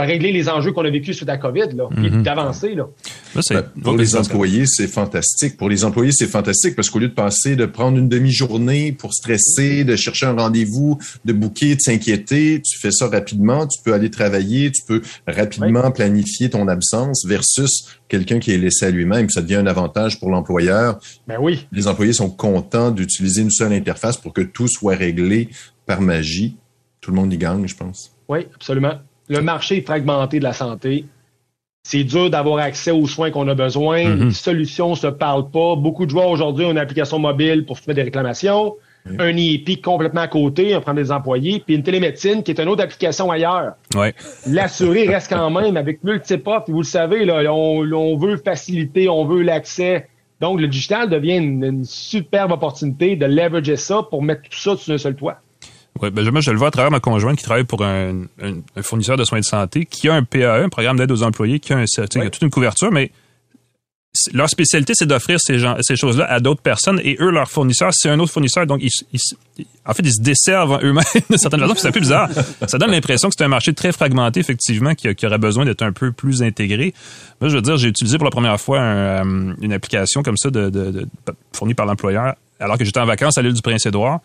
régler 0.00 0.32
les 0.32 0.48
enjeux 0.48 0.72
qu'on 0.72 0.84
a 0.84 0.90
vécu 0.90 1.12
suite 1.12 1.28
à 1.28 1.32
la 1.32 1.38
COVID, 1.38 1.74
là, 1.76 1.88
mhm. 1.90 2.22
d'avancer. 2.22 2.74
Là. 2.74 2.88
Ben, 3.34 3.62
pour 3.82 3.96
les 3.96 4.16
employés, 4.16 4.64
c'est 4.66 4.86
fantastique. 4.86 5.56
Pour 5.56 5.68
les 5.68 5.84
employés, 5.84 6.12
c'est 6.12 6.26
fantastique 6.26 6.74
parce 6.74 6.88
qu'au 6.88 6.98
lieu 6.98 7.08
de 7.08 7.14
penser 7.14 7.56
de 7.56 7.66
prendre 7.66 7.98
une 7.98 8.08
demi-journée 8.08 8.92
pour 8.92 9.12
stresser, 9.12 9.84
de 9.84 9.96
chercher 9.96 10.26
un 10.26 10.34
rendez-vous, 10.34 10.98
de 11.24 11.32
booker, 11.32 11.76
de 11.76 11.80
s'inquiéter, 11.80 12.62
tu 12.62 12.78
fais 12.78 12.90
ça 12.90 13.08
rapidement, 13.08 13.66
tu 13.66 13.80
peux 13.82 13.92
aller 13.92 14.10
travailler, 14.10 14.70
tu 14.70 14.82
peux 14.86 15.02
rapidement 15.26 15.90
planifier 15.90 16.48
ton 16.48 16.68
absence 16.68 17.26
versus 17.26 17.86
quelqu'un 18.08 18.38
qui 18.38 18.52
est 18.52 18.58
laissé 18.58 18.86
à 18.86 18.90
lui-même. 18.90 19.28
Ça 19.28 19.42
devient 19.42 19.56
un 19.56 19.66
avantage 19.66 20.18
pour 20.18 20.30
l'employeur. 20.30 20.98
Ben 21.26 21.36
oui. 21.40 21.66
Les 21.72 21.86
employés 21.86 22.12
sont 22.14 22.30
contents 22.30 22.90
d'utiliser 22.90 23.42
une 23.42 23.50
seule 23.50 23.72
interface 23.72 24.16
pour 24.16 24.32
que 24.32 24.42
tout 24.42 24.68
soit 24.68 24.96
réglé 24.96 25.48
par 25.86 26.00
magie. 26.00 26.56
Tout 27.00 27.10
le 27.10 27.16
monde 27.16 27.32
y 27.32 27.38
gagne, 27.38 27.66
je 27.66 27.76
pense. 27.76 28.12
Oui, 28.28 28.46
absolument 28.54 28.98
le 29.28 29.40
marché 29.40 29.78
est 29.78 29.82
fragmenté 29.82 30.38
de 30.38 30.44
la 30.44 30.52
santé. 30.52 31.04
C'est 31.84 32.04
dur 32.04 32.30
d'avoir 32.30 32.58
accès 32.58 32.92
aux 32.92 33.06
soins 33.06 33.30
qu'on 33.30 33.48
a 33.48 33.54
besoin. 33.54 34.04
Mhm. 34.04 34.28
Les 34.28 34.34
solutions 34.34 34.90
ne 34.90 34.96
se 34.96 35.08
parlent 35.08 35.50
pas. 35.50 35.74
Beaucoup 35.74 36.06
de 36.06 36.10
joueurs 36.10 36.28
aujourd'hui 36.28 36.64
ont 36.64 36.70
une 36.70 36.78
application 36.78 37.18
mobile 37.18 37.64
pour 37.66 37.78
faire 37.78 37.94
des 37.94 38.02
réclamations. 38.02 38.76
Un 39.18 39.36
IEP 39.36 39.82
complètement 39.82 40.20
à 40.20 40.28
côté, 40.28 40.76
on 40.76 40.80
prend 40.80 40.94
des 40.94 41.10
employés, 41.10 41.60
puis 41.64 41.74
une 41.74 41.82
télémédecine 41.82 42.44
qui 42.44 42.52
est 42.52 42.60
une 42.60 42.68
autre 42.68 42.84
application 42.84 43.32
ailleurs. 43.32 43.72
Ouais. 43.96 44.14
L'assuré 44.46 45.08
reste 45.08 45.28
quand 45.28 45.50
même 45.50 45.76
avec 45.76 46.04
multiples 46.04 46.60
puis 46.64 46.72
vous 46.72 46.82
le 46.82 46.86
savez, 46.86 47.24
là, 47.24 47.52
on, 47.52 48.16
veut 48.16 48.36
faciliter, 48.36 49.08
on 49.08 49.24
veut 49.24 49.42
l'accès. 49.42 50.08
Donc, 50.40 50.60
le 50.60 50.68
digital 50.68 51.10
devient 51.10 51.36
une, 51.36 51.64
une 51.64 51.84
superbe 51.84 52.52
opportunité 52.52 53.16
de 53.16 53.26
leverager 53.26 53.76
ça 53.76 54.04
pour 54.08 54.22
mettre 54.22 54.42
tout 54.42 54.58
ça 54.58 54.76
sur 54.76 54.94
un 54.94 54.98
seul 54.98 55.16
toit. 55.16 55.38
Oui, 56.00 56.10
ben, 56.10 56.30
moi, 56.30 56.40
je 56.40 56.50
le 56.50 56.58
vois 56.58 56.68
à 56.68 56.70
travers 56.70 56.90
ma 56.90 57.00
conjointe 57.00 57.38
qui 57.38 57.44
travaille 57.44 57.64
pour 57.64 57.84
un, 57.84 58.22
fournisseur 58.80 59.16
de 59.16 59.24
soins 59.24 59.40
de 59.40 59.44
santé, 59.44 59.86
qui 59.86 60.08
a 60.08 60.14
un 60.14 60.24
PAE, 60.24 60.64
un 60.64 60.68
programme 60.68 60.96
d'aide 60.96 61.12
aux 61.12 61.22
employés, 61.22 61.60
qui 61.60 61.72
a, 61.72 61.78
un, 61.78 61.84
a 61.84 62.30
toute 62.30 62.42
une 62.42 62.50
couverture, 62.50 62.90
mais 62.90 63.10
leur 64.34 64.48
spécialité, 64.50 64.92
c'est 64.94 65.06
d'offrir 65.06 65.40
ces, 65.40 65.58
ces 65.80 65.96
choses-là 65.96 66.26
à 66.30 66.38
d'autres 66.38 66.60
personnes 66.60 67.00
et 67.02 67.16
eux, 67.20 67.30
leur 67.30 67.48
fournisseur, 67.48 67.90
c'est 67.94 68.10
un 68.10 68.18
autre 68.18 68.32
fournisseur. 68.32 68.66
Donc, 68.66 68.82
ils, 68.82 68.90
en 69.86 69.94
fait, 69.94 70.02
ils 70.04 70.12
se 70.12 70.20
desservent 70.20 70.80
eux-mêmes 70.82 71.04
de 71.30 71.36
certaines 71.36 71.60
façons. 71.60 71.74
C'est 71.76 71.88
un 71.88 71.92
peu 71.92 72.00
bizarre. 72.00 72.28
Ça 72.66 72.76
donne 72.76 72.90
l'impression 72.90 73.28
que 73.28 73.34
c'est 73.36 73.44
un 73.44 73.48
marché 73.48 73.72
très 73.72 73.90
fragmenté, 73.90 74.40
effectivement, 74.40 74.94
qui, 74.94 75.08
aurait 75.24 75.38
besoin 75.38 75.64
d'être 75.64 75.82
un 75.82 75.92
peu 75.92 76.12
plus 76.12 76.42
intégré. 76.42 76.92
Moi, 77.40 77.48
je 77.48 77.56
veux 77.56 77.62
dire, 77.62 77.78
j'ai 77.78 77.88
utilisé 77.88 78.18
pour 78.18 78.26
la 78.26 78.30
première 78.30 78.60
fois 78.60 78.80
euh, 78.80 79.54
une 79.60 79.72
application 79.72 80.22
comme 80.22 80.36
ça 80.36 80.50
de, 80.50 81.08
fournie 81.52 81.74
par 81.74 81.86
l'employeur 81.86 82.34
alors 82.60 82.78
que 82.78 82.84
j'étais 82.84 83.00
en 83.00 83.06
vacances 83.06 83.38
à 83.38 83.42
l'île 83.42 83.54
du 83.54 83.62
Prince-Édouard. 83.62 84.20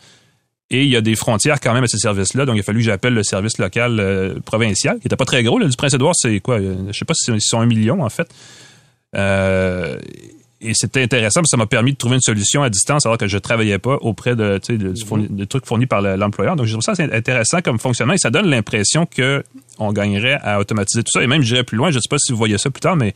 Et 0.70 0.84
il 0.84 0.90
y 0.90 0.96
a 0.96 1.00
des 1.00 1.14
frontières 1.14 1.60
quand 1.60 1.72
même 1.72 1.84
à 1.84 1.86
ces 1.86 1.96
services-là. 1.96 2.44
Donc, 2.44 2.56
il 2.56 2.60
a 2.60 2.62
fallu 2.62 2.80
que 2.80 2.84
j'appelle 2.84 3.14
le 3.14 3.22
service 3.22 3.56
local 3.58 3.98
euh, 4.00 4.38
provincial, 4.44 4.96
qui 4.98 5.06
n'était 5.06 5.16
pas 5.16 5.24
très 5.24 5.42
gros. 5.42 5.58
Là, 5.58 5.66
du 5.66 5.76
Prince-Édouard, 5.76 6.12
c'est 6.14 6.40
quoi? 6.40 6.56
Euh, 6.60 6.76
je 6.88 6.98
sais 6.98 7.06
pas 7.06 7.14
si 7.14 7.32
sont 7.40 7.60
un 7.60 7.66
million, 7.66 8.02
en 8.02 8.08
fait. 8.10 8.28
Euh, 9.16 9.98
et 10.60 10.72
c'était 10.74 11.02
intéressant 11.02 11.40
parce 11.40 11.50
que 11.50 11.56
ça 11.56 11.56
m'a 11.56 11.66
permis 11.66 11.92
de 11.92 11.96
trouver 11.96 12.16
une 12.16 12.20
solution 12.20 12.62
à 12.62 12.68
distance 12.68 13.06
alors 13.06 13.16
que 13.16 13.28
je 13.28 13.38
travaillais 13.38 13.78
pas 13.78 13.94
auprès 14.00 14.34
de, 14.36 14.60
de, 14.68 14.92
de 15.28 15.44
trucs 15.44 15.64
fournis 15.64 15.86
par 15.86 16.02
l'employeur. 16.02 16.56
Donc, 16.56 16.66
je 16.66 16.72
trouve 16.72 16.82
ça 16.82 16.94
c'est 16.94 17.12
intéressant 17.14 17.60
comme 17.62 17.78
fonctionnement 17.78 18.14
et 18.14 18.18
ça 18.18 18.30
donne 18.30 18.46
l'impression 18.46 19.06
que 19.06 19.44
on 19.78 19.92
gagnerait 19.92 20.38
à 20.42 20.58
automatiser 20.58 21.04
tout 21.04 21.12
ça. 21.12 21.22
Et 21.22 21.28
même, 21.28 21.42
j'irais 21.42 21.62
plus 21.62 21.76
loin, 21.76 21.90
je 21.92 22.00
sais 22.00 22.08
pas 22.10 22.18
si 22.18 22.32
vous 22.32 22.38
voyez 22.38 22.58
ça 22.58 22.70
plus 22.70 22.80
tard, 22.80 22.96
mais 22.96 23.14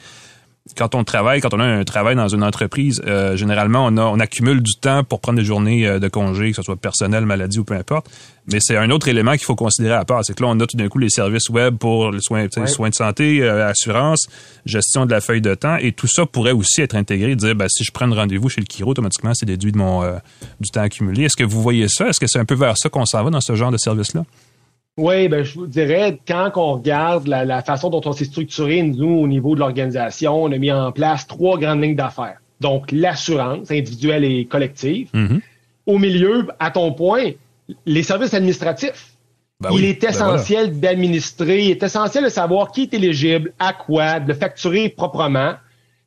quand 0.77 0.95
on 0.95 1.03
travaille, 1.03 1.41
quand 1.41 1.53
on 1.55 1.61
a 1.61 1.65
un 1.65 1.85
travail 1.85 2.15
dans 2.15 2.29
une 2.29 2.45
entreprise, 2.45 3.03
euh, 3.07 3.37
généralement, 3.37 3.85
on, 3.85 3.97
a, 3.97 4.03
on 4.03 4.21
accumule 4.21 4.63
du 4.63 4.75
temps 4.81 5.03
pour 5.03 5.21
prendre 5.21 5.39
des 5.39 5.45
journées 5.45 5.87
euh, 5.87 5.99
de 5.99 6.07
congé, 6.09 6.51
que 6.51 6.57
ce 6.57 6.63
soit 6.63 6.77
personnel, 6.77 7.27
maladie 7.27 7.59
ou 7.59 7.65
peu 7.65 7.75
importe. 7.75 8.09
Mais 8.47 8.59
c'est 8.61 8.77
un 8.77 8.91
autre 8.91 9.09
élément 9.09 9.33
qu'il 9.33 9.45
faut 9.45 9.57
considérer 9.57 9.95
à 9.95 10.05
part. 10.05 10.25
C'est 10.25 10.35
que 10.35 10.43
là, 10.43 10.49
on 10.51 10.61
a 10.61 10.67
tout 10.67 10.77
d'un 10.77 10.89
coup 10.89 10.99
les 10.99 11.11
services 11.11 11.49
web 11.49 11.79
pour 11.79 12.13
les 12.13 12.21
soins, 12.21 12.47
soins 12.67 12.91
de 12.91 12.95
santé, 12.95 13.43
euh, 13.43 13.69
assurance, 13.69 14.29
gestion 14.65 15.05
de 15.05 15.11
la 15.11 15.21
feuille 15.21 15.41
de 15.41 15.55
temps. 15.55 15.77
Et 15.79 15.93
tout 15.93 16.07
ça 16.07 16.27
pourrait 16.27 16.53
aussi 16.53 16.81
être 16.81 16.95
intégré, 16.95 17.35
dire, 17.35 17.57
ben, 17.57 17.69
si 17.69 17.83
je 17.83 17.91
prends 17.91 18.11
un 18.11 18.15
rendez-vous 18.15 18.49
chez 18.49 18.61
le 18.61 18.67
chiro, 18.71 18.93
automatiquement, 18.93 19.35
c'est 19.35 19.47
déduit 19.47 19.73
de 19.73 19.79
mon 19.79 20.03
du 20.61 20.71
temps 20.71 20.83
accumulé. 20.83 21.25
Est-ce 21.25 21.37
que 21.37 21.45
vous 21.45 21.61
voyez 21.61 21.89
ça? 21.89 22.09
Est-ce 22.09 22.21
que 22.21 22.27
c'est 22.29 22.39
un 22.39 22.45
peu 22.45 22.55
vers 22.55 22.79
ça 22.79 22.89
qu'on 22.89 23.05
s'en 23.05 23.25
va 23.25 23.31
dans 23.31 23.41
ce 23.41 23.55
genre 23.57 23.73
de 23.73 23.79
service-là? 23.79 24.25
Oui, 24.99 25.29
ben, 25.29 25.43
je 25.43 25.55
vous 25.55 25.67
dirais, 25.67 26.21
quand 26.29 26.51
on 26.57 26.75
regarde 26.75 27.27
la, 27.27 27.63
façon 27.63 27.89
dont 27.89 28.03
on 28.05 28.13
s'est 28.13 28.27
structuré, 28.27 28.83
nous, 28.83 29.21
au 29.21 29.27
niveau 29.27 29.55
de 29.55 29.61
l'organisation, 29.61 30.43
on 30.43 30.53
a 30.53 30.59
mis 30.59 30.71
en 30.71 30.93
place 30.93 31.27
trois 31.27 31.59
grandes 31.59 31.83
lignes 31.83 31.97
d'affaires. 31.97 32.39
Donc, 32.61 32.93
l'assurance 32.93 33.71
individuelle 33.71 34.25
et 34.25 34.45
collective. 34.45 35.09
Mm-hmm. 35.15 35.41
Au 35.87 35.99
milieu, 35.99 36.47
à 36.61 36.71
ton 36.71 36.93
point, 36.93 37.31
les 37.87 38.03
services 38.03 38.35
administratifs. 38.35 39.09
Ben 39.61 39.71
il 39.73 39.85
est 39.85 40.03
ben 40.03 40.11
essentiel 40.11 40.81
d'administrer, 40.81 41.67
il 41.67 41.71
est 41.71 41.83
essentiel 41.85 42.25
de 42.25 42.29
savoir 42.29 42.73
qui 42.73 42.83
est 42.83 42.95
éligible, 42.95 43.53
à 43.61 43.73
quoi, 43.73 44.19
de 44.19 44.29
le 44.29 44.35
facturer 44.35 44.89
proprement, 44.89 45.55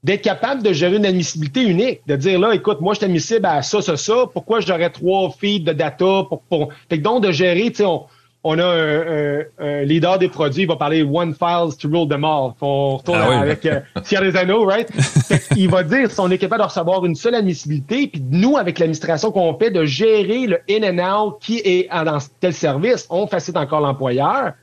d'être 0.03 0.21
capable 0.21 0.61
de 0.61 0.73
gérer 0.73 0.97
une 0.97 1.05
admissibilité 1.05 1.63
unique, 1.63 2.01
de 2.05 2.17
dire 2.17 2.37
là, 2.37 2.53
écoute, 2.53 2.81
moi, 2.81 2.93
je 2.93 2.97
suis 2.97 3.05
admissible 3.05 3.45
à 3.45 3.61
ça, 3.61 3.81
ça, 3.81 3.95
ça, 3.95 4.25
pourquoi 4.33 4.59
j'aurais 4.59 4.89
trois 4.89 5.31
feeds 5.31 5.63
de 5.63 5.71
data 5.71 6.23
pour, 6.27 6.41
pour... 6.49 6.73
Fait 6.89 6.97
que 6.97 7.03
donc, 7.03 7.23
de 7.23 7.31
gérer, 7.31 7.71
tu 7.71 7.77
sais, 7.77 7.85
on, 7.85 8.05
on 8.47 8.59
a 8.59 9.43
un, 9.59 9.83
leader 9.85 10.19
des 10.19 10.29
produits, 10.29 10.63
il 10.63 10.67
va 10.67 10.75
parler 10.75 11.01
One 11.01 11.33
Files 11.33 11.75
to 11.79 11.89
Rule 11.89 12.07
them 12.07 12.23
all. 12.23 12.51
On 12.61 12.97
retourne 12.97 13.19
ah 13.19 13.39
avec 13.39 13.65
euh, 13.65 13.79
des 13.95 14.37
anneaux, 14.37 14.65
right? 14.65 14.87
il 15.57 15.67
va 15.67 15.81
dire 15.81 16.11
si 16.11 16.19
on 16.19 16.29
est 16.29 16.37
capable 16.37 16.61
de 16.61 16.67
recevoir 16.67 17.03
une 17.05 17.15
seule 17.15 17.33
admissibilité, 17.33 18.05
puis 18.05 18.23
nous, 18.29 18.55
avec 18.55 18.77
l'administration 18.77 19.31
qu'on 19.31 19.57
fait, 19.57 19.71
de 19.71 19.83
gérer 19.83 20.45
le 20.45 20.59
in 20.69 20.83
and 20.83 20.99
out 20.99 21.37
qui 21.41 21.57
est 21.65 21.89
dans 21.89 22.19
tel 22.39 22.53
service, 22.53 23.07
on 23.09 23.25
facilite 23.25 23.57
encore 23.57 23.81
l'employeur. 23.81 24.53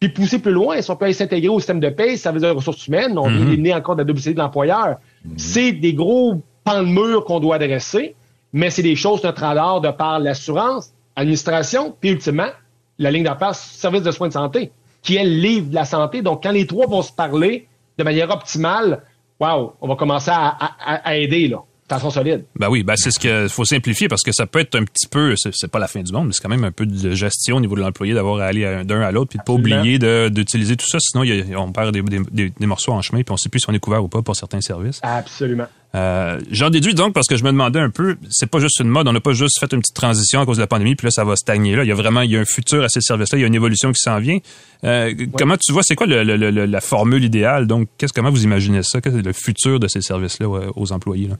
Puis 0.00 0.10
pousser 0.10 0.38
plus 0.38 0.52
loin, 0.52 0.80
si 0.82 0.90
on 0.90 0.96
peut 0.96 1.10
s'intégrer 1.10 1.48
au 1.48 1.60
système 1.60 1.80
de 1.80 1.88
paie, 1.88 2.18
ça 2.18 2.32
veut 2.32 2.40
dire 2.40 2.54
ressources 2.54 2.86
humaines, 2.88 3.16
on 3.18 3.30
mm 3.30 3.54
-hmm. 3.54 3.76
encore 3.76 3.96
de 3.96 4.02
la 4.02 4.12
WCD 4.12 4.34
de 4.34 4.38
l'employeur. 4.38 4.96
Mm-hmm. 4.96 5.38
C'est 5.38 5.72
des 5.72 5.94
gros 5.94 6.42
pans 6.64 6.82
de 6.82 6.88
mur 6.88 7.24
qu'on 7.24 7.40
doit 7.40 7.56
adresser, 7.56 8.14
mais 8.52 8.68
c'est 8.68 8.82
des 8.82 8.96
choses 8.96 9.24
notre 9.24 9.40
radar 9.40 9.80
de 9.80 9.90
par 9.90 10.18
l'assurance, 10.18 10.92
administration, 11.16 11.94
puis 12.00 12.10
ultimement, 12.10 12.52
la 13.00 13.10
ligne 13.10 13.24
d'affaires 13.24 13.54
service 13.54 14.02
de 14.02 14.10
soins 14.12 14.28
de 14.28 14.32
santé, 14.32 14.70
qui 15.02 15.16
est 15.16 15.24
le 15.24 15.30
livre 15.30 15.70
de 15.70 15.74
la 15.74 15.84
santé. 15.84 16.22
Donc, 16.22 16.42
quand 16.44 16.52
les 16.52 16.66
trois 16.66 16.86
vont 16.86 17.02
se 17.02 17.12
parler 17.12 17.66
de 17.98 18.04
manière 18.04 18.30
optimale, 18.30 19.02
wow, 19.40 19.72
on 19.80 19.88
va 19.88 19.96
commencer 19.96 20.30
à, 20.32 20.56
à 20.78 21.16
aider, 21.16 21.48
là 21.48 21.62
façon 21.90 22.10
solide. 22.10 22.44
Ben 22.58 22.68
oui, 22.70 22.82
ben 22.82 22.94
c'est 22.96 23.10
ce 23.10 23.18
qu'il 23.18 23.48
faut 23.48 23.64
simplifier 23.64 24.08
parce 24.08 24.22
que 24.22 24.32
ça 24.32 24.46
peut 24.46 24.60
être 24.60 24.76
un 24.76 24.84
petit 24.84 25.08
peu, 25.08 25.34
c'est 25.36 25.70
pas 25.70 25.78
la 25.78 25.88
fin 25.88 26.02
du 26.02 26.12
monde, 26.12 26.28
mais 26.28 26.32
c'est 26.32 26.42
quand 26.42 26.48
même 26.48 26.64
un 26.64 26.72
peu 26.72 26.86
de 26.86 27.14
gestion 27.14 27.56
au 27.56 27.60
niveau 27.60 27.74
de 27.74 27.80
l'employé 27.80 28.14
d'avoir 28.14 28.40
à 28.40 28.46
aller 28.46 28.84
d'un 28.84 29.00
à 29.00 29.10
l'autre 29.10 29.30
puis 29.30 29.38
de 29.38 29.44
pas 29.44 29.52
oublier 29.52 29.98
d'utiliser 30.30 30.76
tout 30.76 30.86
ça, 30.86 30.98
sinon 31.00 31.24
on 31.58 31.72
perd 31.72 31.92
des, 31.92 32.66
morceaux 32.66 32.92
en 32.92 33.02
chemin 33.02 33.22
puis 33.22 33.32
on 33.32 33.36
sait 33.36 33.48
plus 33.48 33.60
si 33.60 33.68
on 33.68 33.74
est 33.74 33.80
couvert 33.80 34.02
ou 34.02 34.08
pas 34.08 34.22
pour 34.22 34.36
certains 34.36 34.60
services. 34.60 35.00
Absolument. 35.02 35.66
Euh, 35.94 36.38
J'en 36.50 36.70
déduis 36.70 36.94
donc 36.94 37.14
parce 37.14 37.26
que 37.26 37.36
je 37.36 37.42
me 37.42 37.50
demandais 37.50 37.80
un 37.80 37.90
peu, 37.90 38.16
c'est 38.30 38.48
pas 38.48 38.60
juste 38.60 38.78
une 38.78 38.88
mode, 38.88 39.08
on 39.08 39.12
n'a 39.12 39.20
pas 39.20 39.32
juste 39.32 39.58
fait 39.58 39.72
une 39.72 39.80
petite 39.80 39.96
transition 39.96 40.40
à 40.40 40.46
cause 40.46 40.56
de 40.56 40.62
la 40.62 40.68
pandémie 40.68 40.94
puis 40.94 41.06
là 41.06 41.10
ça 41.10 41.24
va 41.24 41.34
stagner 41.34 41.74
là. 41.74 41.82
Il 41.82 41.88
y 41.88 41.92
a 41.92 41.96
vraiment, 41.96 42.20
il 42.20 42.30
y 42.30 42.36
a 42.36 42.40
un 42.40 42.44
futur 42.44 42.84
à 42.84 42.88
ces 42.88 43.00
services-là, 43.00 43.38
il 43.38 43.40
y 43.42 43.44
a 43.44 43.48
une 43.48 43.54
évolution 43.56 43.90
qui 43.90 44.00
s'en 44.00 44.20
vient. 44.20 44.38
Euh, 44.84 45.12
comment 45.36 45.56
tu 45.56 45.72
vois, 45.72 45.82
c'est 45.84 45.96
quoi 45.96 46.06
le, 46.06 46.22
la 46.22 46.80
formule 46.80 47.24
idéale? 47.24 47.66
Donc, 47.66 47.88
qu'est-ce 47.98 48.12
comment 48.12 48.30
vous 48.30 48.44
imaginez 48.44 48.82
ça? 48.84 49.00
Qu'est-ce 49.00 49.16
le 49.16 49.32
futur 49.32 49.80
de 49.80 49.88
ces 49.88 50.00
services-là 50.00 50.48
aux 50.76 50.92
employés 50.92 51.26
là? 51.28 51.36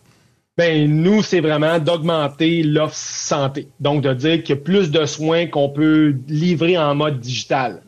Ben, 0.59 0.91
nous, 0.91 1.23
c'est 1.23 1.41
vraiment 1.41 1.79
d'augmenter 1.79 2.63
l'offre 2.63 2.95
santé. 2.95 3.69
Donc, 3.79 4.03
de 4.03 4.13
dire 4.13 4.43
qu'il 4.43 4.57
y 4.57 4.59
a 4.59 4.61
plus 4.61 4.91
de 4.91 5.07
soins 5.07 5.47
qu'on 5.47 5.71
peut 5.71 6.17
livrer 6.29 6.77
en 6.77 6.95
mode 6.95 7.21
digital. 7.21 7.83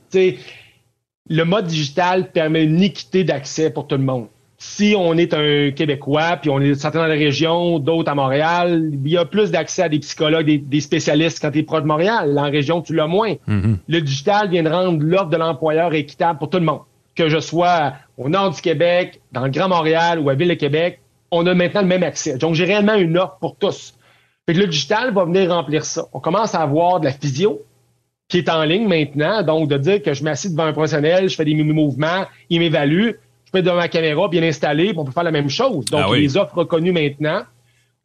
le 1.29 1.44
mode 1.44 1.66
digital 1.66 2.31
permet 2.31 2.64
une 2.64 2.83
équité 2.83 3.25
d'accès 3.25 3.70
pour 3.70 3.88
tout 3.88 3.96
le 3.96 4.05
monde. 4.05 4.29
Si 4.64 4.94
on 4.96 5.18
est 5.18 5.35
un 5.35 5.72
Québécois, 5.72 6.37
puis 6.40 6.48
on 6.48 6.61
est 6.61 6.77
certains 6.77 7.01
dans 7.01 7.07
la 7.07 7.14
région, 7.14 7.81
d'autres 7.81 8.12
à 8.12 8.14
Montréal, 8.14 8.90
il 8.92 9.11
y 9.11 9.16
a 9.16 9.25
plus 9.25 9.51
d'accès 9.51 9.83
à 9.83 9.88
des 9.88 9.98
psychologues, 9.98 10.46
des, 10.46 10.81
spécialistes 10.81 11.40
quand 11.42 11.51
tu 11.51 11.59
es 11.59 11.62
proche 11.64 11.83
de 11.83 11.88
Montréal. 11.88 12.38
En 12.38 12.48
région, 12.48 12.81
tu 12.81 12.94
l'as 12.94 13.09
moins. 13.09 13.33
Mm-hmm. 13.48 13.77
Le 13.88 14.01
digital 14.01 14.51
vient 14.51 14.62
de 14.62 14.68
rendre 14.68 15.03
l'offre 15.03 15.31
de 15.31 15.37
l'employeur 15.37 15.92
équitable 15.94 16.38
pour 16.38 16.48
tout 16.48 16.59
le 16.59 16.64
monde. 16.64 16.83
Que 17.16 17.29
je 17.29 17.40
sois 17.40 17.94
au 18.16 18.29
nord 18.29 18.51
du 18.51 18.61
Québec, 18.61 19.20
dans 19.33 19.42
le 19.42 19.51
Grand 19.51 19.68
Montréal 19.68 20.20
ou 20.20 20.31
à 20.31 20.35
Ville 20.35 20.51
de 20.51 20.55
Québec, 20.55 21.01
on 21.33 21.44
a 21.46 21.55
maintenant 21.55 21.83
le 21.83 21.88
même 21.88 22.05
accès. 22.05 22.38
Donc, 22.38 22.55
j'ai 22.55 22.64
réellement 22.64 22.94
une 22.94 23.18
offre 23.18 23.38
pour 23.40 23.57
tous. 23.57 23.94
Fait 24.46 24.55
que 24.55 24.61
le 24.61 24.68
digital 24.68 25.12
va 25.12 25.25
venir 25.25 25.51
remplir 25.51 25.85
ça. 25.85 26.05
On 26.12 26.20
commence 26.20 26.55
à 26.55 26.61
avoir 26.61 27.01
de 27.01 27.07
la 27.07 27.12
physio 27.12 27.62
qui 28.29 28.38
est 28.38 28.48
en 28.48 28.62
ligne 28.62 28.87
maintenant. 28.87 29.42
Donc, 29.42 29.68
de 29.68 29.77
dire 29.77 30.01
que 30.01 30.14
je 30.14 30.22
m'assieds 30.22 30.51
devant 30.51 30.66
un 30.66 30.72
professionnel, 30.72 31.29
je 31.29 31.35
fais 31.35 31.44
des 31.44 31.55
mouvements, 31.55 32.27
il 32.48 32.61
m'évalue 32.61 33.11
peux 33.52 33.58
être 33.58 33.64
devant 33.66 33.76
ma 33.76 33.88
caméra 33.88 34.28
bien 34.28 34.42
installée, 34.42 34.88
puis 34.88 34.98
on 34.98 35.04
peut 35.04 35.12
faire 35.12 35.22
la 35.22 35.30
même 35.30 35.50
chose. 35.50 35.84
Donc, 35.86 36.04
ah 36.04 36.16
les 36.16 36.36
offres 36.36 36.56
reconnues 36.56 36.92
maintenant. 36.92 37.42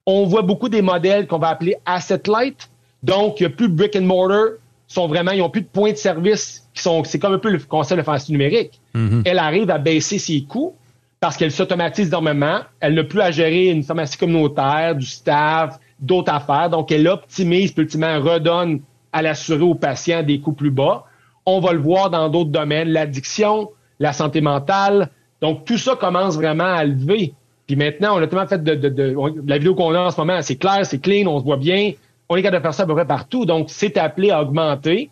On 0.05 0.25
voit 0.25 0.41
beaucoup 0.41 0.69
des 0.69 0.81
modèles 0.81 1.27
qu'on 1.27 1.39
va 1.39 1.49
appeler 1.49 1.75
asset 1.85 2.21
light. 2.27 2.69
Donc, 3.03 3.39
il 3.39 3.43
n'y 3.43 3.53
a 3.53 3.55
plus 3.55 3.69
de 3.69 3.73
brick 3.73 3.95
and 3.95 4.01
mortar. 4.01 4.51
Sont 4.87 5.07
vraiment, 5.07 5.31
ils 5.31 5.39
n'ont 5.39 5.49
plus 5.49 5.63
de 5.63 5.67
points 5.67 5.91
de 5.91 5.97
service 5.97 6.65
qui 6.73 6.81
sont, 6.81 7.03
c'est 7.03 7.19
comme 7.19 7.33
un 7.33 7.39
peu 7.39 7.49
le 7.49 7.59
concept 7.59 7.99
de 7.99 8.05
pharmacie 8.05 8.31
numérique. 8.31 8.79
Mm-hmm. 8.95 9.23
Elle 9.25 9.39
arrive 9.39 9.69
à 9.69 9.79
baisser 9.79 10.17
ses 10.17 10.43
coûts 10.43 10.75
parce 11.19 11.35
qu'elle 11.35 11.51
s'automatise 11.51 12.07
énormément. 12.07 12.59
Elle 12.79 12.93
n'a 12.93 13.03
plus 13.03 13.19
à 13.19 13.31
gérer 13.31 13.67
une 13.67 13.83
pharmacie 13.83 14.17
communautaire, 14.17 14.95
du 14.95 15.05
staff, 15.05 15.77
d'autres 15.99 16.31
affaires. 16.31 16.69
Donc, 16.69 16.89
elle 16.91 17.05
optimise, 17.07 17.73
puis 17.73 17.83
ultimement 17.83 18.17
redonne 18.21 18.79
à 19.11 19.21
l'assuré 19.21 19.63
au 19.63 19.75
patient 19.75 20.23
des 20.23 20.39
coûts 20.39 20.53
plus 20.53 20.71
bas. 20.71 21.03
On 21.45 21.59
va 21.59 21.73
le 21.73 21.79
voir 21.79 22.09
dans 22.09 22.29
d'autres 22.29 22.51
domaines, 22.51 22.89
l'addiction, 22.89 23.71
la 23.99 24.13
santé 24.13 24.39
mentale, 24.39 25.09
donc, 25.41 25.65
tout 25.65 25.77
ça 25.77 25.95
commence 25.95 26.35
vraiment 26.35 26.63
à 26.63 26.83
lever. 26.83 27.33
Puis 27.67 27.75
maintenant, 27.75 28.17
on 28.17 28.21
a 28.21 28.27
tellement 28.27 28.47
fait 28.47 28.63
de, 28.63 28.75
de, 28.75 29.15
la 29.45 29.57
vidéo 29.57 29.75
qu'on 29.75 29.93
a 29.93 29.99
en 29.99 30.11
ce 30.11 30.19
moment, 30.19 30.41
c'est 30.41 30.55
clair, 30.55 30.85
c'est 30.85 30.99
clean, 30.99 31.27
on 31.27 31.39
se 31.39 31.43
voit 31.43 31.57
bien. 31.57 31.91
On 32.29 32.35
est 32.35 32.41
capable 32.41 32.61
de 32.61 32.67
faire 32.67 32.73
ça 32.73 32.83
à 32.83 32.85
peu 32.85 32.95
près 32.95 33.05
partout. 33.05 33.45
Donc, 33.45 33.67
c'est 33.69 33.97
appelé 33.97 34.31
à 34.31 34.41
augmenter. 34.41 35.09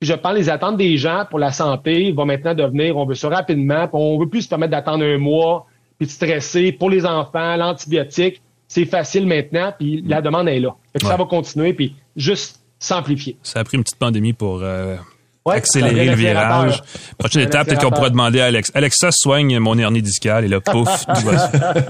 Puis 0.00 0.08
je 0.08 0.14
pense 0.14 0.34
les 0.34 0.50
attentes 0.50 0.76
des 0.76 0.96
gens 0.98 1.24
pour 1.28 1.38
la 1.38 1.52
santé 1.52 2.12
vont 2.12 2.26
maintenant 2.26 2.54
devenir, 2.54 2.96
on 2.96 3.06
veut 3.06 3.14
ça 3.14 3.28
rapidement, 3.28 3.88
puis 3.88 3.96
on 3.96 4.18
veut 4.18 4.28
plus 4.28 4.42
se 4.42 4.48
permettre 4.48 4.72
d'attendre 4.72 5.04
un 5.04 5.16
mois, 5.16 5.66
puis 5.98 6.06
de 6.06 6.12
stresser. 6.12 6.72
Pour 6.72 6.90
les 6.90 7.06
enfants, 7.06 7.56
l'antibiotique, 7.56 8.42
c'est 8.68 8.84
facile 8.84 9.26
maintenant, 9.26 9.72
puis 9.76 10.02
la 10.06 10.20
demande 10.20 10.48
est 10.48 10.60
là. 10.60 10.74
Ça 11.00 11.16
va 11.16 11.24
continuer, 11.24 11.72
puis 11.72 11.94
juste 12.14 12.60
s'amplifier. 12.78 13.36
Ça 13.42 13.60
a 13.60 13.64
pris 13.64 13.78
une 13.78 13.84
petite 13.84 13.98
pandémie 13.98 14.34
pour 14.34 14.60
euh, 14.62 14.96
accélérer 15.54 16.06
le 16.06 16.14
virage. 16.14 16.82
Prochaine 17.18 17.42
étape, 17.42 17.68
peut-être 17.68 17.82
qu'on 17.82 17.90
pourrait 17.90 18.10
demander 18.10 18.40
à 18.40 18.46
Alex. 18.46 18.70
Alexa 18.74 19.10
soigne 19.12 19.58
mon 19.58 19.78
hernie 19.78 20.02
discale 20.02 20.44
et 20.44 20.48
là, 20.48 20.60
pouf, 20.60 20.88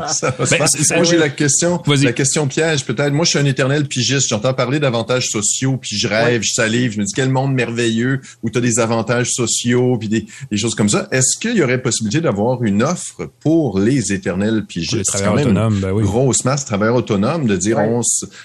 ça 0.08 0.34
ben, 0.38 0.58
Moi, 0.94 1.04
j'ai 1.04 1.16
la 1.16 1.28
question, 1.28 1.82
la 1.86 2.12
question 2.12 2.46
piège 2.46 2.84
peut-être. 2.84 3.12
Moi, 3.12 3.24
je 3.24 3.30
suis 3.30 3.38
un 3.38 3.44
éternel 3.44 3.86
pigiste. 3.86 4.28
J'entends 4.28 4.54
parler 4.54 4.78
d'avantages 4.78 5.26
sociaux, 5.26 5.76
puis 5.76 5.96
je 5.96 6.08
rêve, 6.08 6.42
je 6.42 6.52
salive, 6.52 6.92
je 6.92 6.98
me 6.98 7.04
dis 7.04 7.12
quel 7.14 7.30
monde 7.30 7.54
merveilleux 7.54 8.20
où 8.42 8.50
tu 8.50 8.58
as 8.58 8.60
des 8.60 8.78
avantages 8.78 9.30
sociaux, 9.30 9.96
puis 9.98 10.08
des, 10.08 10.26
choses 10.56 10.74
comme 10.74 10.88
ça. 10.88 11.08
Est-ce 11.10 11.38
qu'il 11.38 11.56
y 11.56 11.62
aurait 11.62 11.80
possibilité 11.80 12.20
d'avoir 12.20 12.62
une 12.62 12.82
offre 12.82 13.30
pour 13.40 13.78
les 13.78 14.12
éternels 14.12 14.64
pigistes? 14.66 14.94
les 14.94 15.04
travailleurs 15.04 15.34
autonomes, 15.34 15.80
ben 15.80 15.92
oui. 15.92 16.04
Grosse 16.04 16.44
masse 16.44 16.62
de 16.62 16.66
travailleurs 16.66 16.96
autonomes, 16.96 17.46
de 17.46 17.56
dire 17.56 17.78
on, 17.78 18.00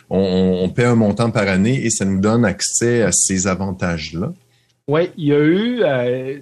on, 0.10 0.60
on 0.64 0.70
paie 0.70 0.86
un 0.86 0.96
montant 0.96 1.32
par 1.32 1.48
année 1.48 1.86
et 1.86 1.90
ça 1.90 2.06
nous 2.06 2.20
donne 2.20 2.46
accès 2.46 3.02
à 3.04 3.12
ces 3.12 3.48
avantages-là. 3.48 4.32
Oui, 4.92 5.10
il 5.18 5.26
y 5.26 5.34
a 5.34 5.40
eu 5.40 5.80
euh, 5.84 6.40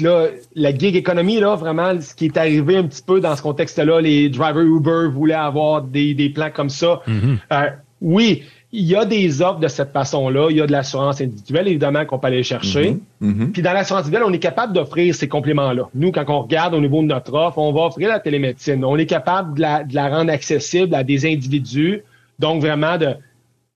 là, 0.00 0.26
la 0.56 0.76
gig 0.76 0.96
économie, 0.96 1.38
là, 1.38 1.54
vraiment, 1.54 2.00
ce 2.00 2.16
qui 2.16 2.24
est 2.26 2.36
arrivé 2.36 2.76
un 2.76 2.82
petit 2.82 3.02
peu 3.02 3.20
dans 3.20 3.36
ce 3.36 3.42
contexte-là, 3.42 4.00
les 4.00 4.28
drivers 4.28 4.62
Uber 4.62 5.06
voulaient 5.08 5.34
avoir 5.34 5.82
des, 5.82 6.12
des 6.12 6.28
plans 6.28 6.50
comme 6.52 6.68
ça. 6.68 7.00
Mm-hmm. 7.06 7.38
Euh, 7.52 7.70
oui, 8.00 8.42
il 8.72 8.84
y 8.86 8.96
a 8.96 9.04
des 9.04 9.40
offres 9.40 9.60
de 9.60 9.68
cette 9.68 9.92
façon-là. 9.92 10.48
Il 10.50 10.56
y 10.56 10.60
a 10.60 10.66
de 10.66 10.72
l'assurance 10.72 11.20
individuelle, 11.20 11.68
évidemment, 11.68 12.04
qu'on 12.04 12.18
peut 12.18 12.26
aller 12.26 12.42
chercher. 12.42 12.96
Mm-hmm. 13.22 13.30
Mm-hmm. 13.30 13.52
Puis 13.52 13.62
dans 13.62 13.72
l'assurance 13.72 14.00
individuelle, 14.00 14.26
on 14.28 14.32
est 14.32 14.40
capable 14.40 14.72
d'offrir 14.72 15.14
ces 15.14 15.28
compléments-là. 15.28 15.88
Nous, 15.94 16.10
quand 16.10 16.24
on 16.26 16.42
regarde 16.42 16.74
au 16.74 16.80
niveau 16.80 17.02
de 17.02 17.06
notre 17.06 17.32
offre, 17.34 17.58
on 17.58 17.72
va 17.72 17.82
offrir 17.82 18.08
la 18.08 18.18
télémédecine. 18.18 18.84
On 18.84 18.96
est 18.96 19.06
capable 19.06 19.54
de 19.54 19.60
la, 19.60 19.84
de 19.84 19.94
la 19.94 20.08
rendre 20.08 20.32
accessible 20.32 20.92
à 20.96 21.04
des 21.04 21.24
individus. 21.24 22.02
Donc, 22.40 22.62
vraiment, 22.62 22.98
de 22.98 23.14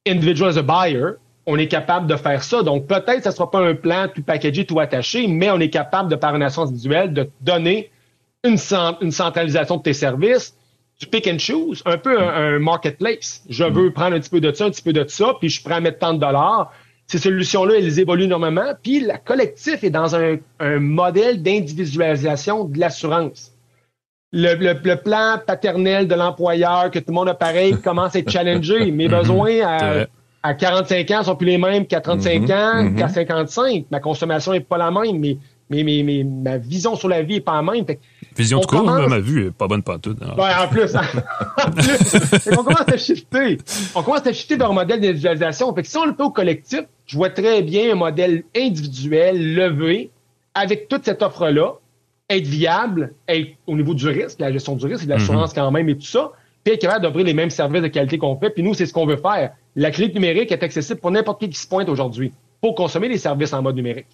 individual 0.04 0.50
as 0.50 0.56
a 0.56 0.62
buyer, 0.62 1.12
on 1.46 1.56
est 1.58 1.68
capable 1.68 2.06
de 2.06 2.16
faire 2.16 2.42
ça. 2.42 2.62
Donc, 2.62 2.86
peut-être 2.86 3.18
que 3.18 3.22
ce 3.22 3.28
ne 3.28 3.34
sera 3.34 3.50
pas 3.50 3.60
un 3.60 3.74
plan 3.74 4.08
tout 4.12 4.22
packagé, 4.22 4.66
tout 4.66 4.80
attaché, 4.80 5.28
mais 5.28 5.50
on 5.50 5.60
est 5.60 5.70
capable, 5.70 6.10
de 6.10 6.16
par 6.16 6.34
une 6.34 6.42
assurance 6.42 6.70
individuelle, 6.70 7.12
de 7.12 7.30
donner 7.40 7.90
une, 8.44 8.58
une 9.00 9.12
centralisation 9.12 9.76
de 9.76 9.82
tes 9.82 9.92
services, 9.92 10.56
du 10.98 11.06
pick 11.06 11.28
and 11.28 11.38
choose, 11.38 11.82
un 11.86 11.98
peu 11.98 12.20
un, 12.20 12.58
marketplace. 12.58 13.42
Je 13.48 13.64
mm. 13.64 13.72
veux 13.72 13.92
prendre 13.92 14.16
un 14.16 14.20
petit 14.20 14.30
peu 14.30 14.40
de 14.40 14.52
ça, 14.52 14.66
un 14.66 14.70
petit 14.70 14.82
peu 14.82 14.92
de 14.92 15.06
ça, 15.08 15.34
puis 15.38 15.48
je 15.48 15.62
prends 15.62 15.80
mettre 15.80 15.98
tant 15.98 16.14
de 16.14 16.18
dollars. 16.18 16.72
Ces 17.06 17.18
solutions-là, 17.18 17.74
elles 17.78 18.00
évoluent 18.00 18.24
énormément. 18.24 18.72
Puis, 18.82 19.00
la 19.00 19.18
collectif 19.18 19.84
est 19.84 19.90
dans 19.90 20.16
un, 20.16 20.38
modèle 20.80 21.40
d'individualisation 21.42 22.64
de 22.64 22.80
l'assurance. 22.80 23.52
Le, 24.32 24.94
plan 24.96 25.38
paternel 25.46 26.08
de 26.08 26.14
l'employeur, 26.16 26.90
que 26.90 26.98
tout 26.98 27.04
le 27.08 27.14
monde 27.14 27.28
a 27.28 27.34
pareil, 27.34 27.80
commence 27.84 28.16
à 28.16 28.18
être 28.18 28.30
challengé. 28.30 28.90
Mes 28.90 29.06
mm-hmm. 29.06 29.18
besoins 29.18 29.60
à, 29.60 30.06
à 30.46 30.54
45 30.54 31.10
ans 31.10 31.24
sont 31.24 31.34
plus 31.34 31.46
les 31.46 31.58
mêmes 31.58 31.86
qu'à 31.86 32.00
35 32.00 32.42
mhm. 32.42 32.50
ans, 32.52 32.82
mhm. 32.84 32.96
qu'à 32.96 33.08
55. 33.08 33.86
Ma 33.90 34.00
consommation 34.00 34.52
n'est 34.52 34.60
pas 34.60 34.78
la 34.78 34.92
même, 34.92 35.18
mais, 35.18 35.38
mais, 35.68 35.82
mais, 35.82 36.24
ma 36.24 36.56
vision 36.56 36.94
sur 36.94 37.08
la 37.08 37.22
vie 37.22 37.34
n'est 37.34 37.40
pas 37.40 37.56
la 37.56 37.62
même. 37.62 37.84
vision 38.36 38.60
de 38.60 38.66
cours, 38.66 38.84
ma 38.84 39.18
vue 39.18 39.46
n'est 39.46 39.50
pas 39.50 39.66
bonne 39.66 39.82
pas 39.82 39.98
toute. 39.98 40.18
en 40.22 40.68
plus, 40.68 40.94
en 40.96 41.70
plus 41.70 42.50
on 42.52 42.62
commence 42.62 42.88
à 42.88 42.96
shifter. 42.96 43.58
On 43.96 44.02
commence 44.02 44.26
à 44.26 44.32
shifter 44.32 44.56
dans 44.56 44.70
un 44.70 44.74
modèle 44.74 45.00
d'individualisation. 45.00 45.74
Fait 45.74 45.82
que 45.82 45.88
si 45.88 45.96
on 45.96 46.06
le 46.06 46.14
fait 46.14 46.22
au 46.22 46.30
collectif, 46.30 46.82
je 47.06 47.16
vois 47.16 47.30
très 47.30 47.62
bien 47.62 47.92
un 47.92 47.96
modèle 47.96 48.44
individuel 48.56 49.54
levé 49.54 50.10
avec 50.54 50.86
toute 50.86 51.04
cette 51.04 51.22
offre-là, 51.22 51.72
être 52.30 52.46
viable, 52.46 53.14
être 53.26 53.50
au 53.66 53.74
niveau 53.74 53.94
du 53.94 54.06
risque, 54.08 54.38
la 54.38 54.52
gestion 54.52 54.76
du 54.76 54.86
risque 54.86 55.02
et 55.02 55.06
de 55.06 55.10
l'assurance 55.10 55.50
mhm. 55.50 55.56
quand 55.56 55.70
même 55.72 55.88
et 55.88 55.96
tout 55.96 56.06
ça, 56.06 56.30
puis 56.66 56.74
être 56.74 56.80
capable 56.80 57.02
d'offrir 57.04 57.24
les 57.24 57.32
mêmes 57.32 57.50
services 57.50 57.80
de 57.80 57.86
qualité 57.86 58.18
qu'on 58.18 58.36
fait. 58.40 58.50
Puis 58.50 58.64
nous, 58.64 58.74
c'est 58.74 58.86
ce 58.86 58.92
qu'on 58.92 59.06
veut 59.06 59.18
faire 59.18 59.52
la 59.76 59.90
clé 59.92 60.10
numérique 60.12 60.50
est 60.50 60.64
accessible 60.64 60.98
pour 60.98 61.12
n'importe 61.12 61.40
qui 61.40 61.48
qui 61.48 61.58
se 61.60 61.68
pointe 61.68 61.88
aujourd'hui 61.88 62.32
pour 62.60 62.74
consommer 62.74 63.08
des 63.08 63.18
services 63.18 63.52
en 63.52 63.62
mode 63.62 63.76
numérique. 63.76 64.06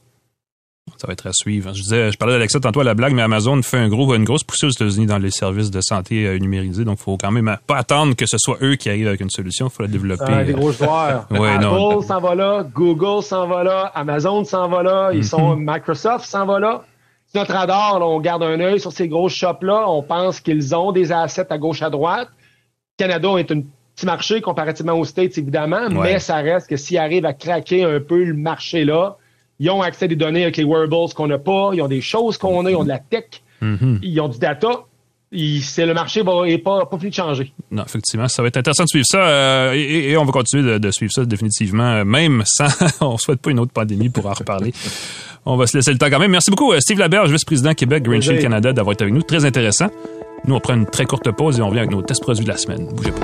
Ça 0.98 1.06
va 1.06 1.14
être 1.14 1.26
à 1.28 1.32
suivre. 1.32 1.72
Je 1.72 1.80
disais, 1.80 2.12
je 2.12 2.18
parlais 2.18 2.34
d'Alexa 2.34 2.60
tantôt 2.60 2.80
à 2.80 2.84
la 2.84 2.92
blague, 2.92 3.14
mais 3.14 3.22
Amazon 3.22 3.62
fait 3.62 3.78
un 3.78 3.88
gros, 3.88 4.14
une 4.14 4.24
grosse 4.24 4.44
poussée 4.44 4.66
aux 4.66 4.70
États-Unis 4.70 5.06
dans 5.06 5.18
les 5.18 5.30
services 5.30 5.70
de 5.70 5.80
santé 5.80 6.26
euh, 6.26 6.38
numérisés. 6.38 6.84
Donc, 6.84 6.98
il 7.00 7.04
faut 7.04 7.16
quand 7.16 7.30
même 7.30 7.56
pas 7.66 7.76
attendre 7.76 8.14
que 8.14 8.26
ce 8.26 8.36
soit 8.38 8.58
eux 8.60 8.74
qui 8.74 8.90
arrivent 8.90 9.08
avec 9.08 9.20
une 9.20 9.30
solution. 9.30 9.68
Il 9.68 9.70
faut 9.70 9.82
la 9.84 9.88
développer. 9.88 10.24
Ah, 10.26 10.44
des 10.44 10.52
gros 10.52 10.72
joueurs. 10.72 11.26
Apple 11.30 12.06
s'en 12.06 12.20
va 12.20 12.34
là, 12.34 12.66
Google 12.74 13.22
s'en 13.22 13.46
va 13.46 13.64
là, 13.64 13.92
Amazon 13.94 14.44
s'en 14.44 14.68
va 14.68 14.82
là, 14.82 15.10
ils 15.14 15.24
sont 15.24 15.56
mhm. 15.56 15.64
Microsoft 15.72 16.26
s'en 16.26 16.44
va 16.44 16.58
là. 16.58 16.84
Notre 17.34 17.52
radar, 17.52 18.02
on 18.02 18.20
garde 18.20 18.42
un 18.42 18.60
œil 18.60 18.78
sur 18.78 18.92
ces 18.92 19.08
gros 19.08 19.28
shops-là. 19.28 19.88
On 19.88 20.02
pense 20.02 20.40
qu'ils 20.40 20.74
ont 20.74 20.92
des 20.92 21.12
assets 21.12 21.46
à 21.50 21.56
gauche 21.56 21.80
à 21.80 21.88
droite. 21.88 22.28
Canada 22.96 23.36
est 23.38 23.50
une 23.50 23.64
petit 23.94 24.06
marché 24.06 24.40
comparativement 24.40 24.94
aux 24.94 25.04
States, 25.04 25.36
évidemment, 25.38 25.88
mais 25.90 26.18
ça 26.18 26.36
reste 26.36 26.68
que 26.68 26.76
s'ils 26.76 26.98
arrivent 26.98 27.26
à 27.26 27.32
craquer 27.32 27.84
un 27.84 28.00
peu 28.00 28.24
le 28.24 28.34
marché-là, 28.34 29.16
ils 29.58 29.70
ont 29.70 29.82
accès 29.82 30.06
à 30.06 30.08
des 30.08 30.16
données 30.16 30.42
avec 30.42 30.56
les 30.56 30.64
wearables 30.64 31.12
qu'on 31.14 31.26
n'a 31.26 31.38
pas, 31.38 31.70
ils 31.72 31.82
ont 31.82 31.88
des 31.88 32.00
choses 32.00 32.38
qu'on 32.38 32.64
a, 32.66 32.70
ils 32.70 32.76
ont 32.76 32.84
de 32.84 32.88
la 32.88 32.98
tech, 32.98 33.26
mm-hmm. 33.62 33.98
ils 34.02 34.20
ont 34.20 34.28
du 34.28 34.38
data. 34.38 34.84
C'est 35.62 35.86
le 35.86 35.94
marché 35.94 36.22
n'est 36.22 36.58
pas, 36.58 36.84
pas 36.84 36.98
fini 36.98 37.08
de 37.08 37.14
changer. 37.14 37.52
Non, 37.70 37.84
effectivement, 37.84 38.28
ça 38.28 38.42
va 38.42 38.48
être 38.48 38.58
intéressant 38.58 38.84
de 38.84 38.88
suivre 38.88 39.06
ça 39.06 39.26
euh, 39.26 39.72
et, 39.72 40.14
on 40.18 40.26
va 40.26 40.32
continuer 40.32 40.78
de, 40.78 40.90
suivre 40.90 41.10
ça 41.10 41.24
définitivement, 41.24 42.04
même 42.04 42.42
sans, 42.44 42.66
on 43.00 43.16
souhaite 43.16 43.40
pas 43.40 43.50
une 43.50 43.58
autre 43.58 43.72
pandémie 43.72 44.10
pour 44.10 44.26
en 44.26 44.34
reparler. 44.34 44.74
on 45.46 45.56
va 45.56 45.66
se 45.66 45.78
laisser 45.78 45.90
le 45.90 45.96
temps 45.96 46.10
quand 46.10 46.18
même. 46.18 46.32
Merci 46.32 46.50
beaucoup, 46.50 46.72
euh, 46.72 46.80
Steve 46.80 46.98
Laberge, 46.98 47.30
vice-président 47.30 47.72
Québec 47.72 48.02
Green 48.02 48.20
Shield 48.20 48.42
Canada, 48.42 48.74
d'avoir 48.74 48.92
été 48.92 49.04
avec 49.04 49.14
nous. 49.14 49.22
Très 49.22 49.46
intéressant. 49.46 49.88
Nous, 50.44 50.54
on 50.54 50.60
prend 50.60 50.74
une 50.74 50.86
très 50.86 51.04
courte 51.04 51.30
pause 51.30 51.58
et 51.58 51.62
on 51.62 51.68
revient 51.68 51.80
avec 51.80 51.92
nos 51.92 52.02
tests 52.02 52.22
produits 52.22 52.44
de 52.44 52.50
la 52.50 52.56
semaine. 52.56 52.86
Bougez 52.86 53.12
pas. 53.12 53.20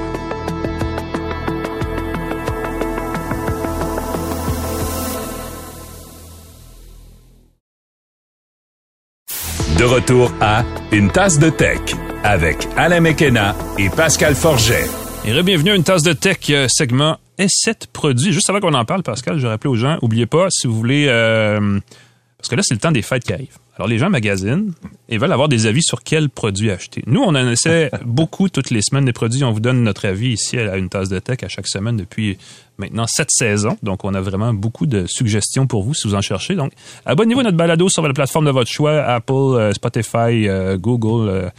De 9.78 9.84
retour 9.84 10.32
à 10.40 10.64
Une 10.92 11.10
tasse 11.10 11.38
de 11.38 11.50
tech 11.50 11.80
avec 12.22 12.68
Alain 12.76 13.00
Mekena 13.00 13.54
et 13.78 13.90
Pascal 13.90 14.34
Forget. 14.34 14.86
Et 15.24 15.42
bienvenue 15.42 15.70
à 15.70 15.74
Une 15.76 15.84
tasse 15.84 16.02
de 16.02 16.12
tech, 16.12 16.38
euh, 16.50 16.66
segment 16.68 17.18
S7 17.38 17.88
produits. 17.92 18.32
Juste 18.32 18.48
avant 18.50 18.60
qu'on 18.60 18.74
en 18.74 18.84
parle, 18.84 19.02
Pascal, 19.02 19.38
je 19.38 19.46
rappelle 19.46 19.70
aux 19.70 19.76
gens, 19.76 19.98
oubliez 20.02 20.26
pas, 20.26 20.46
si 20.50 20.66
vous 20.66 20.74
voulez... 20.74 21.06
Euh, 21.08 21.80
parce 22.38 22.48
que 22.48 22.54
là, 22.54 22.62
c'est 22.64 22.74
le 22.74 22.80
temps 22.80 22.92
des 22.92 23.02
fêtes 23.02 23.24
qui 23.24 23.32
arrivent. 23.32 23.58
Alors, 23.78 23.86
les 23.86 23.98
gens 23.98 24.10
magasinent 24.10 24.72
et 25.08 25.18
veulent 25.18 25.32
avoir 25.32 25.48
des 25.48 25.66
avis 25.66 25.82
sur 25.82 26.02
quels 26.02 26.28
produits 26.28 26.72
acheter. 26.72 27.04
Nous, 27.06 27.20
on 27.20 27.28
en 27.28 27.48
essaie 27.48 27.90
beaucoup 28.04 28.48
toutes 28.48 28.70
les 28.70 28.82
semaines 28.82 29.04
des 29.04 29.12
produits. 29.12 29.44
On 29.44 29.52
vous 29.52 29.60
donne 29.60 29.84
notre 29.84 30.06
avis 30.06 30.32
ici 30.32 30.58
à 30.58 30.76
une 30.76 30.88
tasse 30.88 31.08
de 31.08 31.20
tech 31.20 31.44
à 31.44 31.48
chaque 31.48 31.68
semaine 31.68 31.96
depuis 31.96 32.38
maintenant 32.76 33.06
sept 33.06 33.28
saisons. 33.30 33.76
Donc, 33.84 34.04
on 34.04 34.14
a 34.14 34.20
vraiment 34.20 34.52
beaucoup 34.52 34.86
de 34.86 35.06
suggestions 35.06 35.68
pour 35.68 35.84
vous 35.84 35.94
si 35.94 36.08
vous 36.08 36.16
en 36.16 36.20
cherchez. 36.20 36.56
Donc, 36.56 36.72
abonnez-vous 37.06 37.40
à 37.40 37.44
notre 37.44 37.56
balado 37.56 37.88
sur 37.88 38.02
la 38.02 38.12
plateforme 38.12 38.46
de 38.46 38.50
votre 38.50 38.70
choix, 38.70 39.00
Apple, 39.00 39.32
euh, 39.32 39.72
Spotify, 39.72 40.48
euh, 40.48 40.76
Google, 40.76 41.28
euh, 41.28 41.50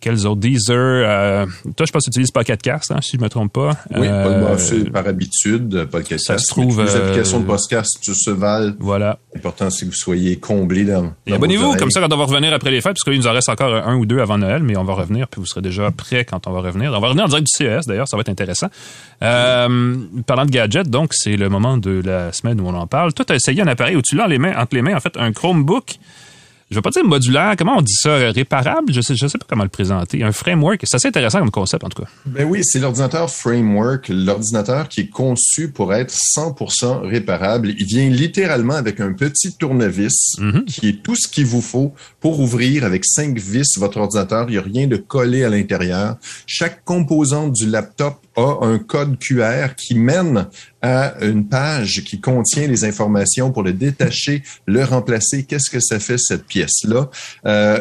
Quels 0.00 0.26
autres? 0.26 0.40
Deezer. 0.40 0.76
Euh, 0.76 1.46
toi, 1.76 1.86
je 1.86 1.92
pense 1.92 2.04
que 2.04 2.10
tu 2.10 2.10
utilises 2.10 2.30
Pocket 2.30 2.60
Cast, 2.62 2.92
hein, 2.92 3.00
si 3.00 3.12
je 3.12 3.16
ne 3.16 3.24
me 3.24 3.28
trompe 3.28 3.52
pas. 3.52 3.70
Oui, 3.90 4.06
euh, 4.08 4.90
par 4.92 5.06
habitude, 5.06 5.86
Pocket 5.90 6.20
ça 6.20 6.38
Se 6.38 6.48
trouve, 6.48 6.82
les 6.82 6.94
applications 6.94 7.40
de 7.40 7.46
podcast 7.46 7.98
se 8.02 8.30
valent. 8.30 8.74
Voilà. 8.78 9.18
L'important, 9.34 9.70
c'est 9.70 9.86
que 9.86 9.90
vous 9.90 9.96
soyez 9.96 10.36
comblés 10.36 10.84
dans. 10.84 11.12
Et 11.26 11.32
abonnez-vous, 11.32 11.74
comme 11.76 11.90
ça, 11.90 12.00
quand 12.00 12.12
on 12.12 12.16
va 12.16 12.24
revenir 12.24 12.52
après 12.52 12.70
les 12.70 12.80
fêtes, 12.80 12.94
parce 12.94 13.04
qu'il 13.04 13.18
nous 13.18 13.26
en 13.26 13.32
reste 13.32 13.48
encore 13.48 13.74
un 13.74 13.96
ou 13.96 14.06
deux 14.06 14.20
avant 14.20 14.38
Noël, 14.38 14.62
mais 14.62 14.76
on 14.76 14.84
va 14.84 14.94
revenir, 14.94 15.28
puis 15.28 15.40
vous 15.40 15.46
serez 15.46 15.62
déjà 15.62 15.90
prêts 15.90 16.24
quand 16.24 16.46
on 16.46 16.52
va 16.52 16.60
revenir. 16.60 16.92
On 16.92 17.00
va 17.00 17.08
revenir 17.08 17.24
en 17.24 17.28
direct 17.28 17.46
du 17.46 17.66
CES, 17.66 17.86
d'ailleurs, 17.86 18.08
ça 18.08 18.16
va 18.16 18.20
être 18.20 18.28
intéressant. 18.28 18.68
Euh, 19.22 19.96
parlant 20.26 20.46
de 20.46 20.50
gadgets, 20.50 20.88
donc, 20.88 21.12
c'est 21.12 21.36
le 21.36 21.48
moment 21.48 21.76
de 21.76 22.02
la 22.04 22.32
semaine 22.32 22.60
où 22.60 22.66
on 22.66 22.74
en 22.74 22.86
parle. 22.86 23.12
Toi, 23.12 23.24
tu 23.24 23.32
as 23.32 23.36
essayé 23.36 23.62
un 23.62 23.66
appareil 23.66 23.96
où 23.96 24.02
tu 24.02 24.16
l'as 24.16 24.28
les 24.28 24.38
mains, 24.38 24.54
entre 24.56 24.74
les 24.74 24.82
mains, 24.82 24.96
en 24.96 25.00
fait, 25.00 25.16
un 25.16 25.32
Chromebook 25.32 25.98
je 26.70 26.76
vais 26.76 26.82
pas 26.82 26.90
dire 26.90 27.04
modulaire, 27.04 27.54
comment 27.56 27.78
on 27.78 27.82
dit 27.82 27.94
ça, 27.94 28.16
réparable, 28.30 28.92
je 28.92 29.00
sais, 29.00 29.16
je 29.16 29.26
sais 29.26 29.38
pas 29.38 29.46
comment 29.48 29.62
le 29.62 29.70
présenter. 29.70 30.22
Un 30.22 30.32
framework, 30.32 30.80
c'est 30.84 30.96
assez 30.96 31.08
intéressant 31.08 31.38
comme 31.38 31.50
concept 31.50 31.84
en 31.84 31.88
tout 31.88 32.02
cas. 32.02 32.08
Ben 32.26 32.46
oui, 32.46 32.60
c'est 32.62 32.78
l'ordinateur 32.78 33.30
framework, 33.30 34.08
l'ordinateur 34.08 34.88
qui 34.88 35.00
est 35.02 35.08
conçu 35.08 35.70
pour 35.70 35.94
être 35.94 36.12
100% 36.12 37.06
réparable. 37.06 37.70
Il 37.78 37.86
vient 37.86 38.08
littéralement 38.10 38.74
avec 38.74 39.00
un 39.00 39.14
petit 39.14 39.56
tournevis 39.56 40.36
mhm. 40.38 40.64
qui 40.66 40.88
est 40.88 41.02
tout 41.02 41.16
ce 41.16 41.26
qu'il 41.26 41.46
vous 41.46 41.62
faut 41.62 41.94
pour 42.20 42.38
ouvrir 42.40 42.84
avec 42.84 43.04
cinq 43.06 43.38
vis 43.38 43.78
votre 43.78 43.98
ordinateur. 43.98 44.46
Il 44.48 44.52
n'y 44.52 44.58
a 44.58 44.62
rien 44.62 44.86
de 44.86 44.96
collé 44.96 45.44
à 45.44 45.48
l'intérieur. 45.48 46.16
Chaque 46.46 46.84
composante 46.84 47.52
du 47.52 47.66
laptop 47.66 48.16
a 48.38 48.64
un 48.64 48.78
code 48.78 49.18
QR 49.18 49.74
qui 49.76 49.94
mène 49.94 50.46
à 50.80 51.14
une 51.20 51.48
page 51.48 52.04
qui 52.04 52.20
contient 52.20 52.68
les 52.68 52.84
informations 52.84 53.50
pour 53.50 53.62
le 53.62 53.72
détacher, 53.72 54.42
le 54.66 54.84
remplacer. 54.84 55.44
Qu'est-ce 55.44 55.70
que 55.70 55.80
ça 55.80 55.98
fait 55.98 56.18
cette 56.18 56.46
pièce-là? 56.46 57.10
Euh, 57.46 57.80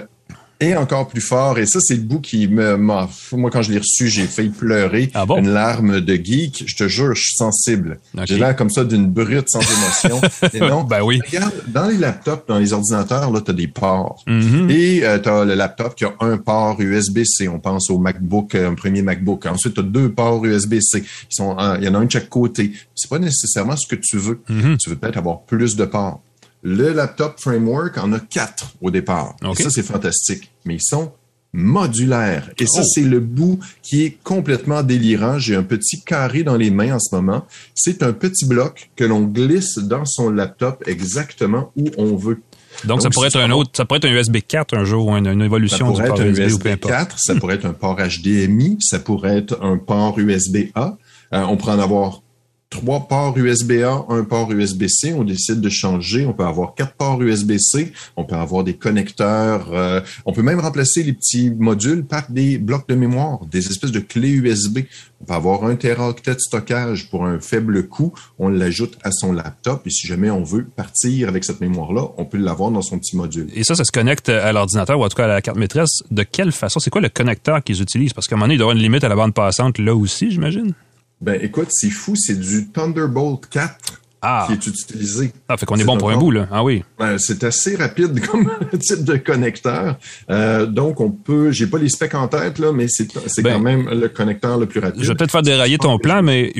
et 0.60 0.76
encore 0.76 1.08
plus 1.08 1.22
fort, 1.22 1.60
et 1.60 1.66
ça, 1.66 1.80
c'est 1.80 1.96
le 1.96 2.02
bout 2.02 2.20
qui 2.20 2.48
me 2.48 2.78
m'a. 2.78 3.08
Moi, 3.34 3.52
quand 3.52 3.62
je 3.62 3.72
l'ai 3.72 3.78
reçu, 3.78 4.08
j'ai 4.08 4.26
failli 4.26 4.50
pleurer. 4.50 5.12
Ah 5.14 5.26
une 5.38 5.50
larme 5.50 6.02
de 6.02 6.16
geek. 6.16 6.64
Je 6.66 6.76
te 6.76 6.88
jure, 6.88 7.14
je 7.14 7.22
suis 7.22 7.38
sensible. 7.38 8.00
J'ai 8.24 8.38
l'air 8.38 8.56
comme 8.56 8.70
ça 8.70 8.84
d'une 8.84 9.08
brute 9.08 9.50
sans 9.50 9.62
émotion. 9.62 10.22
et 10.54 10.60
non, 10.60 10.84
ben 10.84 11.02
oui. 11.04 11.22
Regarde, 11.26 11.54
dans 11.68 11.88
les 11.88 11.98
laptops, 11.98 12.48
dans 12.48 12.58
les 12.58 12.74
ordinateurs, 12.74 13.32
là, 13.32 13.42
tu 13.42 13.52
as 13.52 13.54
des 13.54 13.68
ports. 13.68 14.24
Mm-hmm. 14.28 14.72
Et 14.72 15.06
euh, 15.06 15.20
tu 15.20 15.30
as 15.30 15.46
le 15.46 15.54
laptop 15.54 15.96
qui 15.96 16.06
a 16.06 16.14
un 16.22 16.38
port 16.38 16.80
USB-C. 16.80 17.48
On 17.48 17.60
pense 17.60 17.90
au 17.90 18.00
MacBook, 18.00 18.56
euh, 18.56 18.72
un 18.72 18.76
premier 18.76 19.02
MacBook. 19.02 19.46
Ensuite, 19.46 19.76
tu 19.76 19.80
as 19.82 19.84
deux 19.84 20.12
ports 20.12 20.44
USB-C. 20.44 21.04
Ils 21.04 21.36
sont, 21.36 21.56
il 21.80 21.86
y 21.86 21.88
en 21.88 21.94
a 21.94 22.00
un 22.00 22.06
de 22.06 22.12
chaque 22.12 22.30
côté. 22.30 22.72
C'est 22.96 23.10
pas 23.10 23.20
nécessairement 23.20 23.76
ce 23.76 23.88
que 23.88 23.96
tu 23.96 24.18
veux. 24.18 24.42
Mm-hmm. 24.50 24.78
Tu 24.78 24.90
veux 24.90 24.96
peut-être 24.96 25.18
avoir 25.18 25.42
plus 25.42 25.76
de 25.76 25.86
ports. 25.86 26.22
Le 26.70 26.92
laptop 26.92 27.40
framework 27.40 27.98
en 27.98 28.12
a 28.12 28.20
quatre 28.20 28.74
au 28.82 28.92
départ. 28.92 29.38
Et 29.58 29.64
ça, 29.64 29.70
c'est 29.70 29.84
fantastique. 29.84 30.52
Mais 30.66 30.76
ils 30.76 30.84
sont 30.84 31.14
modulaires. 31.54 32.52
Et 32.60 32.66
ça, 32.66 32.82
oh. 32.84 32.88
c'est 32.94 33.06
le 33.06 33.22
bout 33.22 33.58
qui 33.82 34.04
est 34.04 34.18
complètement 34.22 34.84
délirant. 34.84 35.40
J'ai 35.40 35.56
un 35.56 35.64
petit 35.64 36.02
carré 36.02 36.44
dans 36.44 36.58
les 36.58 36.70
mains 36.70 36.96
en 36.96 37.00
ce 37.00 37.16
moment. 37.16 37.46
C'est 37.74 38.04
un 38.04 38.12
petit 38.12 38.46
bloc 38.46 38.90
que 38.98 39.06
l'on 39.06 39.22
glisse 39.22 39.78
dans 39.78 40.04
son 40.04 40.30
laptop 40.30 40.84
exactement 40.88 41.72
où 41.78 41.90
on 41.98 42.18
veut. 42.18 42.42
Donc, 42.84 43.02
ça 43.02 43.10
pourrait 43.12 43.30
être 43.30 43.40
un 43.40 43.52
autre, 43.52 43.72
ça 43.74 43.86
pourrait 43.86 44.00
être 44.00 44.06
un 44.06 44.12
USB 44.12 44.40
4 44.46 44.76
un 44.76 44.84
jour 44.84 45.08
ou 45.08 45.12
une, 45.16 45.42
évolution 45.42 45.92
du 45.92 46.04
port 46.04 46.20
USB, 46.20 46.40
USB 46.40 46.68
4, 46.82 47.18
ça 47.18 47.34
pourrait 47.36 47.56
être 47.56 47.66
un 47.66 47.74
port 47.74 47.98
HDMI, 47.98 48.78
ça 48.82 49.00
pourrait 49.00 49.38
être 49.38 49.58
un 49.64 49.78
port 49.78 50.20
USB-A. 50.20 50.98
Euh, 51.34 51.44
on 51.44 51.56
pourrait 51.56 51.74
en 51.74 51.80
avoir 51.80 52.22
trois 52.70 53.08
ports 53.08 53.38
USB-A, 53.38 54.06
un 54.10 54.24
port 54.24 54.52
USB-C. 54.52 55.14
On 55.14 55.24
décide 55.24 55.62
de 55.62 55.70
changer. 55.70 56.26
On 56.26 56.34
peut 56.34 56.46
avoir 56.46 56.76
quatre 56.76 56.94
ports 56.94 57.22
USB-C. 57.22 57.94
On 58.16 58.26
peut 58.26 58.36
avoir 58.36 58.64
des 58.64 58.76
connecteurs. 58.76 59.74
Euh, 59.74 60.02
on 60.26 60.34
peut 60.34 60.42
même 60.42 60.60
remplacer 60.60 61.04
les 61.04 61.14
petits 61.14 61.50
modules 61.50 62.06
par 62.06 62.30
des 62.30 62.58
blocs 62.58 62.88
de 62.88 62.96
mémoire, 62.96 63.40
des 63.46 63.68
espèces 63.68 63.92
de 63.92 64.00
clés 64.00 64.32
USB. 64.32 64.80
On 65.22 65.26
peut 65.26 65.34
avoir 65.34 65.64
un 65.64 65.76
teraoctet 65.76 66.36
de 66.36 66.40
stockage 66.40 67.10
pour 67.10 67.26
un 67.26 67.40
faible 67.40 67.88
coût. 67.88 68.14
On 68.38 68.50
l'ajoute 68.50 68.98
à 69.04 69.12
son 69.12 69.32
laptop. 69.32 69.86
Et 69.86 69.90
si 69.90 70.08
jamais 70.08 70.30
on 70.30 70.44
veut 70.44 70.66
partir 70.66 71.30
avec 71.30 71.44
cette 71.44 71.62
mémoire-là, 71.62 72.10
on 72.18 72.26
peut 72.26 72.38
l'avoir 72.38 72.72
dans 72.72 72.82
son 72.82 73.00
petit 73.00 73.16
module. 73.16 73.48
Et 73.56 73.64
ça, 73.64 73.76
ça 73.76 73.86
se 73.86 73.92
connecte 73.92 74.30
à 74.30 74.52
l'ordinateur 74.52 75.00
ou 75.00 75.04
en 75.04 75.10
tout 75.10 75.16
cas 75.18 75.26
à 75.26 75.28
la 75.28 75.42
carte 75.42 75.58
maîtresse. 75.58 76.04
De 76.12 76.24
quelle 76.24 76.52
façon? 76.52 76.80
C'est 76.80 76.90
quoi 76.90 77.02
le 77.02 77.10
connecteur 77.10 77.64
qu'ils 77.64 77.82
utilisent? 77.82 78.14
Parce 78.14 78.28
qu'à 78.28 78.36
un 78.36 78.38
moment 78.38 78.48
donné, 78.48 78.56
il 78.56 78.60
y 78.60 78.62
avoir 78.62 78.76
une 78.76 78.82
limite 78.82 79.04
à 79.04 79.10
la 79.10 79.16
bande 79.16 79.34
passante 79.34 79.80
là 79.80 79.96
aussi, 79.96 80.32
j'imagine. 80.32 80.74
Ben 81.20 81.40
écoute, 81.42 81.70
c'est 81.72 81.90
fou, 81.90 82.16
c'est 82.16 82.40
du 82.40 82.68
Thunderbolt 82.68 83.48
4 83.50 84.02
ah. 84.28 84.46
qui 84.48 84.54
est 84.54 84.68
utilisé. 84.68 85.32
Ah, 85.48 85.56
fait 85.56 85.66
qu'on 85.66 85.78
est, 85.78 85.86
bon 85.86 85.98
pour 85.98 86.10
un 86.10 86.18
bout, 86.18 86.32
là. 86.32 86.48
Ah 86.52 86.64
oui. 86.64 86.84
Ben, 87.00 87.18
c'est 87.18 87.44
assez 87.44 87.76
rapide 87.76 88.20
comme 88.28 88.50
type 88.80 89.04
de 89.04 89.16
connecteur. 89.16 89.96
Euh, 90.30 90.66
donc, 90.66 91.00
on 91.00 91.12
peut, 91.12 91.52
j'ai 91.52 91.68
pas 91.68 91.78
les 91.78 91.90
specs 91.90 92.14
en 92.16 92.28
tête, 92.28 92.60
là, 92.60 92.72
mais 92.74 92.88
c'est, 92.90 93.08
c'est 93.28 93.42
ben, 93.42 93.54
quand 93.54 93.60
même 93.60 93.90
le 93.90 94.10
connecteur 94.10 94.58
le 94.58 94.66
plus 94.66 94.80
rapide. 94.80 95.02
Je 95.02 95.08
vais 95.08 95.16
peut-être 95.16 95.32
faire 95.32 95.42
dérailler 95.42 95.78
ton 95.78 95.98
plan, 95.98 96.22
mais 96.22 96.54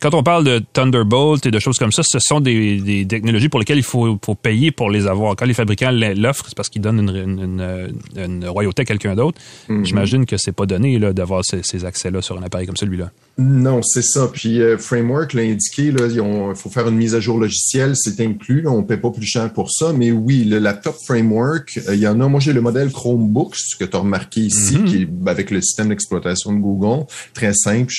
quand 0.00 0.14
on 0.14 0.22
parle 0.22 0.44
de 0.44 0.62
Thunderbolt 0.72 1.44
et 1.44 1.50
de 1.50 1.58
choses 1.58 1.78
comme 1.78 1.92
ça, 1.92 2.02
ce 2.04 2.18
sont 2.20 2.40
des, 2.40 2.80
des 2.80 3.06
technologies 3.06 3.48
pour 3.48 3.58
lesquelles 3.58 3.78
il 3.78 3.82
faut, 3.82 4.18
faut 4.24 4.34
payer 4.34 4.70
pour 4.70 4.90
les 4.90 5.06
avoir. 5.06 5.34
Quand 5.34 5.46
les 5.46 5.54
fabricants 5.54 5.90
l'offrent, 5.90 6.46
c'est 6.48 6.56
parce 6.56 6.68
qu'ils 6.68 6.82
donnent 6.82 7.00
une, 7.00 7.38
une, 7.40 7.92
une, 8.16 8.48
royauté 8.48 8.82
à 8.82 8.84
quelqu'un 8.84 9.14
d'autre. 9.14 9.40
Mm-hmm. 9.68 9.84
J'imagine 9.84 10.26
que 10.26 10.36
c'est 10.36 10.52
pas 10.52 10.66
donné, 10.66 10.98
là, 10.98 11.12
d'avoir 11.12 11.44
ces, 11.44 11.62
ces 11.62 11.84
accès-là 11.84 12.22
sur 12.22 12.38
un 12.38 12.42
appareil 12.42 12.66
comme 12.66 12.76
celui-là. 12.76 13.10
Non, 13.38 13.82
c'est 13.82 14.02
ça. 14.02 14.28
Puis 14.32 14.60
euh, 14.60 14.78
Framework 14.78 15.32
l'a 15.32 15.42
indiqué, 15.42 15.92
là, 15.92 16.06
il 16.08 16.56
faut 16.56 16.70
faire 16.70 16.88
une 16.88 16.96
mise 16.96 17.07
à 17.14 17.20
jour 17.20 17.38
logicielle, 17.38 17.94
c'est 17.94 18.20
inclus. 18.20 18.66
on 18.66 18.78
ne 18.78 18.86
paie 18.86 18.96
pas 18.96 19.10
plus 19.10 19.26
cher 19.26 19.52
pour 19.52 19.70
ça. 19.70 19.92
Mais 19.92 20.10
oui, 20.10 20.44
le 20.44 20.58
laptop 20.58 20.96
Framework, 21.04 21.80
euh, 21.88 21.94
il 21.94 22.00
y 22.00 22.08
en 22.08 22.20
a. 22.20 22.28
Moi, 22.28 22.40
j'ai 22.40 22.52
le 22.52 22.60
modèle 22.60 22.90
Chromebooks 22.90 23.76
que 23.78 23.84
tu 23.84 23.96
as 23.96 24.00
remarqué 24.00 24.40
ici, 24.40 24.76
mm-hmm. 24.76 24.84
qui 24.84 25.02
est 25.02 25.28
avec 25.28 25.50
le 25.50 25.60
système 25.60 25.88
d'exploitation 25.88 26.52
de 26.52 26.58
Google. 26.58 27.06
Très 27.34 27.52
simple. 27.54 27.92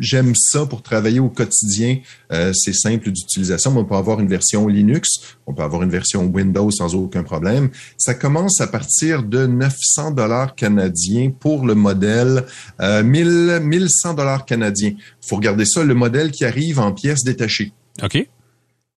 J'aime 0.00 0.34
ça 0.34 0.66
pour 0.66 0.82
travailler 0.82 1.20
au 1.20 1.28
quotidien. 1.28 1.98
Euh, 2.32 2.52
c'est 2.54 2.74
simple 2.74 3.10
d'utilisation. 3.10 3.76
On 3.76 3.84
peut 3.84 3.94
avoir 3.94 4.20
une 4.20 4.28
version 4.28 4.66
Linux, 4.68 5.08
on 5.46 5.54
peut 5.54 5.62
avoir 5.62 5.82
une 5.82 5.90
version 5.90 6.24
Windows 6.26 6.70
sans 6.70 6.94
aucun 6.94 7.22
problème. 7.22 7.70
Ça 7.96 8.14
commence 8.14 8.60
à 8.60 8.66
partir 8.66 9.22
de 9.22 9.46
900 9.46 10.12
dollars 10.12 10.54
canadiens 10.54 11.30
pour 11.38 11.66
le 11.66 11.74
modèle, 11.74 12.44
euh, 12.80 13.02
1000, 13.02 13.60
1100 13.62 14.14
dollars 14.14 14.44
canadiens 14.44 14.68
il 14.86 15.28
faut 15.28 15.36
regarder 15.36 15.64
ça, 15.64 15.84
le 15.84 15.94
modèle 15.94 16.30
qui 16.30 16.44
arrive 16.44 16.80
en 16.80 16.92
pièces 16.92 17.24
détachées. 17.24 17.72
OK. 18.02 18.28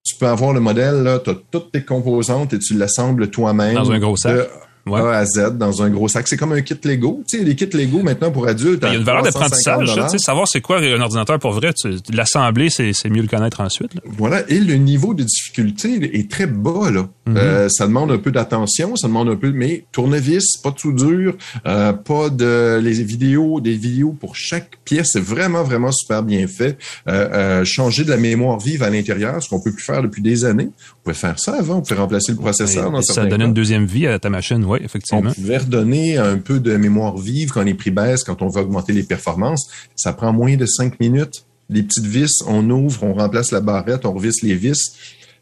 Tu 0.03 0.15
peux 0.15 0.27
avoir 0.27 0.53
le 0.53 0.59
modèle, 0.59 1.19
tu 1.23 1.29
as 1.29 1.35
toutes 1.51 1.71
tes 1.71 1.83
composantes 1.83 2.53
et 2.53 2.59
tu 2.59 2.75
l'assembles 2.75 3.29
toi-même. 3.29 3.75
Dans 3.75 3.91
un 3.91 3.99
gros 3.99 4.17
sac. 4.17 4.49
Ouais. 4.85 4.99
A 4.99 5.17
à 5.17 5.25
Z 5.25 5.57
dans 5.57 5.83
un 5.83 5.89
gros 5.89 6.07
sac. 6.07 6.27
C'est 6.27 6.37
comme 6.37 6.53
un 6.53 6.61
kit 6.61 6.77
Lego. 6.83 7.21
Tu 7.27 7.37
sais, 7.37 7.43
les 7.43 7.55
kits 7.55 7.69
Lego 7.71 8.01
maintenant 8.01 8.31
pour 8.31 8.47
adultes. 8.47 8.83
Il 8.83 8.93
y 8.93 8.95
a 8.95 8.97
une 8.97 9.03
valeur 9.03 9.23
d'apprentissage. 9.23 9.93
Tu 9.93 10.09
sais, 10.09 10.17
savoir 10.17 10.47
c'est 10.47 10.61
quoi 10.61 10.79
un 10.79 11.01
ordinateur 11.01 11.39
pour 11.39 11.51
vrai. 11.51 11.71
L'assembler, 12.11 12.69
c'est 12.69 13.09
mieux 13.09 13.21
le 13.21 13.27
connaître 13.27 13.61
ensuite. 13.61 13.91
Voilà. 14.05 14.43
Et 14.49 14.59
le 14.59 14.75
niveau 14.75 15.13
de 15.13 15.23
difficulté 15.23 16.17
est 16.17 16.29
très 16.29 16.47
bas. 16.47 16.89
Là. 16.91 17.07
Mm-hmm. 17.27 17.37
euh, 17.37 17.69
ça 17.69 17.87
demande 17.87 18.11
un 18.11 18.17
peu 18.17 18.31
d'attention, 18.31 18.95
ça 18.95 19.07
demande 19.07 19.29
un 19.29 19.35
peu, 19.35 19.51
mais 19.51 19.85
tournevis, 19.91 20.57
pas 20.57 20.71
tout 20.71 20.91
dur, 20.91 21.35
euh, 21.67 21.93
pas 21.93 22.29
de 22.29 22.79
les 22.81 23.03
vidéos, 23.03 23.61
des 23.61 23.75
vidéos 23.75 24.15
pour 24.19 24.35
chaque 24.35 24.77
pièce. 24.83 25.11
C'est 25.13 25.23
vraiment, 25.23 25.63
vraiment 25.63 25.91
super 25.91 26.23
bien 26.23 26.47
fait. 26.47 26.77
Euh, 27.07 27.63
changer 27.65 28.03
de 28.03 28.09
la 28.09 28.17
mémoire 28.17 28.59
vive 28.59 28.83
à 28.83 28.89
l'intérieur, 28.89 29.41
ce 29.41 29.49
qu'on 29.49 29.61
peut 29.61 29.71
plus 29.71 29.83
faire 29.83 30.01
depuis 30.01 30.21
des 30.21 30.45
années. 30.45 30.69
On 30.71 31.03
pouvait 31.03 31.15
faire 31.15 31.39
ça 31.39 31.53
avant. 31.53 31.77
On 31.77 31.81
pouvait 31.81 31.99
remplacer 31.99 32.31
le 32.31 32.37
processeur. 32.37 32.91
dans 32.91 33.01
ça 33.01 33.25
donnait 33.25 33.45
une 33.45 33.53
deuxième 33.53 33.85
vie 33.85 34.07
à 34.07 34.17
ta 34.19 34.29
machine. 34.29 34.63
Oui, 34.71 34.79
effectivement. 34.83 35.29
On 35.29 35.33
pouvait 35.33 35.57
redonner 35.57 36.17
un 36.17 36.37
peu 36.37 36.59
de 36.59 36.77
mémoire 36.77 37.17
vive 37.17 37.51
quand 37.51 37.63
les 37.63 37.73
prix 37.73 37.91
baissent, 37.91 38.23
quand 38.23 38.41
on 38.41 38.47
veut 38.47 38.61
augmenter 38.61 38.93
les 38.93 39.03
performances. 39.03 39.69
Ça 39.95 40.13
prend 40.13 40.31
moins 40.31 40.55
de 40.55 40.65
cinq 40.65 40.99
minutes. 40.99 41.45
Les 41.69 41.83
petites 41.83 42.05
vis, 42.05 42.41
on 42.47 42.69
ouvre, 42.69 43.03
on 43.03 43.13
remplace 43.13 43.51
la 43.51 43.61
barrette, 43.61 44.05
on 44.05 44.13
revisse 44.13 44.41
les 44.41 44.55
vis. 44.55 44.95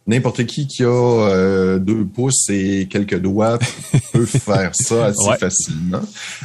N'importe 0.07 0.45
qui 0.45 0.65
qui 0.65 0.83
a 0.83 0.87
euh, 0.87 1.77
deux 1.77 2.03
pouces 2.03 2.49
et 2.49 2.87
quelques 2.89 3.19
doigts 3.19 3.59
peut 4.13 4.25
faire 4.25 4.71
ça 4.73 5.05
assez 5.05 5.37
facilement. 5.39 6.01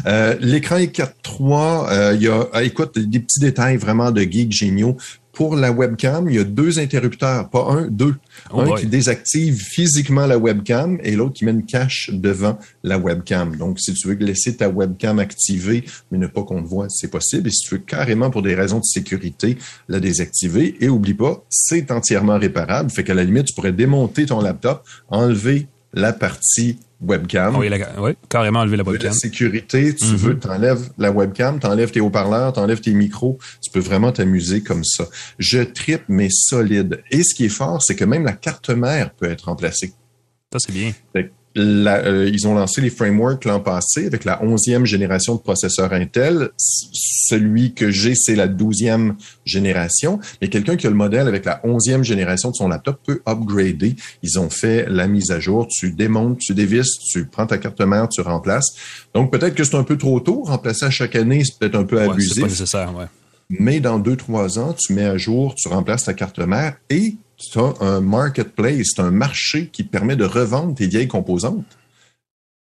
Euh, 0.06 0.36
l'écran 0.40 0.76
est 0.76 0.94
4.3. 0.94 1.88
Euh, 1.90 2.14
il 2.14 2.22
y 2.22 2.28
a, 2.28 2.46
ah, 2.52 2.62
écoute, 2.62 2.98
des 2.98 3.20
petits 3.20 3.40
détails 3.40 3.78
vraiment 3.78 4.10
de 4.10 4.20
geek 4.20 4.52
géniaux. 4.52 4.98
Pour 5.34 5.56
la 5.56 5.72
webcam, 5.72 6.28
il 6.30 6.36
y 6.36 6.38
a 6.38 6.44
deux 6.44 6.78
interrupteurs, 6.78 7.50
pas 7.50 7.66
un, 7.68 7.88
deux. 7.88 8.14
Oh 8.52 8.60
un 8.60 8.76
qui 8.76 8.86
désactive 8.86 9.60
physiquement 9.60 10.26
la 10.26 10.38
webcam 10.38 10.98
et 11.02 11.16
l'autre 11.16 11.34
qui 11.34 11.44
met 11.44 11.50
une 11.50 11.66
cache 11.66 12.10
devant 12.12 12.58
la 12.82 12.98
webcam. 12.98 13.56
Donc, 13.56 13.80
si 13.80 13.92
tu 13.94 14.08
veux 14.08 14.14
laisser 14.14 14.56
ta 14.56 14.68
webcam 14.68 15.18
activée, 15.18 15.84
mais 16.10 16.18
ne 16.18 16.28
pas 16.28 16.42
qu'on 16.42 16.62
te 16.62 16.68
voit, 16.68 16.86
c'est 16.88 17.10
possible. 17.10 17.48
Et 17.48 17.50
si 17.50 17.68
tu 17.68 17.74
veux 17.74 17.80
carrément 17.80 18.30
pour 18.30 18.42
des 18.42 18.54
raisons 18.54 18.78
de 18.78 18.84
sécurité 18.84 19.58
la 19.88 20.00
désactiver, 20.00 20.76
et 20.80 20.88
oublie 20.88 21.14
pas, 21.14 21.44
c'est 21.48 21.90
entièrement 21.90 22.38
réparable. 22.38 22.90
Fait 22.90 23.04
qu'à 23.04 23.14
la 23.14 23.24
limite, 23.24 23.46
tu 23.46 23.54
pourrais 23.54 23.72
démonter 23.72 24.26
ton 24.26 24.40
laptop, 24.40 24.86
enlever 25.08 25.66
la 25.92 26.12
partie 26.12 26.78
webcam. 27.06 27.56
Oui, 27.56 27.70
carrément 28.28 28.60
enlever 28.60 28.76
la 28.76 28.84
webcam. 28.84 29.08
La 29.08 29.12
sécurité, 29.12 29.94
tu 29.94 30.04
mm-hmm. 30.04 30.16
veux, 30.16 30.38
tu 30.38 30.48
enlèves 30.48 30.90
la 30.98 31.10
webcam, 31.10 31.60
tu 31.60 31.66
enlèves 31.66 31.90
tes 31.90 32.00
haut-parleurs, 32.00 32.52
tu 32.52 32.60
enlèves 32.60 32.80
tes 32.80 32.92
micros. 32.92 33.38
Tu 33.62 33.70
peux 33.70 33.80
vraiment 33.80 34.12
t'amuser 34.12 34.62
comme 34.62 34.84
ça. 34.84 35.06
Je 35.38 35.60
tripe, 35.60 36.04
mais 36.08 36.28
solide. 36.30 37.02
Et 37.10 37.22
ce 37.22 37.34
qui 37.34 37.46
est 37.46 37.50
fort, 37.50 37.82
c'est 37.82 37.96
que 37.96 38.04
même 38.04 38.24
la 38.24 38.32
carte 38.32 38.70
mère 38.70 39.12
peut 39.14 39.30
être 39.30 39.46
remplacée. 39.46 39.92
Ça, 40.52 40.58
c'est 40.58 40.72
bien. 40.72 40.92
Euh, 41.56 42.30
ils 42.32 42.48
ont 42.48 42.54
lancé 42.54 42.80
les 42.80 42.90
frameworks 42.90 43.44
l'an 43.44 43.60
passé 43.60 44.06
avec 44.06 44.24
la 44.24 44.42
11e 44.42 44.84
génération 44.84 45.36
de 45.36 45.40
processeurs 45.40 45.92
Intel. 45.92 46.50
Celui 46.58 47.74
que 47.74 47.90
j'ai, 47.90 48.14
c'est 48.14 48.34
la 48.34 48.48
12e 48.48 49.14
génération. 49.44 50.18
Mais 50.42 50.48
quelqu'un 50.48 50.76
qui 50.76 50.86
a 50.86 50.90
le 50.90 50.96
modèle 50.96 51.28
avec 51.28 51.44
la 51.44 51.60
11e 51.64 52.02
génération 52.02 52.50
de 52.50 52.56
son 52.56 52.68
laptop 52.68 53.00
peut 53.04 53.22
upgrader. 53.26 53.96
Ils 54.22 54.38
ont 54.38 54.50
fait 54.50 54.86
la 54.88 55.06
mise 55.06 55.30
à 55.30 55.40
jour. 55.40 55.68
Tu 55.68 55.92
démontes, 55.92 56.38
tu 56.38 56.54
dévisses, 56.54 56.98
tu 56.98 57.26
prends 57.26 57.46
ta 57.46 57.58
carte 57.58 57.80
mère, 57.80 58.08
tu 58.08 58.20
remplaces. 58.20 58.74
Donc 59.14 59.30
peut-être 59.30 59.54
que 59.54 59.64
c'est 59.64 59.76
un 59.76 59.84
peu 59.84 59.96
trop 59.96 60.20
tôt. 60.20 60.42
Remplacer 60.44 60.86
à 60.86 60.90
chaque 60.90 61.14
année, 61.14 61.42
c'est 61.44 61.58
peut-être 61.58 61.76
un 61.76 61.84
peu 61.84 62.00
abusif. 62.00 62.34
C'est 62.34 62.40
pas 62.40 62.46
nécessaire, 62.48 62.96
ouais. 62.96 63.06
Mais 63.50 63.78
dans 63.80 63.98
deux, 63.98 64.16
trois 64.16 64.58
ans, 64.58 64.72
tu 64.72 64.94
mets 64.94 65.04
à 65.04 65.18
jour, 65.18 65.54
tu 65.54 65.68
remplaces 65.68 66.04
ta 66.04 66.14
carte 66.14 66.38
mère 66.38 66.76
et 66.90 67.16
tu 67.36 67.58
as 67.58 67.74
un 67.80 68.00
marketplace, 68.00 68.92
c'est 68.94 69.02
un 69.02 69.10
marché 69.10 69.68
qui 69.72 69.82
permet 69.82 70.16
de 70.16 70.24
revendre 70.24 70.74
tes 70.74 70.86
vieilles 70.86 71.08
composantes. 71.08 71.78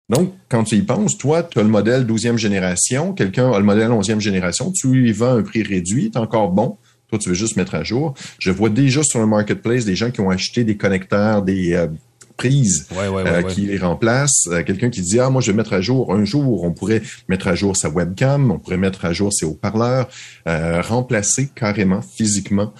Donc, 0.09 0.33
quand 0.47 0.63
tu 0.63 0.75
y 0.75 0.81
penses, 0.81 1.17
toi, 1.17 1.43
tu 1.43 1.59
as 1.59 1.63
le 1.63 1.69
modèle 1.69 2.05
12e 2.05 2.37
génération, 2.37 3.13
quelqu'un 3.13 3.51
a 3.51 3.59
le 3.59 3.65
modèle 3.65 3.89
11e 3.89 4.19
génération, 4.19 4.71
tu 4.71 4.87
lui 4.87 5.11
vends 5.11 5.35
un 5.35 5.43
prix 5.43 5.63
réduit, 5.63 6.11
tu 6.11 6.17
encore 6.17 6.51
bon. 6.51 6.77
Toi, 7.09 7.19
tu 7.19 7.29
veux 7.29 7.35
juste 7.35 7.55
mettre 7.55 7.75
à 7.75 7.83
jour. 7.83 8.13
Je 8.39 8.51
vois 8.51 8.69
déjà 8.69 9.01
sur 9.01 9.19
le 9.19 9.27
marketplace 9.27 9.85
des 9.85 9.95
gens 9.95 10.11
qui 10.11 10.19
ont 10.19 10.29
acheté 10.29 10.65
des 10.65 10.75
connecteurs, 10.75 11.41
des 11.41 11.73
euh, 11.73 11.87
prises 12.35 12.87
euh, 12.93 13.43
qui 13.43 13.61
les 13.61 13.77
remplacent. 13.77 14.47
Euh, 14.47 14.63
quelqu'un 14.63 14.89
qui 14.89 15.01
dit, 15.01 15.19
ah, 15.19 15.29
moi, 15.29 15.41
je 15.41 15.51
vais 15.51 15.57
mettre 15.57 15.73
à 15.73 15.79
jour 15.79 16.13
un 16.13 16.25
jour, 16.25 16.63
on 16.63 16.71
pourrait 16.71 17.01
mettre 17.29 17.47
à 17.47 17.55
jour 17.55 17.77
sa 17.77 17.89
webcam, 17.89 18.51
on 18.51 18.59
pourrait 18.59 18.77
mettre 18.77 19.05
à 19.05 19.13
jour 19.13 19.31
ses 19.33 19.45
haut-parleurs, 19.45 20.09
remplacer 20.45 21.49
carrément, 21.53 22.01
physiquement. 22.01 22.73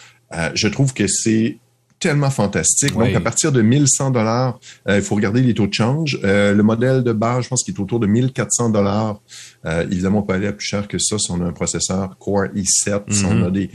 je 0.54 0.68
trouve 0.68 0.94
que 0.94 1.08
c'est 1.08 1.58
tellement 2.00 2.30
fantastique. 2.30 2.94
Donc, 2.94 3.14
à 3.14 3.20
partir 3.20 3.52
de 3.52 3.62
1100 3.62 4.12
dollars, 4.12 4.60
euh, 4.88 4.98
il 4.98 5.02
faut 5.02 5.16
regarder 5.16 5.42
les 5.42 5.54
taux 5.54 5.68
de 5.68 5.74
change. 5.74 6.20
Euh, 6.24 6.54
le 6.54 6.64
modèle 6.64 7.04
de 7.04 7.12
base, 7.12 7.46
je 7.46 7.50
pense 7.50 7.64
qu'il 7.64 7.74
est 7.74 7.80
autour 7.80 8.00
de 8.00 8.08
1400 8.08 8.70
dollars. 8.70 9.20
Euh, 9.66 9.84
évidemment, 9.90 10.20
on 10.20 10.24
peut 10.24 10.34
aller 10.34 10.48
à 10.48 10.54
plus 10.54 10.66
cher 10.66 10.88
que 10.88 11.00
ça 11.00 11.18
si 11.18 11.32
on 11.32 11.42
a 11.42 11.46
un 11.46 11.54
processeur 11.54 12.18
Core 12.20 12.48
i7, 12.56 13.12
si 13.12 13.26
on 13.26 13.44
a 13.44 13.50
mhm. 13.50 13.52
des 13.52 13.70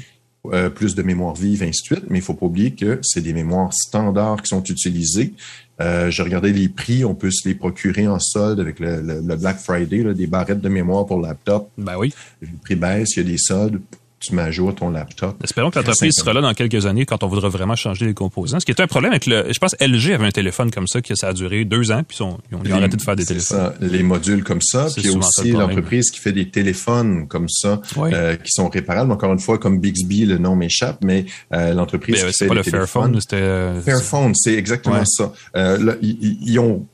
plus 0.74 0.96
de 0.96 1.02
mémoire 1.02 1.34
vive, 1.36 1.62
ainsi 1.62 1.82
de 1.82 1.86
suite. 1.94 2.04
Mais 2.10 2.18
il 2.18 2.22
faut 2.22 2.34
pas 2.34 2.46
oublier 2.46 2.72
que 2.72 2.98
c'est 3.02 3.20
des 3.20 3.32
mémoires 3.32 3.72
standards 3.72 4.42
qui 4.42 4.48
sont 4.48 4.64
utilisées. 4.64 5.34
J'ai 5.78 6.22
regardé 6.22 6.52
les 6.52 6.68
prix, 6.68 7.04
on 7.04 7.14
peut 7.14 7.30
se 7.30 7.48
les 7.48 7.54
procurer 7.54 8.08
en 8.08 8.18
solde 8.18 8.58
avec 8.58 8.80
le, 8.80 9.20
Black 9.36 9.58
Friday, 9.58 10.02
des 10.14 10.26
barrettes 10.26 10.60
de 10.60 10.68
mémoire 10.68 11.06
pour 11.06 11.20
laptop. 11.20 11.70
Ben 11.78 11.96
oui. 11.96 12.12
Le 12.40 12.48
prix 12.60 12.74
baisse, 12.74 13.14
il 13.14 13.22
y 13.22 13.26
a 13.28 13.30
des 13.30 13.38
soldes 13.38 13.80
tu 14.22 14.34
mets 14.34 14.42
à 14.42 14.50
jour 14.50 14.74
ton 14.74 14.90
laptop. 14.90 15.36
Espérons 15.42 15.70
que 15.70 15.78
l'entreprise 15.78 16.14
sera 16.14 16.32
là 16.32 16.40
dans 16.40 16.54
quelques 16.54 16.86
années 16.86 17.04
quand 17.06 17.22
on 17.22 17.28
voudra 17.28 17.48
vraiment 17.48 17.76
changer 17.76 18.06
les 18.06 18.14
composants. 18.14 18.60
Ce 18.60 18.64
qui 18.64 18.72
était 18.72 18.82
un 18.82 18.86
problème 18.86 19.12
avec 19.12 19.26
le, 19.26 19.52
je 19.52 19.58
pense 19.58 19.74
LG 19.80 20.12
avait 20.12 20.26
un 20.26 20.30
téléphone 20.30 20.70
comme 20.70 20.86
ça 20.86 21.00
qui 21.02 21.16
ça 21.16 21.28
a 21.28 21.32
duré 21.32 21.64
deux 21.64 21.90
ans 21.90 22.02
puis 22.06 22.18
ils 22.20 22.22
ont, 22.22 22.38
arrêté 22.72 22.96
de 22.96 23.02
faire 23.02 23.16
des 23.16 23.24
téléphones. 23.24 23.58
Ça, 23.58 23.74
les 23.80 24.02
modules 24.02 24.44
comme 24.44 24.62
ça, 24.62 24.86
puis 24.96 25.10
aussi 25.10 25.52
l'entreprise 25.52 26.10
qui 26.10 26.20
fait 26.20 26.32
des 26.32 26.48
téléphones 26.48 27.26
comme 27.28 27.48
ça 27.48 27.80
euh, 27.98 28.36
qui 28.36 28.50
sont 28.50 28.68
réparables. 28.68 29.12
Encore 29.12 29.32
une 29.32 29.40
fois, 29.40 29.58
comme 29.58 29.80
Bixby, 29.80 30.26
le 30.26 30.38
nom 30.38 30.56
m'échappe, 30.56 30.98
mais 31.02 31.26
euh, 31.52 31.74
l'entreprise 31.74 32.24
qui 32.24 32.32
fait 32.32 32.46
pas 32.46 32.54
le 32.54 32.62
Fairphone, 32.62 33.20
c'était 33.20 33.36
euh, 33.36 33.80
Fairphone, 33.80 34.34
c'est 34.34 34.54
exactement 34.54 35.04
ça. 35.04 35.32
Là, 35.54 35.94
ils 36.00 36.58
ont 36.58 36.86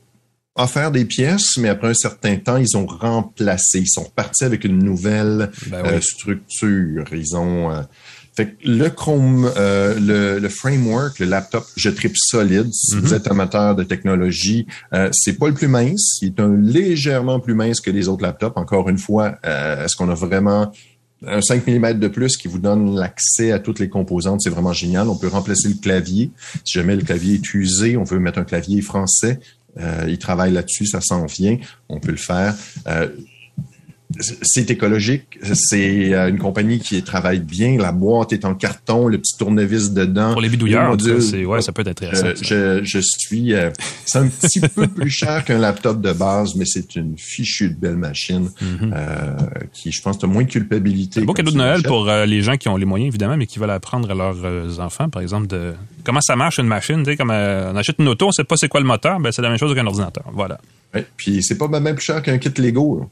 offert 0.59 0.91
des 0.91 1.05
pièces, 1.05 1.57
mais 1.57 1.69
après 1.69 1.89
un 1.89 1.93
certain 1.93 2.35
temps, 2.35 2.57
ils 2.57 2.77
ont 2.77 2.85
remplacé. 2.85 3.79
Ils 3.79 3.89
sont 3.89 4.05
partis 4.15 4.43
avec 4.43 4.63
une 4.63 4.79
nouvelle 4.79 5.51
ben 5.67 5.85
euh, 5.85 6.01
structure. 6.01 7.05
Ils 7.11 7.35
ont 7.35 7.71
euh, 7.71 7.81
fait 8.35 8.55
le 8.63 8.89
Chrome, 8.89 9.49
euh, 9.57 10.39
le, 10.39 10.49
framework, 10.49 11.19
le 11.19 11.25
laptop, 11.25 11.65
je 11.75 11.89
tripe 11.89 12.15
solide. 12.15 12.69
Si 12.73 12.95
vous 12.95 13.07
mhm. 13.07 13.13
êtes 13.13 13.27
amateur 13.27 13.75
de 13.75 13.83
technologie, 13.83 14.67
c'est 15.11 15.39
pas 15.39 15.47
le 15.47 15.53
plus 15.53 15.67
mince. 15.67 16.19
Il 16.21 16.29
est 16.29 16.39
un 16.39 16.55
légèrement 16.55 17.39
plus 17.39 17.53
mince 17.53 17.79
que 17.79 17.91
les 17.91 18.07
autres 18.07 18.23
laptops. 18.23 18.57
Encore 18.57 18.89
une 18.89 18.97
fois, 18.99 19.37
est-ce 19.43 19.95
qu'on 19.95 20.09
a 20.09 20.15
vraiment 20.15 20.71
un 21.25 21.41
5 21.41 21.67
mm 21.67 21.99
de 21.99 22.07
plus 22.07 22.37
qui 22.37 22.47
vous 22.47 22.59
donne 22.59 22.95
l'accès 22.95 23.51
à 23.51 23.59
toutes 23.59 23.79
les 23.79 23.89
composantes, 23.89 24.41
c'est 24.41 24.49
vraiment 24.49 24.71
génial. 24.71 25.09
On 25.09 25.17
peut 25.17 25.27
remplacer 25.27 25.67
le 25.67 25.75
clavier. 25.75 26.31
Si 26.63 26.79
jamais 26.79 26.95
le 26.95 27.01
clavier 27.01 27.35
est 27.35 27.53
usé, 27.53 27.97
on 27.97 28.03
veut 28.03 28.19
mettre 28.19 28.39
un 28.39 28.45
clavier 28.45 28.81
français. 28.81 29.39
Euh, 29.77 30.05
ils 30.07 30.19
travaillent 30.19 30.53
là-dessus, 30.53 30.85
ça 30.85 31.01
s'en 31.01 31.25
vient, 31.25 31.57
on 31.89 31.99
peut 31.99 32.11
le 32.11 32.17
faire. 32.17 32.55
Euh, 32.87 33.09
c'est 34.19 34.71
écologique. 34.71 35.39
C'est 35.53 36.13
euh, 36.13 36.29
une 36.29 36.39
compagnie 36.39 36.79
qui 36.79 37.03
travaille 37.03 37.39
bien. 37.39 37.77
La 37.77 37.91
boîte 37.91 38.33
est 38.33 38.43
en 38.43 38.55
carton, 38.55 39.07
le 39.07 39.19
petit 39.19 39.37
tournevis 39.37 39.91
dedans. 39.91 40.33
Pour 40.33 40.41
les 40.41 40.49
bidouilleurs, 40.49 40.97
c'est, 41.19 41.45
ouais, 41.45 41.61
ça 41.61 41.71
peut 41.71 41.81
être 41.81 41.89
intéressant. 41.89 42.27
je, 42.41 42.81
je, 42.83 42.99
suis. 42.99 43.53
c'est 44.05 44.17
un 44.17 44.27
petit 44.27 44.61
peu 44.61 44.87
plus 44.95 45.11
cher 45.11 45.45
qu'un 45.45 45.59
laptop 45.59 46.01
de 46.01 46.11
base, 46.11 46.55
mais 46.55 46.65
c'est 46.65 46.95
une 46.95 47.17
fichue 47.17 47.69
de 47.69 47.75
belle 47.75 47.97
machine 47.97 48.49
mm-hmm. 48.61 49.69
qui, 49.73 49.91
je 49.91 50.01
pense, 50.01 50.23
a 50.23 50.27
moins 50.27 50.43
de 50.43 50.49
culpabilité. 50.49 51.21
Un 51.21 51.25
beau 51.25 51.33
cadeau 51.33 51.51
de 51.51 51.57
Noël 51.57 51.83
pour 51.83 52.05
les 52.05 52.41
gens 52.41 52.57
qui 52.57 52.67
ont 52.67 52.77
les 52.77 52.85
moyens, 52.85 53.09
évidemment, 53.09 53.37
mais 53.37 53.45
qui 53.45 53.59
veulent 53.59 53.69
apprendre 53.69 54.09
à 54.09 54.15
leurs 54.15 54.79
enfants, 54.79 55.09
par 55.09 55.21
exemple, 55.21 55.47
de 55.47 55.73
comment 56.03 56.21
ça 56.21 56.35
marche 56.35 56.57
une 56.57 56.67
machine. 56.67 57.03
Tu 57.03 57.11
sais, 57.11 57.17
comme 57.17 57.29
on 57.29 57.75
achète 57.75 57.97
une 57.99 58.07
auto, 58.07 58.27
on 58.27 58.31
sait 58.31 58.43
pas 58.43 58.55
c'est 58.57 58.69
quoi 58.69 58.79
le 58.79 58.87
moteur, 58.87 59.19
ben 59.19 59.31
c'est 59.31 59.43
la 59.43 59.49
même 59.49 59.59
chose 59.59 59.75
qu'un 59.75 59.85
ordinateur. 59.85 60.25
Voilà. 60.33 60.59
Ouais, 60.93 61.05
puis 61.15 61.43
c'est 61.43 61.57
pas 61.57 61.67
même 61.67 61.95
plus 61.95 62.05
cher 62.05 62.23
qu'un 62.23 62.39
kit 62.39 62.51
Lego. 62.57 63.09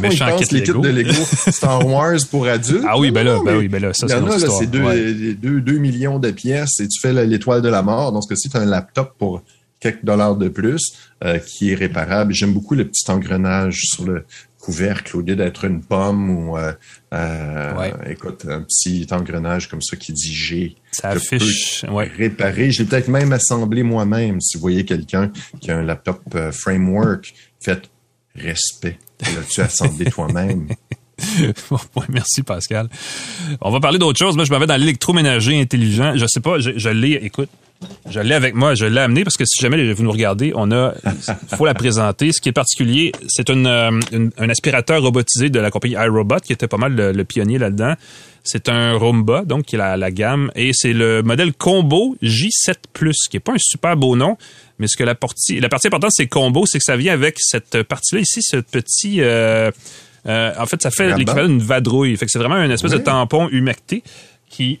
Méchant 0.00 0.36
kit 0.36 0.52
les 0.52 0.62
kits 0.62 0.72
de 0.72 0.88
Lego 0.88 1.12
Star 1.50 1.86
Wars 1.86 2.18
pour 2.30 2.46
adultes. 2.46 2.84
Ah 2.88 2.98
oui, 2.98 3.10
ben 3.10 3.24
là, 3.24 3.38
ben 3.44 3.56
oui, 3.56 3.68
ben 3.68 3.80
là, 3.80 3.92
ça, 3.92 4.08
c'est 4.08 4.20
là, 4.20 4.38
c'est 4.38 4.66
2 4.66 5.78
millions 5.78 6.18
de 6.18 6.30
pièces 6.30 6.80
et 6.80 6.88
tu 6.88 7.00
fais 7.00 7.12
l'étoile 7.26 7.62
de 7.62 7.68
la 7.68 7.82
mort. 7.82 8.12
Dans 8.12 8.20
ce 8.20 8.28
cas-ci, 8.28 8.48
tu 8.48 8.56
as 8.56 8.60
un 8.60 8.66
laptop 8.66 9.14
pour 9.18 9.42
quelques 9.82 10.04
dollars 10.04 10.36
de 10.36 10.48
plus 10.48 10.94
euh, 11.24 11.38
qui 11.38 11.72
est 11.72 11.74
réparable. 11.74 12.32
J'aime 12.32 12.52
beaucoup 12.52 12.74
le 12.74 12.86
petit 12.86 13.10
engrenage 13.10 13.80
sur 13.82 14.04
le 14.04 14.24
couvercle 14.58 15.16
au 15.16 15.20
lieu 15.22 15.34
d'être 15.34 15.64
une 15.64 15.82
pomme 15.82 16.30
ou 16.30 16.56
euh, 16.56 16.72
euh, 17.12 17.90
écoute 18.08 18.46
un 18.48 18.62
petit 18.62 19.08
engrenage 19.10 19.68
comme 19.68 19.82
ça 19.82 19.96
qui 19.96 20.12
dit 20.12 20.32
G. 20.32 20.76
Ça 20.92 21.08
affiche, 21.08 21.84
ouais. 21.90 22.08
réparer. 22.16 22.70
Je 22.70 22.82
l'ai 22.82 22.88
peut-être 22.88 23.08
même 23.08 23.32
assemblé 23.32 23.82
moi-même. 23.82 24.40
Si 24.40 24.56
vous 24.56 24.60
voyez 24.60 24.84
quelqu'un 24.84 25.32
qui 25.60 25.72
a 25.72 25.78
un 25.78 25.82
laptop 25.82 26.22
framework, 26.52 27.34
faites 27.60 27.90
respect. 28.36 28.98
L'as-tu 29.20 29.60
assemblé 29.60 30.10
toi-même? 30.10 30.68
merci 32.08 32.42
Pascal. 32.42 32.88
On 33.60 33.70
va 33.70 33.80
parler 33.80 33.98
d'autre 33.98 34.18
chose. 34.18 34.36
Moi, 34.36 34.44
je 34.44 34.50
m'avais 34.50 34.66
dans 34.66 34.76
l'électroménager 34.76 35.60
intelligent. 35.60 36.14
Je 36.16 36.26
sais 36.26 36.40
pas, 36.40 36.58
je, 36.58 36.88
l'ai, 36.88 37.12
écoute, 37.22 37.48
je 38.08 38.20
l'ai 38.20 38.34
avec 38.34 38.54
moi, 38.54 38.74
je 38.74 38.86
l'ai 38.86 39.00
amené 39.00 39.24
parce 39.24 39.36
que 39.36 39.44
si 39.44 39.60
jamais 39.60 39.92
vous 39.92 40.02
nous 40.02 40.12
regardez, 40.12 40.52
on 40.54 40.70
a, 40.72 40.94
faut 41.56 41.66
la 41.66 41.74
présenter. 41.74 42.32
Ce 42.32 42.40
qui 42.40 42.48
est 42.48 42.52
particulier, 42.52 43.12
c'est 43.28 43.50
une, 43.50 43.66
euh, 43.66 43.90
un 44.38 44.48
aspirateur 44.48 45.02
robotisé 45.02 45.50
de 45.50 45.60
la 45.60 45.70
compagnie 45.70 45.94
iRobot 45.94 46.40
qui 46.40 46.52
était 46.52 46.68
pas 46.68 46.78
mal 46.78 46.94
le, 46.94 47.24
pionnier 47.24 47.58
là-dedans. 47.58 47.94
C'est 48.44 48.68
un 48.68 48.94
Roomba, 48.94 49.44
donc 49.44 49.66
qui 49.66 49.76
est 49.76 49.78
la, 49.78 49.96
la 49.96 50.10
gamme, 50.10 50.50
et 50.56 50.72
c'est 50.72 50.92
le 50.92 51.22
modèle 51.22 51.52
Combo 51.52 52.16
J7 52.24 52.74
Plus, 52.92 53.28
qui 53.30 53.36
est 53.36 53.40
pas 53.40 53.52
un 53.52 53.58
super 53.58 53.96
beau 53.96 54.16
nom, 54.16 54.36
mais 54.82 54.88
ce 54.88 54.96
que 54.96 55.04
la 55.04 55.14
partie, 55.14 55.60
la 55.60 55.68
partie 55.68 55.86
importante 55.86 56.10
c'est 56.12 56.26
Combo, 56.26 56.66
c'est 56.66 56.78
que 56.78 56.84
ça 56.84 56.96
vient 56.96 57.14
avec 57.14 57.36
cette 57.38 57.84
partie-là 57.84 58.20
ici, 58.20 58.42
ce 58.42 58.56
petit 58.56 59.20
euh, 59.20 59.70
euh, 60.26 60.52
en 60.58 60.66
fait, 60.66 60.82
ça 60.82 60.90
fait 60.90 61.16
l'équivalent 61.16 61.48
d'une 61.48 61.62
vadrouille. 61.62 62.16
Fait 62.16 62.26
que 62.26 62.32
c'est 62.32 62.38
vraiment 62.38 62.62
une 62.62 62.70
espèce 62.70 62.92
de 62.92 62.98
tampon 62.98 63.48
humecté 63.50 64.02
qui 64.48 64.80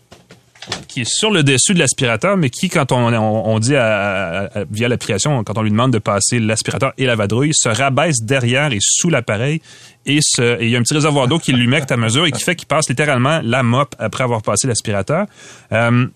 qui 0.86 1.00
est 1.00 1.10
sur 1.10 1.32
le 1.32 1.42
dessus 1.42 1.74
de 1.74 1.80
l'aspirateur, 1.80 2.36
mais 2.36 2.48
qui, 2.48 2.68
quand 2.68 2.92
on, 2.92 3.12
on, 3.12 3.58
dit 3.58 3.72
via 3.72 4.88
l'application, 4.88 5.42
quand 5.42 5.58
on 5.58 5.62
lui 5.62 5.72
demande 5.72 5.92
de 5.92 5.98
passer 5.98 6.38
l'aspirateur 6.38 6.92
et 6.98 7.04
la 7.04 7.16
vadrouille, 7.16 7.52
se 7.52 7.68
rabaisse 7.68 8.22
derrière 8.22 8.72
et 8.72 8.78
sous 8.80 9.10
l'appareil 9.10 9.60
et 10.04 10.18
il 10.38 10.68
y 10.68 10.76
a 10.76 10.78
un 10.78 10.82
petit 10.82 10.94
réservoir 10.94 11.28
d'eau 11.28 11.38
qui 11.38 11.52
l'humecte 11.52 11.92
à 11.92 11.96
mesure 11.96 12.26
et 12.26 12.32
qui 12.32 12.42
fait 12.42 12.56
qu'il 12.56 12.66
passe 12.66 12.88
littéralement 12.88 13.40
la 13.42 13.62
mop 13.62 13.94
après 13.98 14.24
avoir 14.24 14.42
passé 14.42 14.66
l'aspirateur. 14.66 15.26
Euh, 15.72 16.06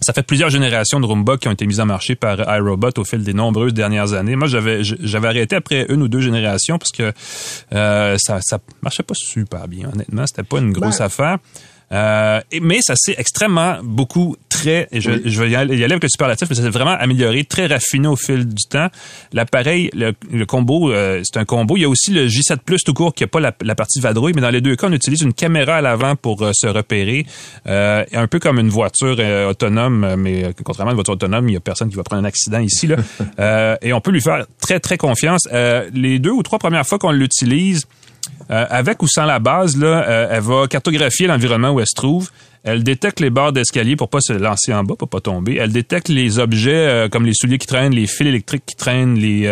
ça 0.00 0.12
fait 0.12 0.22
plusieurs 0.22 0.50
générations 0.50 1.00
de 1.00 1.06
Roomba 1.06 1.36
qui 1.36 1.48
ont 1.48 1.52
été 1.52 1.66
mises 1.66 1.80
en 1.80 1.86
marché 1.86 2.14
par 2.14 2.38
iRobot 2.56 2.90
au 2.98 3.04
fil 3.04 3.22
des 3.22 3.34
nombreuses 3.34 3.74
dernières 3.74 4.12
années. 4.12 4.36
Moi, 4.36 4.48
j'avais 4.48 4.82
j'avais 4.82 5.28
arrêté 5.28 5.56
après 5.56 5.86
une 5.88 6.02
ou 6.02 6.08
deux 6.08 6.20
générations 6.20 6.78
parce 6.78 6.92
que 6.92 7.12
euh, 7.72 8.16
ça 8.18 8.38
ça 8.40 8.58
marchait 8.82 9.02
pas 9.02 9.14
super 9.14 9.66
bien. 9.68 9.90
Honnêtement, 9.92 10.26
c'était 10.26 10.42
pas 10.42 10.58
une 10.58 10.72
grosse 10.72 10.98
ben, 10.98 11.06
affaire. 11.06 11.38
Euh, 11.92 12.40
mais 12.60 12.80
ça 12.82 12.94
s'est 12.96 13.14
extrêmement 13.16 13.78
beaucoup 13.82 14.36
très, 14.58 14.88
je, 14.92 15.10
je 15.24 15.42
vais 15.42 15.50
y 15.50 15.56
aller, 15.56 15.84
avec 15.84 16.02
le 16.02 16.08
superlatif, 16.08 16.48
mais 16.50 16.56
ça 16.56 16.62
s'est 16.62 16.70
vraiment 16.70 16.96
amélioré, 16.98 17.44
très 17.44 17.66
raffiné 17.66 18.08
au 18.08 18.16
fil 18.16 18.46
du 18.46 18.64
temps. 18.68 18.88
L'appareil, 19.32 19.90
le, 19.94 20.44
combo, 20.44 20.90
euh, 20.90 21.22
c'est 21.24 21.38
un 21.38 21.44
combo. 21.44 21.76
Il 21.76 21.82
y 21.82 21.84
a 21.84 21.88
aussi 21.88 22.10
le 22.10 22.26
J7 22.26 22.58
Plus 22.64 22.82
tout 22.82 22.94
court 22.94 23.14
qui 23.14 23.22
n'a 23.22 23.28
pas 23.28 23.40
la, 23.40 23.74
partie 23.74 24.00
vadrouille, 24.00 24.32
mais 24.34 24.40
dans 24.40 24.50
les 24.50 24.60
deux 24.60 24.76
cas, 24.76 24.88
on 24.88 24.92
utilise 24.92 25.22
une 25.22 25.32
caméra 25.32 25.76
à 25.76 25.80
l'avant 25.80 26.16
pour 26.16 26.42
euh, 26.42 26.50
se 26.54 26.66
repérer. 26.66 27.26
Euh, 27.66 28.04
un 28.12 28.26
peu 28.26 28.38
comme 28.38 28.58
une 28.58 28.68
voiture 28.68 29.18
autonome, 29.48 30.16
mais 30.16 30.52
contrairement 30.64 30.90
à 30.90 30.92
une 30.92 30.96
voiture 30.96 31.14
autonome, 31.14 31.48
il 31.48 31.54
y 31.54 31.56
a 31.56 31.60
personne 31.60 31.88
qui 31.88 31.96
va 31.96 32.02
prendre 32.02 32.22
un 32.22 32.26
accident 32.26 32.58
ici. 32.58 32.86
Là. 32.86 33.78
et 33.82 33.92
on 33.92 34.00
peut 34.00 34.10
lui 34.10 34.20
faire 34.20 34.46
très, 34.60 34.80
très 34.80 34.96
confiance. 34.96 35.48
les 35.94 36.18
deux 36.18 36.30
ou 36.30 36.42
trois 36.42 36.58
premières 36.58 36.86
fois 36.86 36.98
qu'on 36.98 37.12
l'utilise, 37.12 37.86
euh, 38.50 38.64
avec 38.70 39.02
ou 39.02 39.08
sans 39.08 39.24
la 39.24 39.38
base, 39.38 39.76
là, 39.76 40.08
euh, 40.08 40.28
elle 40.30 40.40
va 40.40 40.66
cartographier 40.68 41.26
l'environnement 41.26 41.70
où 41.70 41.80
elle 41.80 41.86
se 41.86 41.94
trouve. 41.94 42.30
Elle 42.64 42.82
détecte 42.82 43.20
les 43.20 43.30
barres 43.30 43.52
d'escalier 43.52 43.94
pour 43.96 44.08
pas 44.08 44.20
se 44.20 44.32
lancer 44.32 44.72
en 44.72 44.84
bas, 44.84 44.94
pour 44.98 45.08
pas 45.08 45.20
tomber. 45.20 45.56
Elle 45.56 45.72
détecte 45.72 46.08
les 46.08 46.38
objets 46.38 46.72
euh, 46.72 47.08
comme 47.08 47.26
les 47.26 47.34
souliers 47.34 47.58
qui 47.58 47.66
traînent, 47.66 47.94
les 47.94 48.06
fils 48.06 48.26
électriques 48.26 48.64
qui 48.66 48.76
traînent, 48.76 49.16
les, 49.16 49.46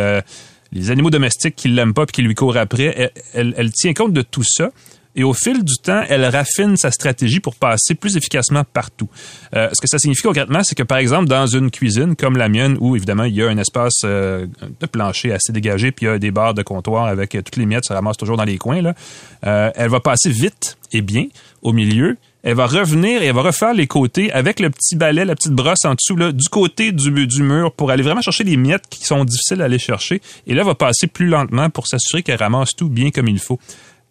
animaux 0.91 1.11
domestiques 1.11 1.57
qui 1.57 1.68
l'aiment 1.68 1.95
pas 1.95 2.03
et 2.05 2.07
qui 2.07 2.22
lui 2.22 2.35
courent 2.35 2.57
après. 2.57 3.12
elle, 3.35 3.72
tient 3.72 3.95
compte 3.95 4.12
de 4.12 4.22
tout 4.22 4.43
ça. 4.45 4.70
Et 5.17 5.25
au 5.25 5.33
fil 5.33 5.64
du 5.64 5.75
temps, 5.83 6.03
elle 6.09 6.25
raffine 6.27 6.77
sa 6.77 6.91
stratégie 6.91 7.41
pour 7.41 7.57
passer 7.57 7.95
plus 7.95 8.17
efficacement 8.17 8.64
partout. 8.64 9.09
Euh, 9.55 9.71
ce 9.73 9.81
que 9.81 9.89
ça 9.89 9.99
signifie 9.99 10.23
concrètement, 10.23 10.62
c'est 10.62 10.75
que 10.75 10.83
par 10.83 10.99
exemple, 10.99 11.27
dans 11.27 11.47
une 11.47 11.71
cuisine 11.71 12.14
comme 12.14 12.37
la 12.37 12.51
mienne, 12.51 12.77
où 12.81 12.95
évidemment 12.95 13.25
il 13.25 13.35
y 13.35 13.43
a 13.43 13.49
un 13.49 13.57
espace 13.57 14.03
euh, 14.05 14.47
de 14.81 14.87
plancher 14.87 15.33
assez 15.33 15.53
dégagé, 15.53 15.91
puis 15.91 16.05
il 16.05 16.09
y 16.11 16.12
a 16.12 16.19
des 16.19 16.31
barres 16.31 16.55
de 16.55 16.62
comptoir 16.62 17.07
avec 17.07 17.35
euh, 17.35 17.43
toutes 17.43 17.57
les 17.57 17.67
miettes 17.67 17.87
se 17.87 17.95
ramassent 17.95 18.19
toujours 18.19 18.37
dans 18.37 18.45
les 18.45 18.59
coins, 18.59 18.83
là, 18.83 18.95
elle 19.43 19.89
va 19.89 20.01
passer 20.01 20.31
vite 20.31 20.77
et 20.93 21.03
bien 21.03 21.27
au 21.62 21.73
milieu. 21.73 22.17
Elle 22.43 22.55
va 22.55 22.67
revenir 22.67 23.23
et 23.23 23.27
elle 23.27 23.35
va 23.35 23.43
refaire 23.43 23.75
les 23.75 23.89
côtés 23.89 24.31
avec 24.31 24.61
le 24.61 24.71
petit 24.71 24.95
balai, 24.95 25.25
la 25.25 25.35
petite 25.35 25.53
brosse 25.53 25.85
en 25.85 25.95
dessous, 25.95 26.14
là, 26.14 26.31
du 26.31 26.49
côté 26.49 26.93
du, 26.93 27.27
du 27.27 27.43
mur 27.43 27.73
pour 27.73 27.91
aller 27.91 28.05
vraiment 28.05 28.21
chercher 28.21 28.45
les 28.45 28.57
miettes 28.57 28.85
qui 28.89 29.05
sont 29.05 29.25
difficiles 29.25 29.61
à 29.62 29.64
aller 29.64 29.81
chercher. 29.81 30.21
Et 30.47 30.55
là, 30.55 30.61
elle 30.61 30.67
va 30.67 30.77
passer 30.77 31.09
plus 31.09 31.27
lentement 31.27 31.71
pour 31.71 31.89
s'assurer 31.89 32.23
qu'elle 32.23 32.39
ramasse 32.39 32.77
tout 32.77 32.89
bien 32.89 33.11
comme 33.11 33.27
il 33.27 33.41
faut 33.41 33.59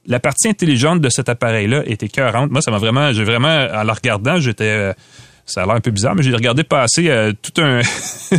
la 0.08 0.20
partie 0.20 0.48
intelligente 0.48 1.02
de 1.02 1.10
cet 1.10 1.30
appareil-là 1.30 1.84
était 1.86 2.08
cœurante. 2.08 2.52
Moi, 2.52 2.62
ça 2.62 2.72
m'a 2.72 2.78
vraiment, 2.78 3.12
j'ai 3.12 3.24
vraiment, 3.24 3.68
en 3.74 3.84
la 3.84 3.94
regardant, 3.94 4.40
j'étais, 4.40 4.64
euh, 4.66 4.94
ça 5.46 5.64
a 5.64 5.66
l'air 5.66 5.76
un 5.76 5.80
peu 5.80 5.92
bizarre, 5.92 6.16
mais 6.16 6.24
j'ai 6.24 6.34
regardé 6.34 6.64
passer 6.64 7.10
euh, 7.10 7.34
tout 7.42 7.62
un, 7.62 7.82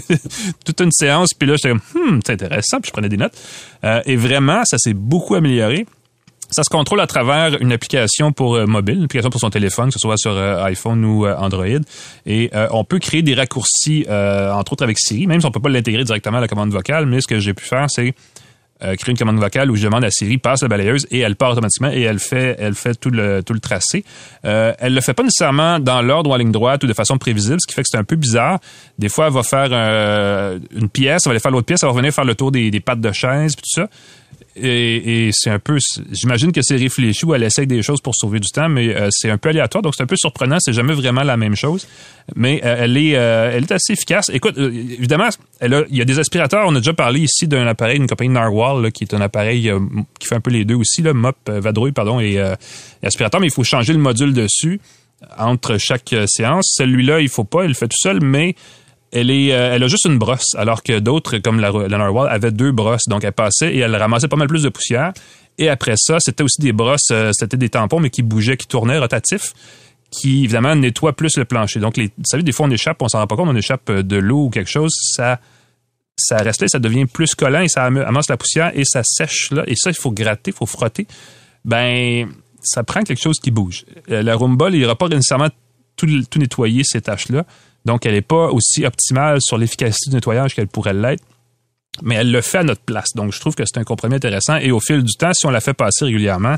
toute 0.65 0.81
une 0.81 0.93
séance, 0.93 1.35
puis 1.35 1.49
là, 1.49 1.57
j'étais 1.57 1.75
hmm, 1.75 2.21
c'est 2.25 2.33
intéressant, 2.33 2.81
puis 2.81 2.89
je 2.89 2.93
prenais 2.93 3.09
des 3.09 3.17
notes. 3.17 3.37
Euh, 3.85 4.01
et 4.07 4.17
vraiment, 4.17 4.63
ça 4.65 4.79
s'est 4.79 4.95
beaucoup 4.95 5.35
amélioré. 5.35 5.87
Ça 6.49 6.63
se 6.63 6.71
contrôle 6.71 7.01
à 7.01 7.09
travers 7.09 7.61
une 7.61 7.73
application 7.73 8.31
pour 8.31 8.57
mobile, 8.69 8.99
une 8.99 9.05
application 9.05 9.31
pour 9.31 9.41
son 9.41 9.51
téléphone, 9.51 9.89
que 9.89 9.95
ce 9.95 9.99
soit 9.99 10.17
sur 10.17 10.39
iPhone 10.39 11.05
ou 11.05 11.27
Android. 11.27 11.81
Et 12.25 12.53
on 12.71 12.85
peut 12.85 13.01
créer 13.01 13.23
des 13.23 13.35
raccourcis, 13.35 14.07
entre 14.09 14.75
autres 14.75 14.85
avec 14.85 14.97
Siri, 14.97 15.27
même 15.27 15.41
si 15.41 15.47
on 15.47 15.51
peut 15.51 15.59
pas 15.59 15.71
l'intégrer 15.71 16.05
directement 16.05 16.39
à 16.39 16.41
la 16.41 16.47
commande 16.47 16.71
vocale. 16.71 17.07
Mais 17.07 17.21
ce 17.21 17.27
que 17.27 17.41
j'ai 17.41 17.53
pu 17.53 17.65
faire, 17.65 17.87
c'est 17.89 18.15
euh, 18.83 18.95
créer 18.95 19.13
une 19.13 19.19
commande 19.19 19.39
vocale 19.39 19.71
où 19.71 19.77
je 19.77 19.85
demande 19.85 20.05
à 20.05 20.11
Siri 20.11 20.37
passe 20.37 20.63
la 20.63 20.69
balayeuse 20.69 21.07
et 21.11 21.21
elle 21.21 21.35
part 21.35 21.53
automatiquement 21.53 21.91
et 21.91 22.03
elle 22.03 22.19
fait 22.19 22.57
elle 22.59 22.75
fait 22.75 22.95
tout 22.95 23.11
le 23.11 23.43
tout 23.43 23.55
le 23.55 23.61
tracé. 23.61 24.05
Euh, 24.45 24.75
elle 24.79 24.95
le 24.95 25.01
fait 25.01 25.15
pas 25.15 25.23
nécessairement 25.23 25.79
dans 25.79 26.03
l'ordre 26.03 26.31
ou 26.31 26.35
en 26.35 26.37
ligne 26.37 26.53
droite 26.53 26.85
ou 26.85 26.87
de 26.87 26.93
façon 26.93 27.17
prévisible, 27.17 27.57
ce 27.61 27.67
qui 27.67 27.75
fait 27.75 27.83
que 27.83 27.89
c'est 27.91 27.97
un 27.97 28.05
peu 28.05 28.17
bizarre. 28.17 28.59
Des 28.99 29.09
fois, 29.09 29.29
elle 29.29 29.33
va 29.33 29.43
faire 29.43 29.69
euh, 29.71 30.59
une 30.75 30.91
pièce, 30.91 31.23
elle 31.25 31.31
va 31.31 31.33
aller 31.33 31.41
faire 31.41 31.53
l'autre 31.53 31.67
pièce, 31.67 31.83
elle 31.83 31.89
va 31.89 31.93
revenir 31.93 32.13
faire 32.13 32.25
le 32.25 32.35
tour 32.35 32.53
des, 32.53 32.71
des 32.71 32.81
pattes 32.81 33.01
de 33.01 33.13
chaise 33.13 33.57
puis 33.57 33.63
tout 33.63 33.81
ça 33.81 33.89
et, 34.59 35.31
c'est 35.33 35.51
un 35.51 35.59
peu, 35.59 35.79
j'imagine 36.11 36.51
que 36.51 36.63
c'est 36.63 36.77
réfléchi 36.77 37.27
ou 37.27 37.35
elle 37.35 37.43
essaye 37.43 37.67
des 37.67 37.83
choses 37.83 38.01
pour 38.01 38.15
sauver 38.15 38.41
du 38.41 38.49
temps, 38.49 38.69
mais 38.69 38.95
euh, 38.95 39.09
c'est 39.11 39.31
un 39.31 39.37
peu 39.37 39.51
aléatoire, 39.51 39.83
donc 39.83 39.95
c'est 39.95 40.03
un 40.03 40.07
peu 40.07 40.17
surprenant. 40.17 40.57
C'est 40.61 40.73
jamais 40.73 40.95
vraiment 40.95 41.23
la 41.23 41.37
même 41.37 41.55
chose, 41.55 41.87
mais 42.35 42.63
euh, 42.65 42.77
elle 42.81 42.97
est, 42.97 43.17
euh, 43.17 43.51
elle 43.53 43.65
est 43.65 43.73
assez 43.73 43.93
efficace. 43.93 44.31
Écoute, 44.33 44.57
évidemment, 44.57 45.29
elle 45.61 45.87
il 45.91 45.97
y 45.97 46.01
a 46.01 46.05
des 46.05 46.19
aspirateurs. 46.19 46.67
On 46.67 46.75
a 46.75 46.79
déjà 46.79 46.95
parlé 46.95 47.21
ici 47.21 47.47
d'un 47.47 47.67
appareil, 47.67 47.99
une 47.99 48.07
compagnie 48.07 48.31
Narwhal, 48.31 48.91
qui 48.93 49.05
est 49.05 49.15
un 49.15 49.21
appareil 49.21 49.71
qui 50.19 50.27
fait 50.27 50.37
un 50.37 50.41
peu 50.41 50.51
les 50.51 50.65
deux 50.65 50.77
aussi, 50.77 51.03
là, 51.03 51.13
mop, 51.13 51.37
vadrouille, 51.47 51.93
pardon, 51.93 52.19
et, 52.21 52.39
aspirateur, 53.03 53.41
mais 53.41 53.49
il 53.49 53.53
faut 53.53 53.65
changer 53.65 53.93
le 53.93 53.99
module 53.99 54.33
dessus 54.33 54.81
entre 55.39 55.77
chaque 55.79 56.15
séance. 56.27 56.75
Celui-là, 56.77 57.21
il 57.21 57.29
faut 57.29 57.45
pas, 57.45 57.65
il 57.65 57.69
le 57.69 57.75
fait 57.75 57.89
tout 57.89 57.99
seul, 57.99 58.21
mais 58.23 58.55
euh, 59.25 59.75
elle 59.75 59.83
a 59.83 59.89
juste 59.89 60.05
une 60.05 60.19
brosse, 60.19 60.55
alors 60.57 60.83
que 60.83 60.99
d'autres, 60.99 61.39
comme 61.39 61.61
la, 61.61 61.71
la 61.71 61.99
Narwhal, 61.99 62.29
avaient 62.29 62.51
deux 62.51 62.73
brosses. 62.73 63.09
Donc, 63.09 63.25
elle 63.25 63.33
passait 63.33 63.75
et 63.75 63.79
elle 63.79 63.95
ramassait 63.95 64.29
pas 64.29 64.37
mal 64.37 64.49
plus 64.49 64.63
de 64.63 64.69
poussière. 64.69 65.13
Et 65.59 65.69
après 65.69 65.95
ça, 65.97 66.19
c'était 66.21 66.43
aussi 66.43 66.61
des 66.61 66.73
brosses, 66.73 67.11
euh, 67.11 67.31
c'était 67.33 67.57
des 67.57 67.69
tampons, 67.69 68.01
mais 68.01 68.11
qui 68.11 68.23
bougeaient, 68.23 68.57
qui 68.57 68.67
tournaient, 68.67 68.99
rotatifs, 68.99 69.55
qui, 70.11 70.45
évidemment, 70.45 70.75
nettoient 70.75 71.15
plus 71.15 71.37
le 71.37 71.45
plancher. 71.45 71.81
Donc, 71.81 71.97
les, 71.97 72.07
vous 72.07 72.25
savez, 72.27 72.43
des 72.43 72.53
fois, 72.53 72.67
on 72.67 72.71
échappe, 72.71 73.01
on 73.01 73.09
s'en 73.09 73.19
rend 73.19 73.27
pas 73.27 73.37
compte, 73.37 73.49
on 73.49 73.57
échappe 73.57 73.89
euh, 73.91 74.03
de 74.03 74.17
l'eau 74.17 74.45
ou 74.45 74.51
quelque 74.51 74.71
chose, 74.71 74.93
ça, 75.15 75.41
ça 76.17 76.39
reste 76.39 76.63
là, 76.63 76.69
ça 76.69 76.79
devient 76.79 77.07
plus 77.07 77.35
collant 77.35 77.61
et 77.61 77.69
ça 77.69 77.85
amasse 77.85 78.29
la 78.29 78.37
poussière 78.37 78.73
et 78.75 78.85
ça 78.85 79.03
sèche 79.05 79.51
là. 79.51 79.65
Et 79.67 79.77
ça, 79.77 79.91
il 79.91 79.97
faut 79.97 80.11
gratter, 80.11 80.51
il 80.51 80.57
faut 80.57 80.67
frotter. 80.67 81.07
Ben, 81.65 82.29
ça 82.63 82.83
prend 82.83 83.03
quelque 83.03 83.23
chose 83.23 83.39
qui 83.39 83.51
bouge. 83.51 83.85
La 84.09 84.35
Roomba, 84.35 84.69
il 84.71 84.79
n'ira 84.79 84.97
pas 84.97 85.09
nécessairement 85.09 85.51
tout, 85.97 86.07
tout 86.31 86.39
nettoyer 86.39 86.83
ces 86.85 87.01
tâches-là. 87.01 87.45
Donc, 87.87 88.05
elle 88.05 88.15
n'est 88.15 88.21
pas 88.21 88.49
aussi 88.51 88.85
optimale 88.85 89.39
sur 89.41 89.57
l'efficacité 89.57 90.11
du 90.11 90.17
nettoyage 90.17 90.55
qu'elle 90.55 90.67
pourrait 90.67 90.93
l'être 90.93 91.23
mais 92.03 92.17
elle 92.17 92.31
le 92.31 92.41
fait 92.41 92.59
à 92.59 92.63
notre 92.63 92.83
place. 92.83 93.15
Donc, 93.15 93.33
je 93.33 93.41
trouve 93.41 93.55
que 93.55 93.65
c'est 93.67 93.79
un 93.79 93.85
compromis 93.85 94.17
intéressant. 94.17 94.57
Et 94.57 94.71
au 94.71 94.81
fil 94.81 95.03
du 95.03 95.15
temps, 95.15 95.33
si 95.33 95.47
on 95.47 95.51
la 95.51 95.61
fait 95.61 95.75
passer 95.75 96.05
régulièrement, 96.05 96.57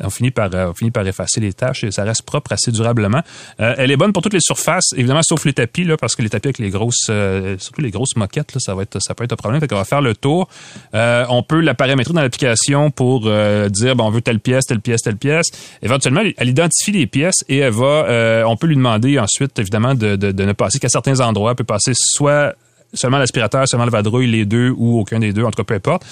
on 0.00 0.10
finit 0.10 0.30
par, 0.30 0.50
euh, 0.54 0.70
on 0.70 0.74
finit 0.74 0.90
par 0.90 1.06
effacer 1.06 1.40
les 1.40 1.52
tâches 1.52 1.84
et 1.84 1.90
ça 1.90 2.04
reste 2.04 2.22
propre 2.22 2.52
assez 2.52 2.70
durablement. 2.70 3.22
Euh, 3.60 3.74
elle 3.78 3.90
est 3.90 3.96
bonne 3.96 4.12
pour 4.12 4.22
toutes 4.22 4.34
les 4.34 4.40
surfaces, 4.40 4.92
évidemment, 4.96 5.22
sauf 5.22 5.44
les 5.44 5.52
tapis, 5.52 5.84
là, 5.84 5.96
parce 5.96 6.14
que 6.14 6.22
les 6.22 6.30
tapis 6.30 6.48
avec 6.48 6.58
les 6.58 6.70
grosses, 6.70 7.06
euh, 7.10 7.56
surtout 7.58 7.80
les 7.80 7.90
grosses 7.90 8.16
moquettes, 8.16 8.54
là, 8.54 8.60
ça 8.60 8.74
va 8.74 8.82
être, 8.82 9.00
ça 9.00 9.14
peut 9.14 9.24
être 9.24 9.32
un 9.32 9.36
problème. 9.36 9.60
Fait 9.60 9.68
qu'on 9.68 9.76
va 9.76 9.84
faire 9.84 10.00
le 10.02 10.14
tour. 10.14 10.48
on 10.92 11.42
peut 11.42 11.60
la 11.60 11.74
paramétrer 11.74 12.14
dans 12.14 12.22
l'application 12.22 12.90
pour 12.90 13.20
dire, 13.20 13.96
bon, 13.96 14.04
on 14.04 14.10
veut 14.10 14.20
telle 14.20 14.40
pièce, 14.40 14.64
telle 14.66 14.80
pièce, 14.80 15.02
telle 15.02 15.16
pièce. 15.16 15.46
Éventuellement, 15.82 16.22
elle 16.36 16.48
identifie 16.48 16.92
les 16.92 17.06
pièces 17.06 17.44
et 17.48 17.58
elle 17.58 17.72
va, 17.72 18.44
on 18.46 18.56
peut 18.56 18.66
lui 18.66 18.76
demander 18.76 19.18
ensuite, 19.18 19.58
évidemment, 19.58 19.94
de, 19.94 20.16
de, 20.16 20.32
de 20.32 20.44
ne 20.44 20.52
passer 20.52 20.78
qu'à 20.78 20.88
certains 20.88 21.20
endroits. 21.20 21.50
Elle 21.50 21.56
peut 21.56 21.64
passer 21.64 21.92
soit 21.94 22.54
seulement 22.92 23.18
l'aspirateur, 23.18 23.68
seulement 23.68 23.84
le 23.86 23.90
vadrouille, 23.90 24.26
les 24.26 24.44
deux 24.44 24.72
ou 24.76 24.98
aucun 24.98 25.18
des 25.18 25.32
deux, 25.32 25.44
en 25.44 25.50
tout 25.50 25.62
cas 25.62 25.64
peu 25.64 25.74
importe. 25.74 26.04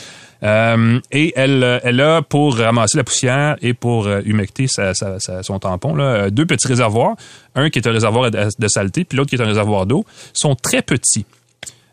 Euh, 0.42 1.00
et 1.12 1.32
elle, 1.34 1.80
elle 1.82 2.00
a 2.00 2.20
pour 2.20 2.58
ramasser 2.58 2.98
la 2.98 3.04
poussière 3.04 3.56
et 3.62 3.72
pour 3.72 4.06
euh, 4.06 4.20
humecter 4.26 4.66
sa, 4.68 4.92
sa, 4.92 5.18
son 5.18 5.58
tampon 5.58 5.94
là, 5.94 6.28
deux 6.28 6.44
petits 6.44 6.68
réservoirs, 6.68 7.16
un 7.54 7.70
qui 7.70 7.78
est 7.78 7.88
un 7.88 7.92
réservoir 7.92 8.30
de 8.30 8.68
saleté, 8.68 9.04
puis 9.04 9.16
l'autre 9.16 9.30
qui 9.30 9.36
est 9.36 9.42
un 9.42 9.46
réservoir 9.46 9.86
d'eau, 9.86 10.04
sont 10.34 10.54
très 10.54 10.82
petits. 10.82 11.24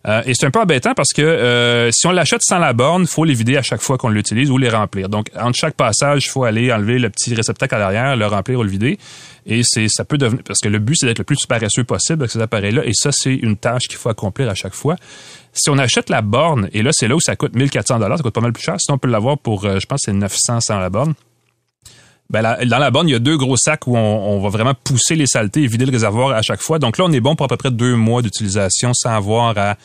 Euh, 0.05 0.21
et 0.25 0.33
c'est 0.33 0.45
un 0.45 0.51
peu 0.51 0.59
embêtant 0.59 0.93
parce 0.93 1.13
que 1.13 1.21
euh, 1.21 1.89
si 1.91 2.07
on 2.07 2.11
l'achète 2.11 2.41
sans 2.43 2.59
la 2.59 2.73
borne, 2.73 3.07
faut 3.07 3.23
les 3.23 3.33
vider 3.33 3.55
à 3.55 3.61
chaque 3.61 3.81
fois 3.81 3.97
qu'on 3.97 4.09
l'utilise 4.09 4.51
ou 4.51 4.57
les 4.57 4.69
remplir. 4.69 5.07
Donc, 5.07 5.29
entre 5.39 5.57
chaque 5.57 5.75
passage, 5.75 6.25
il 6.25 6.29
faut 6.29 6.43
aller 6.43 6.73
enlever 6.73 6.99
le 6.99 7.09
petit 7.09 7.33
réceptacle 7.33 7.75
à 7.75 7.79
l'arrière, 7.79 8.15
le 8.17 8.27
remplir 8.27 8.59
ou 8.59 8.63
le 8.63 8.69
vider. 8.69 8.99
Et 9.45 9.61
c'est 9.63 9.87
ça 9.89 10.03
peut 10.03 10.17
devenir 10.17 10.43
parce 10.43 10.59
que 10.59 10.69
le 10.69 10.79
but 10.79 10.95
c'est 10.97 11.05
d'être 11.05 11.19
le 11.19 11.23
plus 11.23 11.45
paresseux 11.47 11.83
possible 11.83 12.23
avec 12.23 12.31
ces 12.31 12.41
appareils-là. 12.41 12.85
Et 12.85 12.93
ça, 12.93 13.11
c'est 13.11 13.33
une 13.33 13.57
tâche 13.57 13.83
qu'il 13.87 13.97
faut 13.97 14.09
accomplir 14.09 14.49
à 14.49 14.55
chaque 14.55 14.73
fois. 14.73 14.95
Si 15.53 15.69
on 15.69 15.77
achète 15.77 16.09
la 16.09 16.21
borne, 16.21 16.69
et 16.73 16.81
là 16.81 16.91
c'est 16.93 17.07
là 17.07 17.15
où 17.15 17.21
ça 17.21 17.35
coûte 17.35 17.55
1400 17.55 17.99
dollars, 17.99 18.17
ça 18.17 18.23
coûte 18.23 18.33
pas 18.33 18.41
mal 18.41 18.53
plus 18.53 18.63
cher. 18.63 18.75
Sinon 18.79 18.95
on 18.95 18.99
peut 18.99 19.09
l'avoir 19.09 19.37
pour, 19.37 19.65
euh, 19.65 19.79
je 19.79 19.85
pense, 19.85 20.01
c'est 20.03 20.13
900 20.13 20.61
sans 20.61 20.79
la 20.79 20.89
borne. 20.89 21.13
Ben 22.33 22.41
dans 22.65 22.79
la 22.79 22.89
borne, 22.89 23.07
il 23.07 23.11
y 23.11 23.15
a 23.15 23.19
deux 23.19 23.37
gros 23.37 23.55
sacs 23.55 23.85
où 23.85 23.95
on, 23.95 24.39
va 24.41 24.49
vraiment 24.49 24.73
pousser 24.73 25.15
les 25.15 25.27
saletés 25.27 25.61
et 25.61 25.67
vider 25.67 25.85
le 25.85 25.91
réservoir 25.91 26.31
à 26.31 26.41
chaque 26.41 26.61
fois. 26.61 26.79
Donc 26.79 26.97
là, 26.97 27.05
on 27.05 27.11
est 27.11 27.19
bon 27.19 27.35
pour 27.35 27.45
à 27.45 27.47
peu 27.47 27.57
près 27.57 27.69
deux 27.69 27.95
mois 27.95 28.23
d'utilisation 28.23 28.91
sans 28.95 29.11
avoir 29.11 29.55
à 29.55 29.77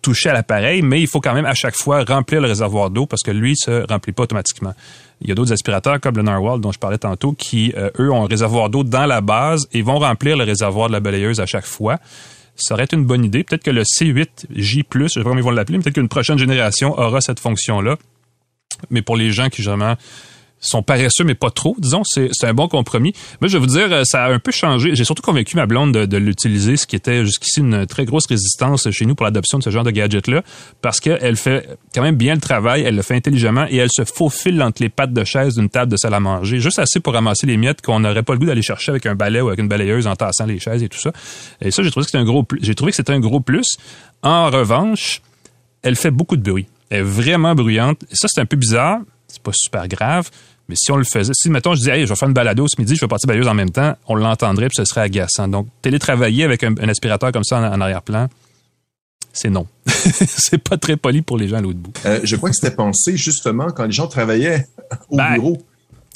toucher 0.00 0.28
à 0.28 0.32
l'appareil, 0.32 0.80
mais 0.80 1.00
il 1.00 1.08
faut 1.08 1.20
quand 1.20 1.34
même 1.34 1.46
à 1.46 1.54
chaque 1.54 1.74
fois 1.74 2.04
remplir 2.04 2.40
le 2.40 2.46
réservoir 2.46 2.88
d'eau 2.90 3.04
parce 3.04 3.22
que 3.22 3.32
lui 3.32 3.56
se 3.56 3.84
remplit 3.88 4.12
pas 4.12 4.22
automatiquement. 4.22 4.74
Il 5.20 5.28
y 5.28 5.32
a 5.32 5.34
d'autres 5.34 5.52
aspirateurs 5.52 6.00
comme 6.00 6.16
le 6.16 6.22
Narwhal 6.22 6.60
dont 6.60 6.70
je 6.70 6.78
parlais 6.78 6.98
tantôt 6.98 7.32
qui, 7.32 7.74
euh, 7.76 7.90
eux, 7.98 8.12
ont 8.12 8.24
un 8.24 8.28
réservoir 8.28 8.70
d'eau 8.70 8.84
dans 8.84 9.06
la 9.06 9.20
base 9.20 9.68
et 9.72 9.82
vont 9.82 9.98
remplir 9.98 10.36
le 10.36 10.44
réservoir 10.44 10.86
de 10.86 10.92
la 10.92 11.00
balayeuse 11.00 11.40
à 11.40 11.46
chaque 11.46 11.66
fois. 11.66 11.98
Ça 12.54 12.74
aurait 12.74 12.84
été 12.84 12.94
une 12.94 13.06
bonne 13.06 13.24
idée. 13.24 13.42
Peut-être 13.42 13.64
que 13.64 13.72
le 13.72 13.82
C8J+, 13.82 14.84
je 14.88 15.08
sais 15.08 15.20
pas 15.20 15.24
comment 15.24 15.36
ils 15.36 15.42
vont 15.42 15.50
l'appeler, 15.50 15.80
peut-être 15.80 15.94
qu'une 15.94 16.08
prochaine 16.08 16.38
génération 16.38 16.96
aura 16.96 17.20
cette 17.20 17.40
fonction-là. 17.40 17.96
Mais 18.88 19.02
pour 19.02 19.16
les 19.16 19.32
gens 19.32 19.48
qui, 19.48 19.62
justement, 19.62 19.96
sont 20.60 20.82
paresseux, 20.82 21.24
mais 21.24 21.34
pas 21.34 21.50
trop, 21.50 21.74
disons. 21.78 22.02
C'est 22.04 22.44
un 22.44 22.54
bon 22.54 22.68
compromis. 22.68 23.12
Moi, 23.40 23.48
je 23.48 23.56
vais 23.56 23.60
vous 23.60 23.66
dire, 23.66 23.92
euh, 23.92 24.02
ça 24.04 24.24
a 24.24 24.32
un 24.32 24.38
peu 24.38 24.52
changé. 24.52 24.94
J'ai 24.94 25.04
surtout 25.04 25.22
convaincu 25.22 25.56
ma 25.56 25.66
blonde 25.66 25.92
de, 25.92 26.16
l'utiliser, 26.16 26.76
ce 26.76 26.86
qui 26.86 26.96
était 26.96 27.24
jusqu'ici 27.24 27.60
une 27.60 27.86
très 27.86 28.04
grosse 28.04 28.26
résistance 28.26 28.90
chez 28.90 29.06
nous 29.06 29.14
pour 29.14 29.24
l'adoption 29.24 29.58
de 29.58 29.62
ce 29.62 29.70
genre 29.70 29.84
de 29.84 29.90
gadget-là, 29.90 30.42
parce 30.82 31.00
qu'elle 31.00 31.36
fait 31.36 31.66
quand 31.94 32.02
même 32.02 32.16
bien 32.16 32.34
le 32.34 32.40
travail, 32.40 32.82
elle 32.82 32.94
le 32.94 33.02
fait 33.02 33.14
intelligemment 33.14 33.66
et 33.70 33.76
elle 33.76 33.90
se 33.90 34.04
faufile 34.04 34.62
entre 34.62 34.82
les 34.82 34.90
pattes 34.90 35.12
de 35.12 35.24
chaise 35.24 35.54
d'une 35.54 35.70
table 35.70 35.90
de 35.90 35.96
salle 35.96 36.14
à 36.14 36.20
manger, 36.20 36.60
juste 36.60 36.78
assez 36.78 37.00
pour 37.00 37.14
ramasser 37.14 37.46
les 37.46 37.56
miettes 37.56 37.80
qu'on 37.80 38.00
n'aurait 38.00 38.22
pas 38.22 38.34
le 38.34 38.38
goût 38.38 38.46
d'aller 38.46 38.62
chercher 38.62 38.90
avec 38.90 39.06
un 39.06 39.14
balai 39.14 39.40
ou 39.40 39.48
avec 39.48 39.60
une 39.60 39.68
balayeuse 39.68 40.06
en 40.06 40.14
tassant 40.14 40.44
les 40.44 40.58
chaises 40.58 40.82
et 40.82 40.88
tout 40.88 40.98
ça. 40.98 41.12
Et 41.62 41.70
ça, 41.70 41.82
j'ai 41.82 41.90
trouvé 41.90 42.04
que 42.04 42.10
c'était 42.10 42.22
un 42.22 42.24
gros 42.24 42.46
J'ai 42.60 42.74
trouvé 42.74 42.92
que 42.92 42.96
c'était 42.96 43.12
un 43.12 43.20
gros 43.20 43.40
plus. 43.40 43.76
En 44.22 44.50
revanche, 44.50 45.22
elle 45.82 45.96
fait 45.96 46.10
beaucoup 46.10 46.36
de 46.36 46.42
bruit. 46.42 46.66
Elle 46.90 47.00
est 47.00 47.02
vraiment 47.02 47.54
bruyante. 47.54 48.02
Et 48.10 48.14
ça, 48.14 48.28
c'est 48.28 48.40
un 48.40 48.46
peu 48.46 48.56
bizarre. 48.56 48.98
C'est 49.28 49.42
pas 49.42 49.52
super 49.54 49.88
grave 49.88 50.30
mais 50.70 50.76
si 50.76 50.92
on 50.92 50.96
le 50.96 51.04
faisait, 51.04 51.32
si 51.34 51.50
mettons 51.50 51.74
je 51.74 51.80
disais 51.80 51.98
hey, 51.98 52.04
je 52.06 52.08
vais 52.08 52.16
faire 52.16 52.28
une 52.28 52.34
balado 52.34 52.64
ce 52.68 52.80
midi, 52.80 52.94
je 52.94 53.00
vais 53.00 53.08
partir 53.08 53.26
balayeuse 53.26 53.48
en 53.48 53.54
même 53.54 53.70
temps, 53.70 53.96
on 54.06 54.14
l'entendrait 54.14 54.68
puis 54.68 54.76
ce 54.76 54.84
serait 54.84 55.00
agaçant. 55.02 55.48
Donc 55.48 55.66
télétravailler 55.82 56.44
avec 56.44 56.62
un, 56.62 56.76
aspirateur 56.88 57.32
comme 57.32 57.42
ça 57.42 57.58
en, 57.58 57.80
arrière-plan, 57.80 58.28
c'est 59.32 59.50
non. 59.50 59.66
c'est 59.86 60.62
pas 60.62 60.76
très 60.76 60.96
poli 60.96 61.22
pour 61.22 61.36
les 61.36 61.48
gens 61.48 61.56
à 61.56 61.60
l'autre 61.60 61.80
bout. 61.80 61.92
Euh, 62.06 62.20
je 62.22 62.36
crois 62.36 62.50
que 62.50 62.56
c'était 62.56 62.74
pensé 62.74 63.16
justement 63.16 63.70
quand 63.70 63.84
les 63.84 63.92
gens 63.92 64.06
travaillaient 64.06 64.68
au 65.08 65.16
ben, 65.16 65.34
bureau. 65.34 65.58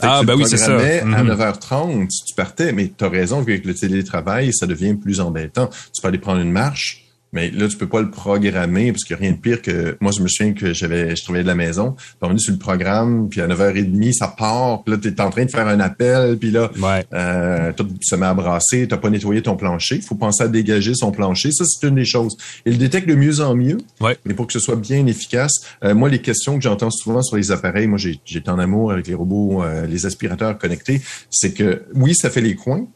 Ah, 0.01 0.23
ben 0.25 0.35
oui, 0.37 0.45
c'est 0.47 0.57
ça. 0.57 0.77
À 0.77 1.23
9h30, 1.25 1.95
mhm. 1.95 2.09
tu 2.09 2.35
partais, 2.35 2.73
mais 2.73 2.93
tu 2.97 3.05
as 3.05 3.09
raison, 3.09 3.41
avec 3.41 3.65
le 3.65 3.75
télétravail, 3.75 4.53
ça 4.53 4.67
devient 4.67 4.95
plus 4.95 5.21
embêtant. 5.21 5.69
Tu 5.93 6.01
peux 6.01 6.09
aller 6.09 6.19
prendre 6.19 6.41
une 6.41 6.53
marche, 6.53 7.04
Mais 7.35 7.51
là, 7.51 7.69
tu 7.69 7.77
peux 7.77 7.89
pas 7.89 8.01
le 8.01 8.11
programmer 8.11 8.93
parce 8.93 9.03
qu'il 9.05 9.17
n'y 9.17 9.23
a 9.23 9.27
rien 9.27 9.33
de 9.33 9.41
pire 9.41 9.61
que 9.61 9.97
moi, 10.01 10.13
je 10.17 10.23
me 10.23 10.29
souviens 10.29 10.55
que 10.55 10.73
j'avais, 10.73 11.17
je 11.17 11.23
travaillais 11.25 11.43
de 11.43 11.49
la 11.49 11.57
maison, 11.57 11.93
puis 11.93 12.17
on 12.23 12.35
est 12.35 12.39
sur 12.39 12.53
le 12.53 12.59
programme, 12.59 13.29
puis 13.29 13.41
à 13.41 13.49
9h30, 13.49 14.13
ça 14.13 14.29
part, 14.29 14.85
puis 14.85 14.95
là, 14.95 15.01
tu 15.03 15.09
es 15.09 15.21
en 15.21 15.31
train 15.31 15.45
de 15.45 15.51
faire 15.51 15.67
un 15.67 15.81
appel, 15.81 16.39
puis 16.39 16.53
là, 16.53 16.71
euh, 17.13 17.73
tout 17.73 17.89
se 18.01 18.15
met 18.15 18.27
à 18.27 18.35
brasser, 18.35 18.87
tu 18.89 18.97
pas 18.97 19.11
nettoyé 19.11 19.43
ton 19.43 19.57
plancher. 19.57 19.97
Il 19.97 20.03
faut 20.03 20.15
penser 20.15 20.45
à 20.45 20.49
dégager 20.49 20.95
son 20.95 21.11
plancher. 21.11 21.51
Ça, 21.51 21.65
c'est 21.65 21.87
une 21.89 21.97
des 21.97 22.05
choses. 22.05 22.37
Il 22.65 22.79
détecte 22.79 23.09
de 23.09 23.17
mieux 23.17 23.41
en 23.41 23.57
mieux, 23.57 23.79
mais 24.25 24.35
pour 24.35 24.47
que 24.47 24.53
ce 24.53 24.61
soit 24.61 24.77
bien 24.77 25.05
efficace. 25.07 25.53
Euh, 25.83 25.95
moi, 25.95 26.09
les 26.09 26.21
questions 26.21 26.57
que 26.57 26.63
j'entends 26.63 26.91
souvent 26.91 27.23
sur 27.23 27.37
les 27.37 27.51
appareils, 27.51 27.89
moi, 27.89 27.99
j'ai 27.99 28.43
en 28.47 28.59
amour 28.61 28.93
avec 28.93 29.09
les 29.09 29.15
robots, 29.15 29.65
euh, 29.65 29.87
les 29.87 30.07
aspirateurs 30.07 30.57
connectés, 30.59 31.01
c'est 31.31 31.53
que 31.53 31.83
oui, 31.95 32.15
ça 32.15 32.31
fait 32.31 32.41
les 32.41 32.55
coins, 32.55 32.87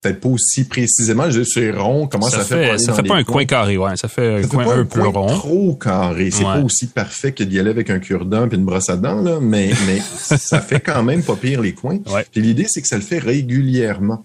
peut-être 0.00 0.20
pas 0.20 0.28
aussi 0.28 0.64
précisément. 0.64 1.24
C'est 1.44 1.70
rond, 1.70 2.06
comment 2.06 2.28
ça, 2.28 2.44
fait, 2.44 2.78
Ça 2.78 2.94
fait 2.94 3.02
pas 3.02 3.16
un 3.16 3.24
coin 3.24 3.44
carré, 3.44 3.76
ouais. 3.76 3.96
Ça 3.96 4.08
fait 4.08 4.42
un 4.42 4.46
coin 4.46 4.80
un, 4.80 4.84
peu 4.84 5.06
rond. 5.06 5.26
trop 5.26 5.74
carré. 5.74 6.30
C'est 6.30 6.44
pas 6.44 6.60
aussi 6.60 6.86
parfait 6.86 7.32
que 7.32 7.44
d'y 7.44 7.58
aller 7.58 7.70
avec 7.70 7.90
un 7.90 7.98
cure-dent 7.98 8.48
et 8.48 8.54
une 8.54 8.64
brosse 8.64 8.90
à 8.90 8.96
dents, 8.96 9.22
là, 9.22 9.38
mais, 9.40 9.70
mais 9.86 10.00
ça 10.16 10.60
fait 10.60 10.80
quand 10.80 11.02
même 11.02 11.22
pas 11.22 11.36
pire 11.36 11.60
les 11.60 11.72
coins. 11.72 11.98
Puis 12.30 12.40
l'idée, 12.40 12.66
c'est 12.68 12.82
que 12.82 12.88
ça 12.88 12.96
le 12.96 13.02
fait 13.02 13.18
régulièrement. 13.18 14.24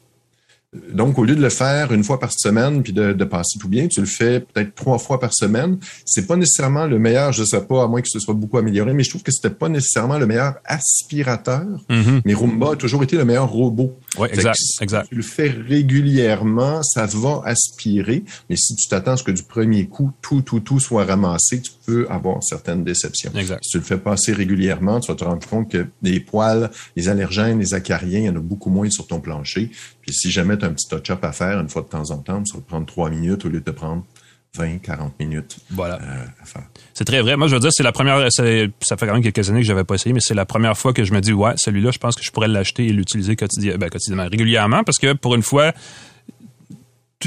Donc, 0.91 1.19
au 1.19 1.23
lieu 1.23 1.35
de 1.35 1.41
le 1.41 1.49
faire 1.49 1.91
une 1.91 2.03
fois 2.03 2.19
par 2.19 2.31
semaine 2.31 2.81
puis 2.81 2.93
de, 2.93 3.23
passer 3.23 3.57
tout 3.59 3.69
bien, 3.69 3.87
tu 3.87 4.01
le 4.01 4.05
fais 4.05 4.41
peut-être 4.41 4.75
trois 4.75 4.97
fois 4.97 5.19
par 5.19 5.33
semaine. 5.33 5.77
C'est 6.05 6.27
pas 6.27 6.35
nécessairement 6.35 6.85
le 6.85 6.99
meilleur, 6.99 7.31
je 7.31 7.43
sais 7.43 7.61
pas, 7.61 7.83
à 7.83 7.87
moins 7.87 8.01
que 8.01 8.09
ce 8.09 8.19
soit 8.19 8.33
beaucoup 8.33 8.57
amélioré, 8.57 8.93
mais 8.93 9.03
je 9.03 9.09
trouve 9.09 9.23
que 9.23 9.31
c'était 9.31 9.53
pas 9.53 9.69
nécessairement 9.69 10.17
le 10.17 10.25
meilleur 10.25 10.55
aspirateur. 10.65 11.65
Mm-hmm. 11.89 12.21
Mais 12.25 12.33
Roomba 12.33 12.71
a 12.71 12.75
toujours 12.75 13.03
été 13.03 13.17
le 13.17 13.25
meilleur 13.25 13.49
robot. 13.49 13.97
Oui, 14.17 14.27
exact, 14.31 14.57
exact. 14.81 15.09
Tu 15.09 15.15
le 15.15 15.21
fais 15.21 15.49
régulièrement, 15.49 16.83
ça 16.83 17.05
va 17.05 17.41
aspirer. 17.45 18.23
Mais 18.49 18.55
si 18.55 18.75
tu 18.75 18.87
t'attends 18.87 19.13
à 19.13 19.17
ce 19.17 19.23
que 19.23 19.31
du 19.31 19.43
premier 19.43 19.87
coup, 19.87 20.11
tout, 20.21 20.41
tout, 20.41 20.59
tout 20.59 20.79
soit 20.79 21.05
ramassé, 21.05 21.61
tu 21.61 21.71
peux 21.85 22.07
avoir 22.09 22.43
certaines 22.43 22.83
déceptions. 22.83 23.31
Exact. 23.35 23.63
Si 23.63 23.71
tu 23.71 23.77
le 23.77 23.83
fais 23.83 23.97
passer 23.97 24.33
régulièrement, 24.33 24.99
tu 24.99 25.11
vas 25.11 25.15
te 25.15 25.23
rendre 25.23 25.47
compte 25.47 25.71
que 25.71 25.87
les 26.01 26.19
poils, 26.19 26.69
les 26.95 27.09
allergènes, 27.09 27.59
les 27.59 27.73
acariens, 27.73 28.19
il 28.19 28.25
y 28.25 28.29
en 28.29 28.35
a 28.35 28.39
beaucoup 28.39 28.69
moins 28.69 28.89
sur 28.89 29.07
ton 29.07 29.19
plancher. 29.19 29.71
Puis 30.01 30.13
si 30.13 30.31
jamais 30.31 30.57
un 30.63 30.73
petit 30.73 30.87
touch-up 30.87 31.23
à 31.23 31.31
faire 31.31 31.59
une 31.59 31.69
fois 31.69 31.81
de 31.81 31.87
temps 31.87 32.11
en 32.11 32.17
temps, 32.17 32.43
ça 32.45 32.57
va 32.57 32.63
prendre 32.67 32.85
trois 32.85 33.09
minutes 33.09 33.45
au 33.45 33.49
lieu 33.49 33.61
de 33.61 33.71
prendre 33.71 34.03
20, 34.55 34.77
40 34.79 35.19
minutes 35.19 35.57
voilà. 35.71 35.95
Euh, 35.95 36.25
à 36.41 36.45
faire. 36.45 36.63
C'est 36.93 37.05
très 37.05 37.21
vrai. 37.21 37.35
Moi, 37.35 37.47
je 37.47 37.55
veux 37.55 37.59
dire, 37.59 37.71
c'est 37.73 37.83
la 37.83 37.91
première. 37.91 38.27
Ça 38.31 38.43
fait 38.43 39.07
quand 39.07 39.13
même 39.13 39.23
quelques 39.23 39.49
années 39.49 39.61
que 39.61 39.65
j'avais 39.65 39.83
pas 39.83 39.95
essayé, 39.95 40.13
mais 40.13 40.19
c'est 40.21 40.35
la 40.35 40.45
première 40.45 40.77
fois 40.77 40.93
que 40.93 41.03
je 41.03 41.11
me 41.11 41.21
dis, 41.21 41.33
ouais, 41.33 41.53
celui-là, 41.57 41.89
je 41.91 41.97
pense 41.97 42.15
que 42.15 42.23
je 42.23 42.31
pourrais 42.31 42.47
l'acheter 42.47 42.85
et 42.85 42.93
l'utiliser 42.93 43.35
quotidien, 43.35 43.77
ben, 43.77 43.89
quotidiennement, 43.89 44.27
régulièrement, 44.29 44.83
parce 44.83 44.99
que 44.99 45.13
pour 45.13 45.33
une 45.33 45.41
fois, 45.41 45.73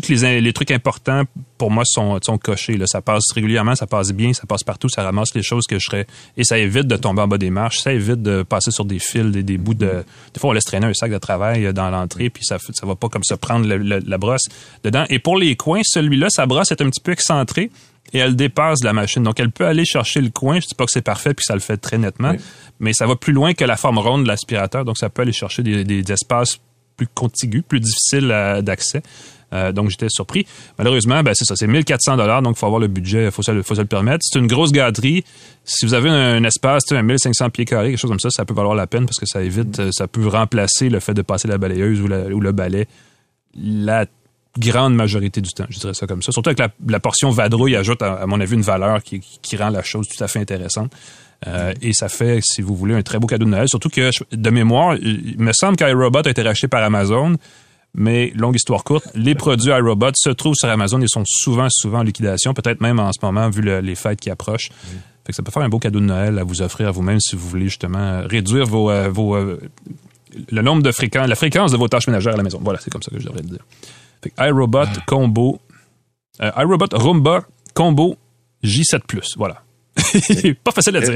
tous 0.00 0.08
les, 0.08 0.40
les 0.40 0.52
trucs 0.52 0.70
importants 0.70 1.22
pour 1.58 1.70
moi 1.70 1.84
sont, 1.86 2.18
sont 2.22 2.38
cochés. 2.38 2.76
Là. 2.76 2.86
Ça 2.86 3.00
passe 3.00 3.24
régulièrement, 3.34 3.74
ça 3.74 3.86
passe 3.86 4.12
bien, 4.12 4.32
ça 4.32 4.46
passe 4.46 4.62
partout, 4.62 4.88
ça 4.88 5.02
ramasse 5.02 5.34
les 5.34 5.42
choses 5.42 5.64
que 5.66 5.78
je 5.78 5.84
serais. 5.84 6.06
Et 6.36 6.44
ça 6.44 6.58
évite 6.58 6.86
de 6.86 6.96
tomber 6.96 7.22
en 7.22 7.28
bas 7.28 7.38
des 7.38 7.50
marches, 7.50 7.78
ça 7.78 7.92
évite 7.92 8.22
de 8.22 8.42
passer 8.42 8.70
sur 8.70 8.84
des 8.84 8.98
fils, 8.98 9.26
des, 9.26 9.42
des 9.42 9.58
bouts 9.58 9.74
de. 9.74 10.04
Des 10.34 10.40
fois, 10.40 10.50
on 10.50 10.52
laisse 10.52 10.64
traîner 10.64 10.86
un 10.86 10.94
sac 10.94 11.10
de 11.10 11.18
travail 11.18 11.72
dans 11.72 11.90
l'entrée, 11.90 12.30
puis 12.30 12.44
ça 12.44 12.58
ça 12.58 12.86
va 12.86 12.94
pas 12.94 13.08
comme 13.08 13.24
se 13.24 13.34
prendre 13.34 13.66
la 13.66 14.18
brosse 14.18 14.46
dedans. 14.84 15.04
Et 15.08 15.18
pour 15.18 15.36
les 15.36 15.56
coins, 15.56 15.82
celui-là, 15.84 16.28
sa 16.30 16.46
brosse 16.46 16.70
est 16.72 16.80
un 16.80 16.90
petit 16.90 17.00
peu 17.00 17.12
excentrée 17.12 17.70
et 18.12 18.18
elle 18.18 18.36
dépasse 18.36 18.82
la 18.84 18.92
machine. 18.92 19.22
Donc, 19.22 19.40
elle 19.40 19.50
peut 19.50 19.66
aller 19.66 19.84
chercher 19.84 20.20
le 20.20 20.30
coin. 20.30 20.60
Je 20.60 20.66
dis 20.66 20.74
pas 20.74 20.84
que 20.84 20.92
c'est 20.92 21.02
parfait 21.02 21.34
puis 21.34 21.44
ça 21.46 21.54
le 21.54 21.60
fait 21.60 21.76
très 21.76 21.98
nettement, 21.98 22.34
mais 22.80 22.92
ça 22.92 23.06
va 23.06 23.16
plus 23.16 23.32
loin 23.32 23.54
que 23.54 23.64
la 23.64 23.76
forme 23.76 23.98
ronde 23.98 24.24
de 24.24 24.28
l'aspirateur. 24.28 24.84
Donc, 24.84 24.98
ça 24.98 25.08
peut 25.08 25.22
aller 25.22 25.32
chercher 25.32 25.62
des, 25.62 25.84
des 25.84 26.12
espaces 26.12 26.58
plus 26.96 27.08
contigus, 27.08 27.62
plus 27.66 27.80
difficiles 27.80 28.28
d'accès. 28.62 29.02
Euh, 29.52 29.72
donc, 29.72 29.90
j'étais 29.90 30.08
surpris. 30.08 30.46
Malheureusement, 30.78 31.22
ben, 31.22 31.32
c'est 31.34 31.44
ça, 31.44 31.54
c'est 31.56 31.66
1400 31.66 32.16
dollars, 32.16 32.42
donc 32.42 32.56
il 32.56 32.58
faut 32.58 32.66
avoir 32.66 32.80
le 32.80 32.88
budget, 32.88 33.26
il 33.26 33.30
faut, 33.30 33.42
se 33.42 33.52
le 33.52 33.84
permettre. 33.84 34.20
C'est 34.22 34.38
une 34.38 34.46
grosse 34.46 34.72
gâterie. 34.72 35.24
Si 35.64 35.86
vous 35.86 35.94
avez 35.94 36.10
un, 36.10 36.42
espace, 36.44 36.84
un 36.90 37.02
1500 37.02 37.50
pieds 37.50 37.64
carrés, 37.64 37.90
quelque 37.90 37.98
chose 37.98 38.10
comme 38.10 38.20
ça, 38.20 38.30
ça 38.30 38.44
peut 38.44 38.54
valoir 38.54 38.74
la 38.74 38.86
peine 38.86 39.06
parce 39.06 39.18
que 39.18 39.26
ça 39.26 39.42
évite, 39.42 39.78
euh, 39.78 39.90
ça 39.92 40.08
peut 40.08 40.26
remplacer 40.26 40.88
le 40.88 41.00
fait 41.00 41.14
de 41.14 41.22
passer 41.22 41.48
la 41.48 41.58
balayeuse 41.58 42.00
ou, 42.00 42.08
le 42.08 42.52
balai 42.52 42.86
la 43.58 44.06
grande 44.58 44.94
majorité 44.94 45.40
du 45.40 45.50
temps, 45.50 45.66
je 45.68 45.78
dirais 45.78 45.94
ça 45.94 46.06
comme 46.06 46.22
ça. 46.22 46.32
Surtout 46.32 46.50
avec 46.50 46.72
la, 46.86 47.00
portion 47.00 47.30
vadrouille 47.30 47.76
ajoute, 47.76 48.02
à, 48.02 48.26
mon 48.26 48.40
avis, 48.40 48.54
une 48.54 48.62
valeur 48.62 49.02
qui, 49.02 49.56
rend 49.56 49.70
la 49.70 49.82
chose 49.82 50.06
tout 50.08 50.22
à 50.22 50.28
fait 50.28 50.40
intéressante. 50.40 50.92
Euh, 51.46 51.74
et 51.82 51.92
ça 51.92 52.08
fait, 52.08 52.40
si 52.42 52.62
vous 52.62 52.74
voulez, 52.74 52.94
un 52.94 53.02
très 53.02 53.18
beau 53.18 53.26
cadeau 53.26 53.44
de 53.44 53.50
Noël. 53.50 53.68
Surtout 53.68 53.90
que, 53.90 54.10
de 54.32 54.50
mémoire, 54.50 54.96
il 54.96 55.36
me 55.38 55.52
semble 55.52 55.76
qu'iRobot 55.76 56.26
a 56.26 56.30
été 56.30 56.42
racheté 56.42 56.68
par 56.68 56.82
Amazon. 56.82 57.36
Mais 57.98 58.30
longue 58.36 58.56
histoire 58.56 58.84
courte, 58.84 59.08
les 59.14 59.34
produits 59.34 59.70
iRobot 59.70 60.10
se 60.14 60.28
trouvent 60.28 60.54
sur 60.54 60.68
Amazon 60.68 61.00
et 61.00 61.08
sont 61.08 61.24
souvent, 61.24 61.68
souvent 61.70 62.00
en 62.00 62.02
liquidation, 62.02 62.52
peut-être 62.52 62.82
même 62.82 63.00
en 63.00 63.10
ce 63.12 63.18
moment, 63.22 63.48
vu 63.48 63.62
les 63.62 63.94
fêtes 63.94 64.20
qui 64.20 64.30
approchent. 64.30 64.70
Ça 65.30 65.42
peut 65.42 65.50
faire 65.50 65.62
un 65.62 65.68
beau 65.68 65.78
cadeau 65.78 65.98
de 65.98 66.04
Noël 66.04 66.38
à 66.38 66.44
vous 66.44 66.62
offrir 66.62 66.88
à 66.88 66.90
vous-même 66.90 67.18
si 67.20 67.34
vous 67.34 67.48
voulez 67.48 67.64
justement 67.64 68.22
réduire 68.26 68.64
vos, 68.64 68.90
euh, 68.90 69.08
vos 69.08 69.34
euh, 69.34 69.60
le 70.50 70.62
nombre 70.62 70.82
de 70.82 70.90
la 71.28 71.34
fréquence 71.34 71.72
de 71.72 71.76
vos 71.76 71.88
tâches 71.88 72.06
ménagères 72.06 72.34
à 72.34 72.36
la 72.36 72.42
maison. 72.42 72.60
Voilà, 72.62 72.78
c'est 72.80 72.90
comme 72.90 73.02
ça 73.02 73.10
que 73.10 73.18
je 73.18 73.26
devrais 73.26 73.42
le 73.42 73.48
dire. 73.48 73.64
Fait 74.22 74.32
iRobot. 74.38 74.86
Combo, 75.06 75.58
euh, 76.42 76.50
iRobot 76.56 76.86
Roomba 76.92 77.44
Combo 77.74 78.16
J7 78.62 79.34
Voilà. 79.36 79.62
pas 80.64 80.72
facile 80.72 80.96
à 80.96 81.00
dire. 81.00 81.14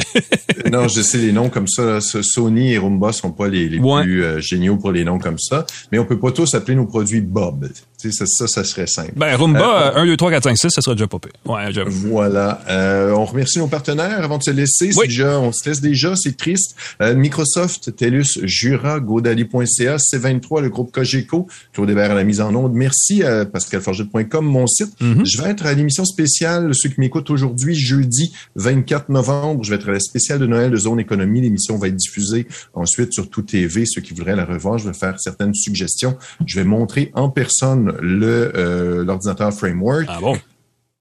non, 0.70 0.88
je 0.88 1.00
sais 1.00 1.18
les 1.18 1.32
noms 1.32 1.48
comme 1.48 1.68
ça. 1.68 2.00
Sony 2.00 2.72
et 2.72 2.78
Roomba 2.78 3.12
sont 3.12 3.32
pas 3.32 3.48
les, 3.48 3.68
plus 3.68 4.24
euh, 4.24 4.40
géniaux 4.40 4.76
pour 4.76 4.92
les 4.92 5.04
noms 5.04 5.18
comme 5.18 5.38
ça. 5.38 5.66
Mais 5.92 5.98
on 5.98 6.04
peut 6.04 6.18
pas 6.18 6.32
tous 6.32 6.54
appeler 6.54 6.76
nos 6.76 6.86
produits 6.86 7.20
Bob. 7.20 7.68
Ça, 8.00 8.24
ça, 8.26 8.46
ça, 8.46 8.64
serait 8.64 8.86
simple. 8.86 9.12
Ben, 9.16 9.34
Roomba, 9.36 9.92
1, 9.96 10.06
2, 10.06 10.16
3, 10.16 10.30
4, 10.30 10.44
5, 10.44 10.58
6, 10.58 10.70
ça 10.70 10.80
serait 10.80 10.94
déjà 10.94 11.06
popé. 11.06 11.30
Ouais, 11.44 11.70
voilà. 11.86 12.62
Euh, 12.68 13.12
on 13.12 13.24
remercie 13.24 13.58
nos 13.58 13.66
partenaires 13.66 14.22
avant 14.22 14.38
de 14.38 14.42
se 14.42 14.50
laisser. 14.50 14.90
Oui. 14.96 15.06
Déjà, 15.06 15.38
on 15.38 15.52
se 15.52 15.68
laisse 15.68 15.80
déjà, 15.80 16.14
c'est 16.16 16.36
triste. 16.36 16.76
Euh, 17.02 17.14
Microsoft, 17.14 17.94
TELUS, 17.96 18.40
Jura, 18.44 19.00
Godali.ca, 19.00 19.96
C23, 19.96 20.62
le 20.62 20.68
groupe 20.70 20.92
Cogeco, 20.92 21.46
Claude 21.72 21.90
Hébert 21.90 22.12
à 22.12 22.14
la 22.14 22.24
mise 22.24 22.40
en 22.40 22.54
onde. 22.54 22.72
Merci 22.72 23.22
à 23.22 23.44
pascalforget.com, 23.44 24.44
mon 24.44 24.66
site. 24.66 24.92
Mm-hmm. 25.00 25.24
Je 25.24 25.42
vais 25.42 25.50
être 25.50 25.66
à 25.66 25.74
l'émission 25.74 26.04
spéciale, 26.04 26.74
ceux 26.74 26.88
qui 26.88 27.00
m'écoutent 27.00 27.30
aujourd'hui, 27.30 27.74
jeudi 27.74 28.32
24 28.56 29.10
novembre. 29.10 29.64
Je 29.64 29.70
vais 29.70 29.76
être 29.76 29.88
à 29.88 29.92
la 29.92 30.00
spéciale 30.00 30.38
de 30.38 30.46
Noël 30.46 30.70
de 30.70 30.76
Zone 30.76 31.00
Économie. 31.00 31.40
L'émission 31.40 31.76
va 31.76 31.88
être 31.88 31.96
diffusée 31.96 32.46
ensuite 32.74 33.12
sur 33.12 33.28
tout 33.28 33.42
TV. 33.42 33.84
Ceux 33.86 34.00
qui 34.00 34.14
voudraient 34.14 34.36
la 34.36 34.44
revoir, 34.44 34.78
je 34.78 34.88
vais 34.88 34.94
faire 34.94 35.18
certaines 35.18 35.54
suggestions. 35.54 36.16
Je 36.46 36.58
vais 36.58 36.64
montrer 36.64 37.10
en 37.14 37.28
personne 37.28 37.89
le 38.00 38.52
euh, 38.56 39.04
l'ordinateur 39.04 39.52
Framework. 39.52 40.06
Ah 40.08 40.18
bon? 40.20 40.38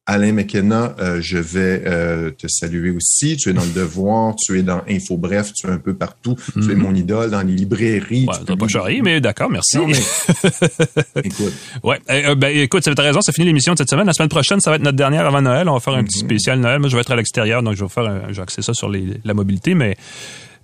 Alain 0.09 0.33
McKenna, 0.33 0.95
euh, 0.99 1.21
je 1.21 1.37
vais 1.37 1.83
euh, 1.85 2.31
te 2.31 2.47
saluer 2.47 2.89
aussi. 2.89 3.37
Tu 3.37 3.49
es 3.49 3.53
dans 3.53 3.63
le 3.63 3.69
devoir, 3.69 4.35
tu 4.35 4.57
es 4.57 4.63
dans 4.63 4.81
Info 4.89 5.17
Bref, 5.17 5.53
tu 5.53 5.67
es 5.67 5.69
un 5.69 5.77
peu 5.77 5.93
partout. 5.93 6.35
Tu 6.53 6.71
es 6.71 6.75
mhm. 6.75 6.81
mon 6.81 6.95
idole 6.95 7.29
dans 7.29 7.43
les 7.43 7.53
librairies. 7.53 8.25
Ouais, 8.25 8.55
pas 8.55 8.67
charrier, 8.67 9.03
mais 9.03 9.21
d'accord, 9.21 9.51
merci. 9.51 9.77
écoute. 11.23 11.53
Ouais, 11.83 11.99
eh, 12.09 12.33
ben, 12.33 12.57
écoute, 12.57 12.81
tu 12.81 12.89
as 12.89 13.03
raison, 13.03 13.21
ça 13.21 13.31
finit 13.31 13.45
l'émission 13.45 13.73
de 13.73 13.77
cette 13.77 13.91
semaine. 13.91 14.07
La 14.07 14.13
semaine 14.13 14.29
prochaine, 14.29 14.59
ça 14.59 14.71
va 14.71 14.77
être 14.77 14.81
notre 14.83 14.97
dernière 14.97 15.27
avant 15.27 15.43
Noël. 15.43 15.69
On 15.69 15.75
va 15.75 15.79
faire 15.79 15.93
un 15.93 16.03
petit 16.03 16.23
mhm. 16.23 16.29
spécial 16.29 16.59
Noël. 16.59 16.79
Moi, 16.79 16.89
je 16.89 16.95
vais 16.95 17.01
être 17.01 17.11
à 17.11 17.15
l'extérieur, 17.15 17.61
donc 17.61 17.75
je 17.75 17.83
vais 17.83 17.89
faire, 17.89 18.05
un, 18.05 18.21
je 18.29 18.37
vais 18.37 18.41
axer 18.41 18.63
ça 18.63 18.73
sur 18.73 18.89
les, 18.89 19.21
la 19.23 19.35
mobilité, 19.35 19.75
mais 19.75 19.95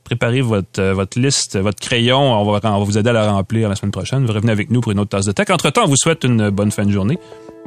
préparez 0.06 0.42
votre, 0.42 0.80
euh, 0.80 0.94
votre 0.94 1.20
liste, 1.20 1.58
votre 1.58 1.80
crayon. 1.80 2.18
On 2.18 2.50
va, 2.50 2.78
vous 2.80 2.98
aider 2.98 3.10
à 3.10 3.14
la 3.14 3.32
remplir 3.32 3.68
la 3.68 3.76
semaine 3.76 3.92
prochaine. 3.92 4.26
Vous 4.26 4.32
revenez 4.32 4.54
avec 4.54 4.70
nous 4.70 4.80
pour 4.80 4.94
une 4.94 5.00
autre 5.00 5.10
tasse 5.10 5.26
de 5.26 5.34
tech. 5.34 5.50
Entre-temps, 5.50 5.84
on 5.84 5.90
vous 5.90 5.98
souhaite 5.98 6.24
une 6.24 6.50
bonne 6.50 6.72
fin 6.72 6.86
de 6.86 6.92
journée. 6.92 7.20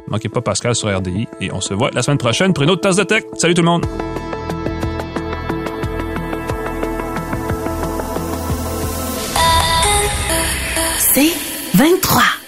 Manquez 0.07 0.29
pas 0.29 0.41
Pascal 0.41 0.73
sur 0.73 0.89
RDI 0.95 1.27
et 1.39 1.51
on 1.53 1.61
se 1.61 1.75
voit 1.75 1.91
la 1.93 2.01
semaine 2.01 2.17
prochaine 2.17 2.53
pour 2.53 2.63
une 2.63 2.71
autre 2.71 2.81
tasse 2.81 2.95
de 2.95 3.03
tech. 3.03 3.23
Salut 3.37 3.53
tout 3.53 3.61
le 3.61 3.67
monde! 3.67 3.85
C'est 10.97 11.33
23. 11.75 12.38